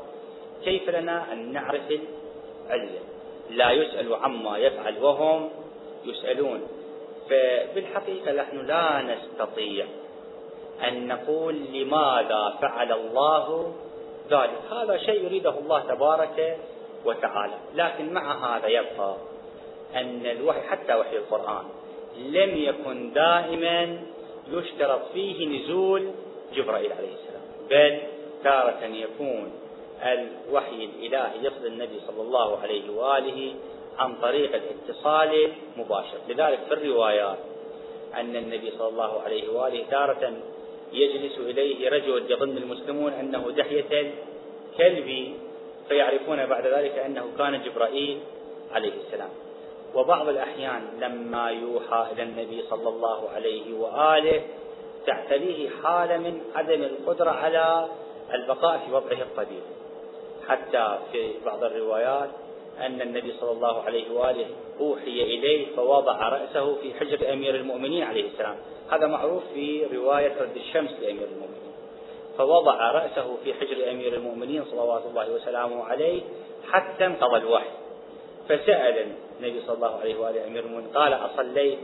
كيف 0.64 0.89
لنا 0.89 1.34
أن 1.34 1.51
نعرف 1.53 1.91
العلة 2.68 2.99
لا 3.49 3.72
يسأل 3.72 4.14
عما 4.14 4.57
يفعل 4.57 5.03
وهم 5.03 5.49
يسألون. 6.05 6.68
فبالحقيقة 7.30 8.32
نحن 8.32 8.66
لا 8.66 9.01
نستطيع 9.01 9.86
أن 10.88 11.07
نقول 11.07 11.55
لماذا 11.55 12.57
فعل 12.62 12.91
الله 12.91 13.74
ذلك. 14.32 14.59
هذا 14.71 14.97
شيء 14.97 15.25
يريده 15.25 15.49
الله 15.59 15.79
تبارك 15.79 16.57
وتعالى. 17.05 17.53
لكن 17.75 18.13
مع 18.13 18.57
هذا 18.57 18.67
يبقى 18.67 19.15
أن 19.95 20.25
الوحي 20.25 20.61
حتى 20.61 20.93
وحي 20.95 21.17
القرآن 21.17 21.63
لم 22.17 22.57
يكن 22.57 23.13
دائما 23.13 23.99
يشترط 24.51 25.01
فيه 25.13 25.47
نزول 25.47 26.11
جبرائيل 26.55 26.93
عليه 26.93 27.13
السلام. 27.13 27.41
بل 27.69 27.99
تارة 28.43 28.86
يكون 28.86 29.51
الوحي 30.03 30.86
الإلهي 30.86 31.45
يصل 31.45 31.65
النبي 31.65 31.99
صلى 32.07 32.21
الله 32.21 32.57
عليه 32.57 32.91
وآله 32.91 33.53
عن 33.97 34.15
طريق 34.21 34.51
الاتصال 34.55 35.51
المباشر 35.75 36.17
لذلك 36.29 36.59
في 36.67 36.73
الروايات 36.73 37.38
أن 38.15 38.36
النبي 38.36 38.71
صلى 38.77 38.88
الله 38.88 39.21
عليه 39.21 39.49
وآله 39.49 39.86
تارة 39.91 40.34
يجلس 40.91 41.37
إليه 41.37 41.89
رجل 41.89 42.31
يظن 42.31 42.57
المسلمون 42.57 43.13
أنه 43.13 43.51
دحية 43.51 44.13
الكلب 44.71 45.33
فيعرفون 45.89 46.45
بعد 46.45 46.67
ذلك 46.67 46.97
أنه 46.97 47.31
كان 47.37 47.61
جبرائيل 47.63 48.19
عليه 48.71 48.93
السلام. 49.05 49.29
وبعض 49.95 50.29
الأحيان 50.29 50.81
لما 50.99 51.49
يوحى 51.49 52.05
إلى 52.11 52.23
النبي 52.23 52.63
صلى 52.69 52.89
الله 52.89 53.29
عليه 53.29 53.73
وآله 53.73 54.41
تعتريه 55.05 55.69
حالة 55.83 56.17
من 56.17 56.41
عدم 56.55 56.83
القدرة 56.83 57.31
على 57.31 57.87
البقاء 58.33 58.77
في 58.85 58.93
وضعه 58.93 59.21
الطبيعي. 59.21 59.61
حتى 60.47 60.99
في 61.11 61.33
بعض 61.45 61.63
الروايات 61.63 62.29
أن 62.86 63.01
النبي 63.01 63.34
صلى 63.39 63.51
الله 63.51 63.82
عليه 63.82 64.11
وآله 64.11 64.45
أوحي 64.79 65.23
إليه 65.23 65.75
فوضع 65.75 66.29
رأسه 66.29 66.75
في 66.75 66.93
حجر 66.93 67.34
أمير 67.34 67.55
المؤمنين 67.55 68.03
عليه 68.03 68.27
السلام. 68.27 68.55
هذا 68.91 69.07
معروف 69.07 69.43
في 69.53 69.86
رواية 69.93 70.41
رد 70.41 70.55
الشمس 70.55 70.91
لأمير 71.01 71.27
المؤمنين. 71.27 71.71
فوضع 72.38 72.91
رأسه 72.91 73.38
في 73.43 73.53
حجر 73.53 73.91
أمير 73.91 74.13
المؤمنين 74.13 74.65
صلوات 74.65 75.01
الله 75.05 75.32
وسلامه 75.34 75.84
عليه 75.84 76.21
حتى 76.71 77.05
انقضى 77.05 77.38
الوحي. 77.38 77.69
فسأل 78.49 79.05
النبي 79.39 79.61
صلى 79.67 79.75
الله 79.75 79.99
عليه 79.99 80.15
وآله 80.15 80.47
أمير 80.47 80.63
المؤمنين 80.63 80.91
قال 80.93 81.13
أصليت؟ 81.13 81.79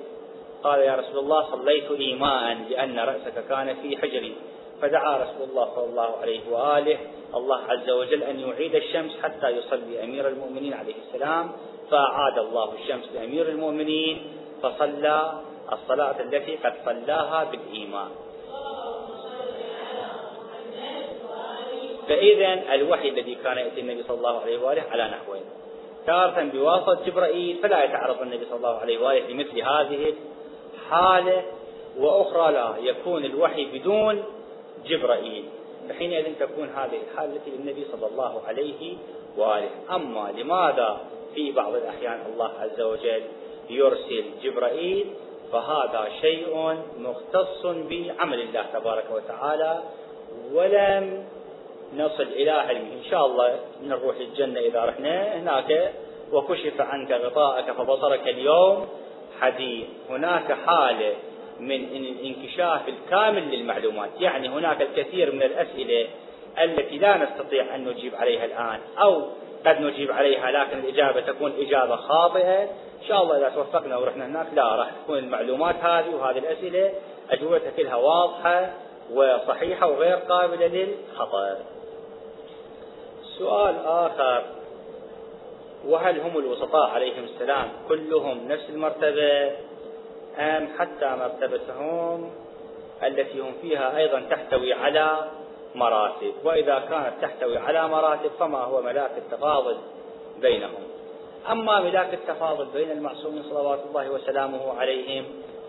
قال 0.64 0.80
يا 0.80 0.96
رسول 0.96 1.20
الله 1.20 1.52
صليت 1.52 1.92
إيماء 1.92 2.58
لأن 2.70 3.00
رأسك 3.00 3.48
كان 3.50 3.76
في 3.82 3.98
حجري. 3.98 4.36
فدعا 4.82 5.18
رسول 5.18 5.50
الله 5.50 5.76
صلى 5.76 5.86
الله 5.86 6.18
عليه 6.22 6.42
وآله 6.52 6.98
الله 7.36 7.62
عز 7.70 7.90
وجل 7.90 8.24
أن 8.24 8.40
يعيد 8.40 8.76
الشمس 8.76 9.12
حتى 9.24 9.50
يصلي 9.50 10.04
أمير 10.04 10.28
المؤمنين 10.28 10.74
عليه 10.74 10.96
السلام 11.08 11.52
فأعاد 11.92 12.38
الله 12.38 12.74
الشمس 12.74 13.10
لأمير 13.14 13.50
المؤمنين 13.50 14.34
فصلى 14.64 15.42
الصلاة 15.72 16.20
التي 16.20 16.56
قد 16.56 16.74
صلاها 16.86 17.44
بالإيمان. 17.44 18.10
فإذا 22.08 22.74
الوحي 22.74 23.10
الذي 23.10 23.36
كان 23.36 23.58
يأتي 23.58 23.82
النبي 23.82 24.04
صلى 24.04 24.18
الله 24.18 24.40
عليه 24.42 24.58
وآله 24.58 24.84
على 24.92 25.04
نحوين 25.04 25.44
تارة 26.06 26.44
بواسطة 26.54 27.06
جبرائيل 27.06 27.58
فلا 27.58 27.84
يتعرض 27.84 28.22
النبي 28.22 28.46
صلى 28.46 28.58
الله 28.58 28.78
عليه 28.78 28.98
وآله 28.98 29.28
لمثل 29.28 29.62
هذه 29.62 30.14
الحالة. 30.74 31.44
وأخرى 31.98 32.52
لا 32.52 32.74
يكون 32.80 33.26
الوحي 33.26 33.66
بدون 33.66 34.24
جبرائيل. 34.86 35.46
فحينئذ 35.90 36.34
تكون 36.40 36.70
هذه 36.70 37.00
الحالة 37.12 37.36
التي 37.36 37.50
للنبي 37.50 37.86
صلى 37.92 38.08
الله 38.08 38.42
عليه 38.48 38.98
وآله. 39.38 39.70
أما 39.96 40.34
لماذا 40.38 40.98
في 41.36 41.52
بعض 41.52 41.76
الأحيان 41.76 42.20
الله 42.34 42.52
عز 42.60 42.82
وجل 42.82 43.22
يرسل 43.70 44.24
جبرائيل؟ 44.44 45.06
فهذا 45.52 46.10
شيء 46.22 46.78
مختص 47.00 47.66
بعمل 47.66 48.42
الله 48.42 48.66
تبارك 48.74 49.06
وتعالى 49.12 49.84
ولم 50.54 51.26
نصل 51.98 52.24
إلى 52.24 52.52
علمه. 52.52 52.94
إن 52.94 53.04
شاء 53.10 53.26
الله 53.26 53.60
نروح 53.84 54.16
للجنة 54.18 54.60
إذا 54.60 54.86
رحنا 54.86 55.36
هناك 55.36 55.94
وكشف 56.32 56.82
عنك 56.82 57.12
غطاءك 57.12 57.72
فبصرك 57.72 58.28
اليوم 58.28 58.88
حديث. 59.40 59.86
هناك 60.10 60.54
حالة 60.54 61.16
من 61.60 61.84
الانكشاف 61.96 62.82
الكامل 62.88 63.52
للمعلومات. 63.52 64.10
يعني 64.20 64.50
هناك 64.50 64.82
الكثير 64.82 65.32
من 65.32 65.44
الأسئلة 65.44 66.08
التي 66.64 66.98
لا 66.98 67.18
نستطيع 67.18 67.76
أن 67.76 67.86
نجيب 67.86 68.16
عليها 68.16 68.46
الآن 68.46 68.80
أو 68.98 69.22
قد 69.66 69.82
نجيب 69.82 70.12
عليها 70.12 70.52
لكن 70.52 70.80
الإجابة 70.80 71.22
تكون 71.22 71.54
إجابة 71.60 71.96
خاطئة. 71.96 72.64
إن 72.64 73.08
شاء 73.08 73.24
الله 73.24 73.38
إذا 73.38 73.50
توفقنا 73.50 73.98
ورحنا 73.98 74.26
هناك 74.26 74.48
لا 74.54 74.76
راح 74.76 74.92
تكون 75.04 75.18
المعلومات 75.18 75.76
هذه 75.76 76.16
وهذه 76.16 76.38
الأسئلة 76.38 76.92
أجوبتها 77.32 77.72
كلها 77.78 77.96
واضحة 77.96 78.74
وصحيحة 79.14 79.88
وغير 79.88 80.16
قابلة 80.16 80.68
للخطأ. 80.68 81.58
سؤال 83.38 83.76
آخر. 83.86 84.44
وهل 85.86 86.20
هم 86.20 86.38
الوسطاء 86.38 86.90
عليهم 86.90 87.24
السلام؟ 87.24 87.70
كلهم 87.88 88.48
نفس 88.48 88.70
المرتبة؟ 88.70 89.52
أم 90.40 90.68
حتى 90.80 91.16
مرتبتهم 91.20 92.32
التي 93.04 93.40
هم 93.40 93.54
فيها 93.62 93.98
أيضا 93.98 94.20
تحتوي 94.30 94.74
على 94.74 95.18
مراتب. 95.76 96.34
وإذا 96.44 96.80
كانت 96.90 97.14
تحتوي 97.22 97.58
على 97.58 97.88
مراتب 97.88 98.32
فما 98.40 98.58
هو 98.58 98.82
ملاك 98.82 99.12
التفاضل 99.18 99.78
بينهم؟ 100.42 100.84
أما 101.52 101.80
ملاك 101.80 102.14
التفاضل 102.14 102.66
بين 102.66 102.92
المعصومين 102.92 103.44
صلوات 103.44 103.80
الله 103.90 104.10
وسلامه 104.10 104.80
عليهم 104.80 105.26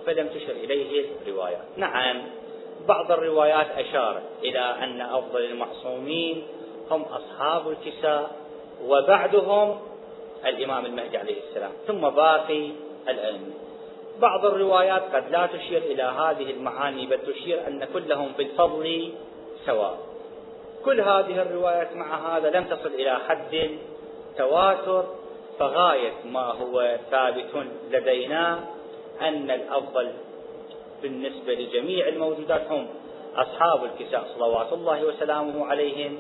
فلم 0.07 0.29
تشر 0.29 0.53
إليه 0.53 1.07
الروايات. 1.23 1.65
نعم 1.77 2.23
بعض 2.89 3.13
الروايات 3.13 3.67
أشارت 3.71 4.23
إلى 4.43 4.59
أن 4.59 5.01
أفضل 5.01 5.45
المعصومين 5.45 6.47
هم 6.91 7.03
أصحاب 7.03 7.69
الكساء 7.69 8.31
وبعدهم 8.85 9.79
الإمام 10.47 10.87
المهدي 10.87 11.19
عليه 11.19 11.37
السلام 11.49 11.73
ثم 11.87 12.09
باقي 12.09 12.71
الأئمة 13.09 13.68
بعض 14.21 14.47
الروايات 14.47 15.03
قد 15.15 15.31
لا 15.31 15.47
تشير 15.47 15.83
إلى 15.83 16.03
هذه 16.03 16.51
المعاني 16.51 17.07
بل 17.07 17.19
تشير 17.19 17.67
أن 17.67 17.85
كلهم 17.93 18.33
في 18.33 18.43
الفضل 18.43 19.13
سواء. 19.67 19.99
كل 20.85 21.01
هذه 21.01 21.43
الروايات 21.43 21.97
مع 21.97 22.37
هذا 22.37 22.51
لم 22.51 22.65
تصل 22.65 22.89
إلى 22.89 23.19
حد 23.29 23.55
التواتر 24.31 25.05
فغاية 25.59 26.13
ما 26.25 26.41
هو 26.41 26.99
ثابت 27.11 27.67
لدينا 27.91 28.61
أن 29.21 29.51
الأفضل 29.51 30.11
بالنسبة 31.03 31.55
لجميع 31.55 32.09
الموجودات 32.09 32.67
هم 32.71 32.87
أصحاب 33.37 33.85
الكساء 33.85 34.25
صلوات 34.37 34.73
الله 34.73 35.05
وسلامه 35.05 35.67
عليهم. 35.67 36.19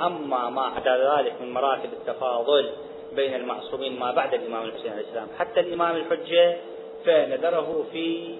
أما 0.00 0.50
ما 0.50 0.62
عدا 0.62 1.16
ذلك 1.16 1.34
من 1.40 1.52
مراتب 1.52 1.92
التفاضل 1.92 2.70
بين 3.16 3.34
المعصومين 3.34 3.98
ما 3.98 4.12
بعد 4.12 4.34
الإمام 4.34 4.64
الحسين 4.64 4.92
عليه 4.92 5.02
السلام 5.02 5.28
حتى 5.38 5.60
الإمام 5.60 5.96
الحجة 5.96 6.56
فنذره 7.04 7.84
في 7.92 8.34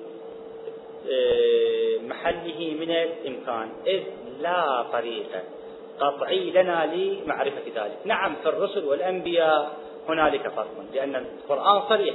آه، 1.11 1.99
محله 1.99 2.77
من 2.81 2.91
الإمكان. 2.91 3.73
إذ 3.87 4.03
لا 4.41 4.85
طريقة 4.93 5.43
قطعي 6.01 6.51
لنا 6.51 6.95
لمعرفة 6.95 7.63
ذلك. 7.77 7.99
نعم 8.05 8.35
في 8.43 8.49
الرسل 8.49 8.85
والأنبياء 8.85 9.77
هنالك 10.09 10.49
فرق 10.49 10.85
لأن 10.95 11.17
القرآن 11.17 11.83
صريح. 11.89 12.15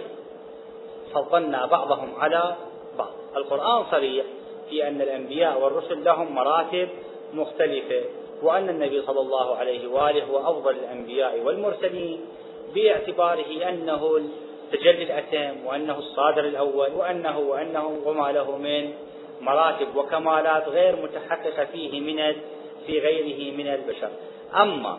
فضلنا 1.13 1.65
بعضهم 1.65 2.15
على 2.19 2.55
بعض. 2.97 3.13
القرآن 3.37 3.85
صريح 3.91 4.25
في 4.69 4.87
أن 4.87 5.01
الأنبياء 5.01 5.61
والرسل 5.61 6.03
لهم 6.03 6.35
مراتب 6.35 6.89
مختلفة 7.33 8.01
وأن 8.43 8.69
النبي 8.69 9.01
صلى 9.01 9.19
الله 9.19 9.55
عليه 9.55 9.87
وآله 9.87 10.23
هو 10.23 10.37
أفضل 10.37 10.71
الأنبياء 10.71 11.39
والمرسلين 11.39 12.25
باعتباره 12.75 13.69
أنه 13.69 14.21
التجلي 14.73 15.03
الأتم 15.03 15.65
وأنه 15.65 15.97
الصادر 15.97 16.45
الأول 16.45 16.93
وأنه 16.93 17.39
وأنه 17.39 17.99
وما 18.05 18.31
له 18.31 18.57
من 18.57 18.93
مراتب 19.41 19.95
وكمالات 19.95 20.67
غير 20.67 20.95
متحققة 20.95 21.65
فيه 21.65 22.01
من 22.01 22.35
في 22.87 22.99
غيره 22.99 23.57
من 23.57 23.67
البشر. 23.67 24.09
أما 24.55 24.97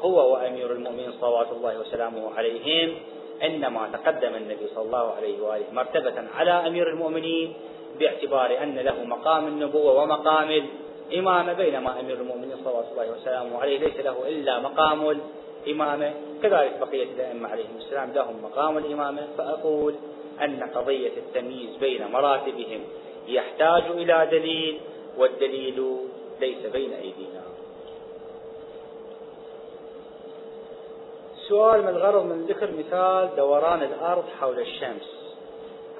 هو 0.00 0.32
وأمير 0.32 0.72
المؤمنين 0.72 1.12
صلوات 1.20 1.52
الله 1.52 1.80
وسلامه 1.80 2.34
عليهم 2.36 2.94
إنما 3.44 3.88
تقدم 3.92 4.34
النبي 4.34 4.66
صلى 4.74 4.84
الله 4.84 5.12
عليه 5.12 5.42
وآله 5.42 5.64
مرتبة 5.72 6.14
على 6.34 6.50
أمير 6.50 6.88
المؤمنين 6.88 7.54
باعتبار 7.98 8.62
أن 8.62 8.74
له 8.78 9.04
مقام 9.04 9.46
النبوة 9.46 10.02
ومقام 10.02 10.62
الإمامة 11.10 11.52
بينما 11.52 12.00
أمير 12.00 12.16
المؤمنين 12.16 12.56
صلوات 12.64 12.84
الله 12.92 13.10
وسلامه 13.10 13.58
عليه 13.58 13.78
ليس 13.78 13.96
له 13.96 14.28
إلا 14.28 14.58
مقام 14.60 15.20
الإمامة 15.66 16.14
كذلك 16.42 16.78
بقية 16.80 17.04
الأئمة 17.04 17.48
عليهم 17.48 17.76
السلام 17.78 18.12
لهم 18.12 18.42
مقام 18.42 18.78
الإمامة 18.78 19.28
فأقول 19.38 19.94
أن 20.40 20.62
قضية 20.74 21.12
التمييز 21.16 21.76
بين 21.76 22.06
مراتبهم 22.06 22.80
يحتاج 23.28 23.82
إلى 23.82 24.28
دليل 24.30 24.80
والدليل 25.18 25.96
ليس 26.40 26.66
بين 26.72 26.92
أيدينا. 26.92 27.42
سؤال 31.48 31.82
ما 31.82 31.90
الغرض 31.90 32.24
من 32.24 32.46
ذكر 32.46 32.70
مثال 32.78 33.36
دوران 33.36 33.82
الأرض 33.82 34.24
حول 34.40 34.58
الشمس. 34.58 35.16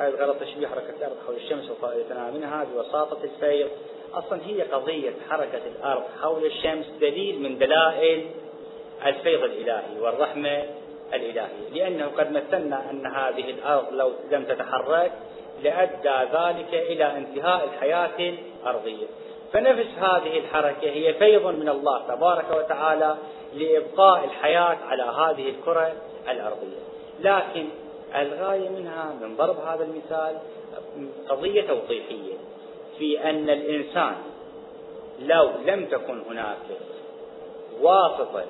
هذا 0.01 0.09
الغرض 0.09 0.41
تشبيه 0.41 0.67
حركة 0.67 0.95
الأرض 0.99 1.17
حول 1.27 1.37
الشمس 1.37 1.71
وفائدتنا 1.71 2.31
منها 2.31 2.65
بوساطة 2.65 3.19
الفيض 3.25 3.69
أصلا 4.15 4.41
هي 4.47 4.63
قضية 4.63 5.15
حركة 5.31 5.61
الأرض 5.67 6.03
حول 6.23 6.47
الشمس 6.47 6.87
دليل 7.01 7.43
من 7.43 7.59
دلائل 7.59 8.27
الفيض 9.07 9.45
الإلهي 9.45 10.01
والرحمة 10.01 10.65
الإلهية. 11.15 11.69
لأنه 11.73 12.07
قد 12.07 12.33
مثلنا 12.33 12.91
أن 12.91 13.07
هذه 13.07 13.51
الأرض 13.51 13.93
لو 13.93 14.13
لم 14.31 14.45
تتحرك 14.45 15.13
لأدى 15.63 16.31
ذلك 16.33 16.75
إلى 16.75 17.17
انتهاء 17.17 17.65
الحياة 17.65 18.35
الأرضية. 18.63 19.07
فنفس 19.53 19.89
هذه 19.99 20.39
الحركة 20.39 20.91
هي 20.91 21.15
فيض 21.15 21.47
من 21.47 21.69
الله 21.69 22.03
تبارك 22.09 22.51
وتعالى 22.51 23.17
لإبقاء 23.55 24.25
الحياة 24.25 24.77
على 24.89 25.03
هذه 25.03 25.51
الكرة 25.51 25.93
الأرضية. 26.29 26.87
لكن 27.21 27.69
الغاية 28.15 28.69
منها 28.69 29.15
من 29.21 29.37
ضرب 29.37 29.57
هذا 29.61 29.85
المثال 29.85 30.39
قضية 31.29 31.67
توضيحية 31.67 32.35
في 32.99 33.31
أن 33.31 33.51
الإنسان 33.51 34.15
لو 35.21 35.51
لم 35.67 35.87
تكن 35.87 36.23
هناك 36.29 36.57
واسطة 37.81 38.45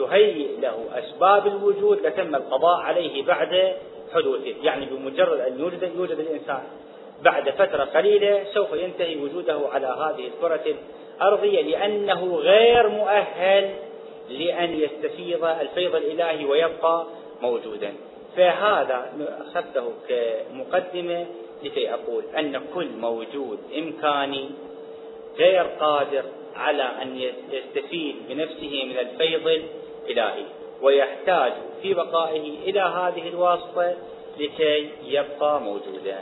تهيئ 0.00 0.60
له 0.60 0.84
أسباب 0.94 1.46
الوجود 1.46 2.06
لتم 2.06 2.34
القضاء 2.34 2.80
عليه 2.80 3.22
بعد 3.22 3.76
حدوثه. 4.14 4.54
يعني 4.62 4.86
بمجرد 4.86 5.40
أن 5.40 5.60
يوجد, 5.60 5.90
يوجد 5.96 6.18
الإنسان 6.18 6.62
بعد 7.22 7.50
فترة 7.50 7.84
قليلة 7.84 8.44
سوف 8.54 8.72
ينتهي 8.72 9.16
وجوده 9.16 9.60
على 9.72 9.86
هذه 9.86 10.26
الكرة 10.26 10.74
الأرضية 11.16 11.62
لأنه 11.62 12.36
غير 12.36 12.88
مؤهل 12.88 13.70
لأن 14.30 14.74
يستفيض 14.80 15.44
الفيض 15.44 15.94
الإلهي 15.94 16.44
ويبقى 16.44 17.06
موجودا. 17.42 17.92
فهذا 18.36 19.12
أخذته 19.40 19.92
كمقدمة 20.08 21.26
لكي 21.64 21.94
أقول 21.94 22.24
أن 22.38 22.60
كل 22.74 22.88
موجود 23.00 23.58
إمكاني 23.78 24.50
غير 25.38 25.62
قادر 25.62 26.22
على 26.56 26.82
أن 26.82 27.20
يستفيد 27.52 28.16
بنفسه 28.28 28.84
من 28.84 28.98
الفيض 28.98 29.62
الإلهي 30.10 30.44
ويحتاج 30.82 31.52
في 31.82 31.94
بقائه 31.94 32.70
إلى 32.70 32.80
هذه 32.80 33.28
الواسطة 33.28 33.94
لكي 34.38 34.90
يبقى 35.04 35.60
موجودا. 35.60 36.18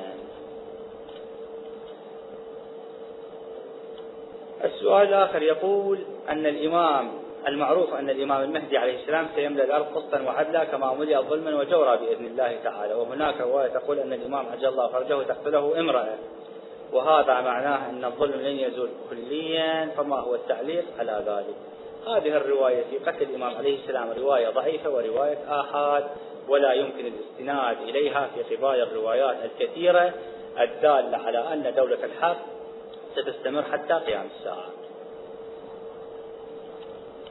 السؤال 4.64 5.08
الآخر 5.08 5.42
يقول 5.42 5.98
أن 6.28 6.46
الإمام 6.46 7.10
المعروف 7.48 7.94
أن 7.94 8.10
الإمام 8.10 8.42
المهدي 8.42 8.78
عليه 8.78 9.00
السلام 9.00 9.28
سيملأ 9.34 9.64
الأرض 9.64 9.84
قسطا 9.84 10.22
وعدلا 10.22 10.64
كما 10.64 10.94
ملئت 10.94 11.18
ظلما 11.18 11.60
وجورا 11.60 11.96
بإذن 11.96 12.26
الله 12.26 12.56
تعالى. 12.64 12.94
وهناك 12.94 13.40
رواية 13.40 13.68
تقول 13.68 13.98
أن 13.98 14.12
الإمام 14.12 14.46
عجل 14.52 14.68
الله 14.68 14.88
فرجه 14.88 15.22
تقتله 15.22 15.80
امرأة. 15.80 16.18
وهذا 16.92 17.40
معناه 17.40 17.90
أن 17.90 18.04
الظلم 18.04 18.40
لن 18.40 18.58
يزول 18.58 18.88
كليا 19.10 19.90
فما 19.96 20.16
هو 20.16 20.34
التعليق 20.34 20.84
على 20.98 21.22
ذلك؟ 21.26 21.56
هذه 22.08 22.36
الرواية 22.36 22.84
في 22.90 22.98
قتل 22.98 23.22
الإمام 23.22 23.56
عليه 23.56 23.78
السلام 23.78 24.12
رواية 24.18 24.48
ضعيفة 24.48 24.90
ورواية 24.90 25.60
آحاد 25.60 26.04
ولا 26.48 26.72
يمكن 26.72 27.06
الاستناد 27.06 27.76
إليها 27.88 28.28
في 28.34 28.56
قبال 28.56 28.82
الروايات 28.82 29.36
الكثيرة 29.44 30.14
الدالة 30.60 31.18
على 31.18 31.52
أن 31.52 31.74
دولة 31.76 32.04
الحق 32.04 32.36
ستستمر 33.16 33.62
حتى 33.62 33.94
قيام 33.94 34.28
الساعة. 34.38 34.66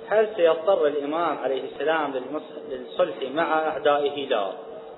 هل 0.07 0.29
سيضطر 0.35 0.87
الإمام 0.87 1.37
عليه 1.37 1.63
السلام 1.63 2.13
للصلح 2.69 3.15
مع 3.33 3.67
أعدائه؟ 3.67 4.27
لا. 4.27 4.51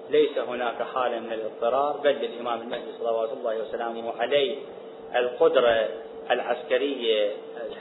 ليس 0.09 0.37
هناك 0.37 0.83
حالة 0.83 1.19
من 1.19 1.33
الاضطرار 1.33 1.97
بل 2.03 2.11
للإمام 2.11 2.61
المهدي 2.61 2.91
صلوات 2.99 3.29
الله 3.33 3.61
وسلامه 3.61 4.13
عليه 4.19 4.57
القدرة 5.15 5.87
العسكرية 6.31 7.31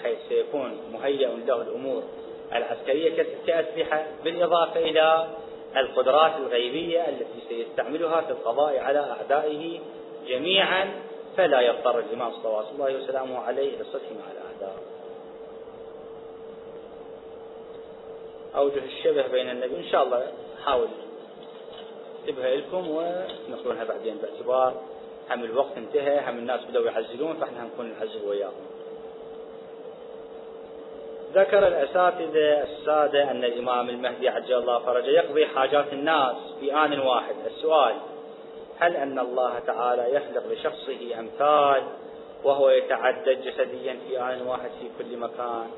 حيث 0.03 0.19
سيكون 0.29 0.79
مهيئ 0.93 1.29
له 1.47 1.63
الأمور. 1.63 2.03
العسكرية 2.53 3.27
كأسلحة 3.47 4.07
بالإضافة 4.25 4.81
إلى 4.81 5.27
القدرات 5.77 6.37
الغيبية 6.37 7.09
التي 7.09 7.41
سيستعملها 7.49 8.21
في 8.21 8.31
القضاء 8.31 8.79
على 8.79 8.99
أعدائه 8.99 9.81
جميعا 10.29 10.91
فلا 11.37 11.61
يضطر 11.61 11.99
الإمام 11.99 12.33
صلوات 12.43 12.67
الله 12.75 12.97
وسلامه 12.97 13.39
عليه 13.39 13.79
للصلح 13.79 14.03
مع 14.03 14.33
الأعداء. 14.33 14.79
أوجه 18.57 18.85
الشبه 18.85 19.27
بين 19.27 19.51
النبي. 19.51 19.77
إن 19.77 19.91
شاء 19.91 20.03
الله 20.03 20.33
حاول 20.65 20.89
اكتبها 22.23 22.57
لكم 22.57 22.89
ونقولها 22.91 23.85
بعدين 23.85 24.19
باعتبار. 24.23 24.83
هم 25.31 25.45
الوقت 25.45 25.77
انتهى 25.77 26.31
هم 26.31 26.39
الناس 26.39 26.61
بدأوا 26.69 26.87
يعزلون 26.87 27.37
فإحنا 27.37 27.65
هنكون 27.65 27.93
نعزل 27.99 28.29
وياهم. 28.29 28.67
ذكر 31.35 31.67
الأساتذة 31.67 32.63
السادة 32.63 33.31
أن 33.31 33.45
الإمام 33.45 33.89
المهدي 33.89 34.29
عجل 34.29 34.55
الله 34.55 34.79
فرجه 34.79 35.11
يقضي 35.11 35.47
حاجات 35.47 35.93
الناس 35.93 36.37
في 36.61 36.75
آن 36.75 36.99
واحد. 36.99 37.35
السؤال 37.47 37.95
هل 38.79 38.97
أن 38.97 39.19
الله 39.19 39.59
تعالى 39.59 40.15
يخلق 40.15 40.53
لشخصه 40.53 41.21
أمثال 41.21 41.83
وهو 42.45 42.71
يتعدد 42.71 43.43
جسديا 43.43 43.99
في 44.09 44.21
آن 44.21 44.47
واحد 44.47 44.71
في 44.81 45.05
كل 45.05 45.17
مكان؟ 45.17 45.71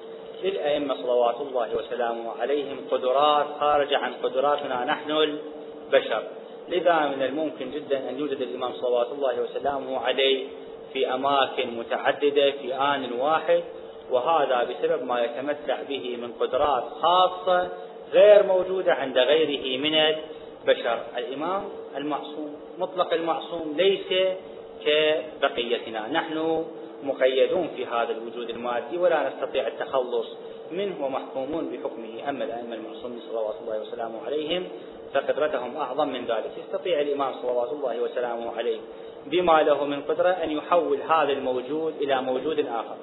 للأئمة 0.43 0.95
صلوات 0.95 1.41
الله 1.41 1.77
وسلامه 1.77 2.41
عليهم 2.41 2.77
قدرات 2.91 3.47
خارجة 3.61 3.99
عن 3.99 4.13
قدراتنا 4.23 4.85
نحن 4.85 5.11
البشر. 5.11 6.23
لذا 6.71 7.07
من 7.17 7.23
الممكن 7.23 7.71
جدا 7.71 8.11
أن 8.11 8.19
يوجد 8.19 8.41
الإمام 8.41 8.73
صلوات 8.73 9.07
الله 9.13 9.43
وسلامه 9.43 9.99
عليه 9.99 10.47
في 10.93 11.15
أماكن 11.15 11.77
متعددة 11.79 12.51
في 12.51 12.75
آن 12.75 13.13
واحد 13.13 13.63
وهذا 14.11 14.65
بسبب 14.65 15.05
ما 15.05 15.25
يتمتع 15.25 15.83
به 15.89 16.17
من 16.17 16.33
قدرات 16.41 16.85
خاصة 17.03 17.69
غير 18.13 18.43
موجودة 18.43 18.95
عند 18.95 19.19
غيره 19.19 19.81
من 19.81 19.95
البشر. 19.95 21.03
الإمام 21.17 21.65
المعصوم 21.97 22.57
مطلق 22.79 23.13
المعصوم 23.13 23.75
ليس 23.77 24.37
كبقيتنا. 24.85 26.09
نحن 26.09 26.65
مقيدون 27.03 27.69
في 27.77 27.87
هذا 27.87 28.11
الوجود 28.13 28.51
المادي 28.51 28.99
ولا 28.99 29.29
نستطيع 29.29 29.67
التخلص 29.67 30.27
منه 30.73 31.05
ومحكومون 31.07 31.69
بحكمه. 31.69 32.29
أما 32.29 32.45
الأئمة 32.45 32.75
المعصومين 32.75 33.21
صلوات 33.31 33.55
الله 33.63 33.81
وسلامه 33.81 34.27
عليهم 34.27 34.69
فقدرتهم 35.15 35.77
أعظم 35.77 36.09
من 36.09 36.27
ذلك. 36.27 36.51
يستطيع 36.59 37.01
الإمام 37.01 37.35
صلوات 37.43 37.73
الله 37.73 38.01
وسلامه 38.01 38.57
عليه 38.57 38.79
بما 39.27 39.63
له 39.63 39.85
من 39.85 40.03
قدرة 40.03 40.29
أن 40.29 40.51
يحول 40.51 40.99
هذا 41.03 41.33
الموجود 41.33 41.95
إلى 42.01 42.23
موجود 42.23 42.59
آخر. 42.59 42.97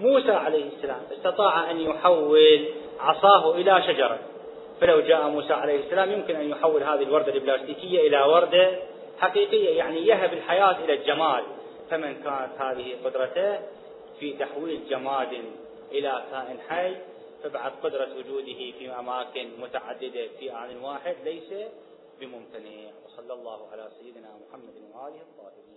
موسى 0.00 0.32
عليه 0.32 0.64
السلام 0.76 1.00
استطاع 1.12 1.70
أن 1.70 1.80
يحول 1.80 2.64
عصاه 3.00 3.54
إلى 3.54 3.82
شجرة. 3.82 4.18
فلو 4.80 5.00
جاء 5.00 5.28
موسى 5.28 5.52
عليه 5.52 5.84
السلام 5.84 6.12
يمكن 6.12 6.36
أن 6.36 6.50
يحول 6.50 6.82
هذه 6.82 7.02
الوردة 7.02 7.32
البلاستيكية 7.34 8.08
إلى 8.08 8.22
وردة 8.22 8.78
حقيقية 9.20 9.78
يعني 9.78 10.06
يهب 10.06 10.32
الحياة 10.32 10.76
إلى 10.84 10.94
الجمال 10.94 11.42
فمن 11.90 12.14
كانت 12.14 12.50
هذه 12.58 12.94
قدرته 13.04 13.58
في 14.20 14.32
تحويل 14.32 14.80
جماد 14.90 15.28
إلى 15.92 16.22
كائن 16.32 16.58
حي 16.68 16.94
فبعد 17.44 17.72
قدرة 17.82 18.16
وجوده 18.16 18.60
في 18.78 18.90
أماكن 18.90 19.60
متعددة 19.60 20.28
في 20.40 20.52
آن 20.52 20.76
واحد 20.76 21.16
ليس 21.24 21.52
بممتنع. 22.20 22.92
وصلى 23.04 23.32
الله 23.32 23.70
على 23.72 23.90
سيدنا 24.00 24.38
محمد 24.48 24.76
وآله 24.94 25.20
الطاهرين. 25.20 25.74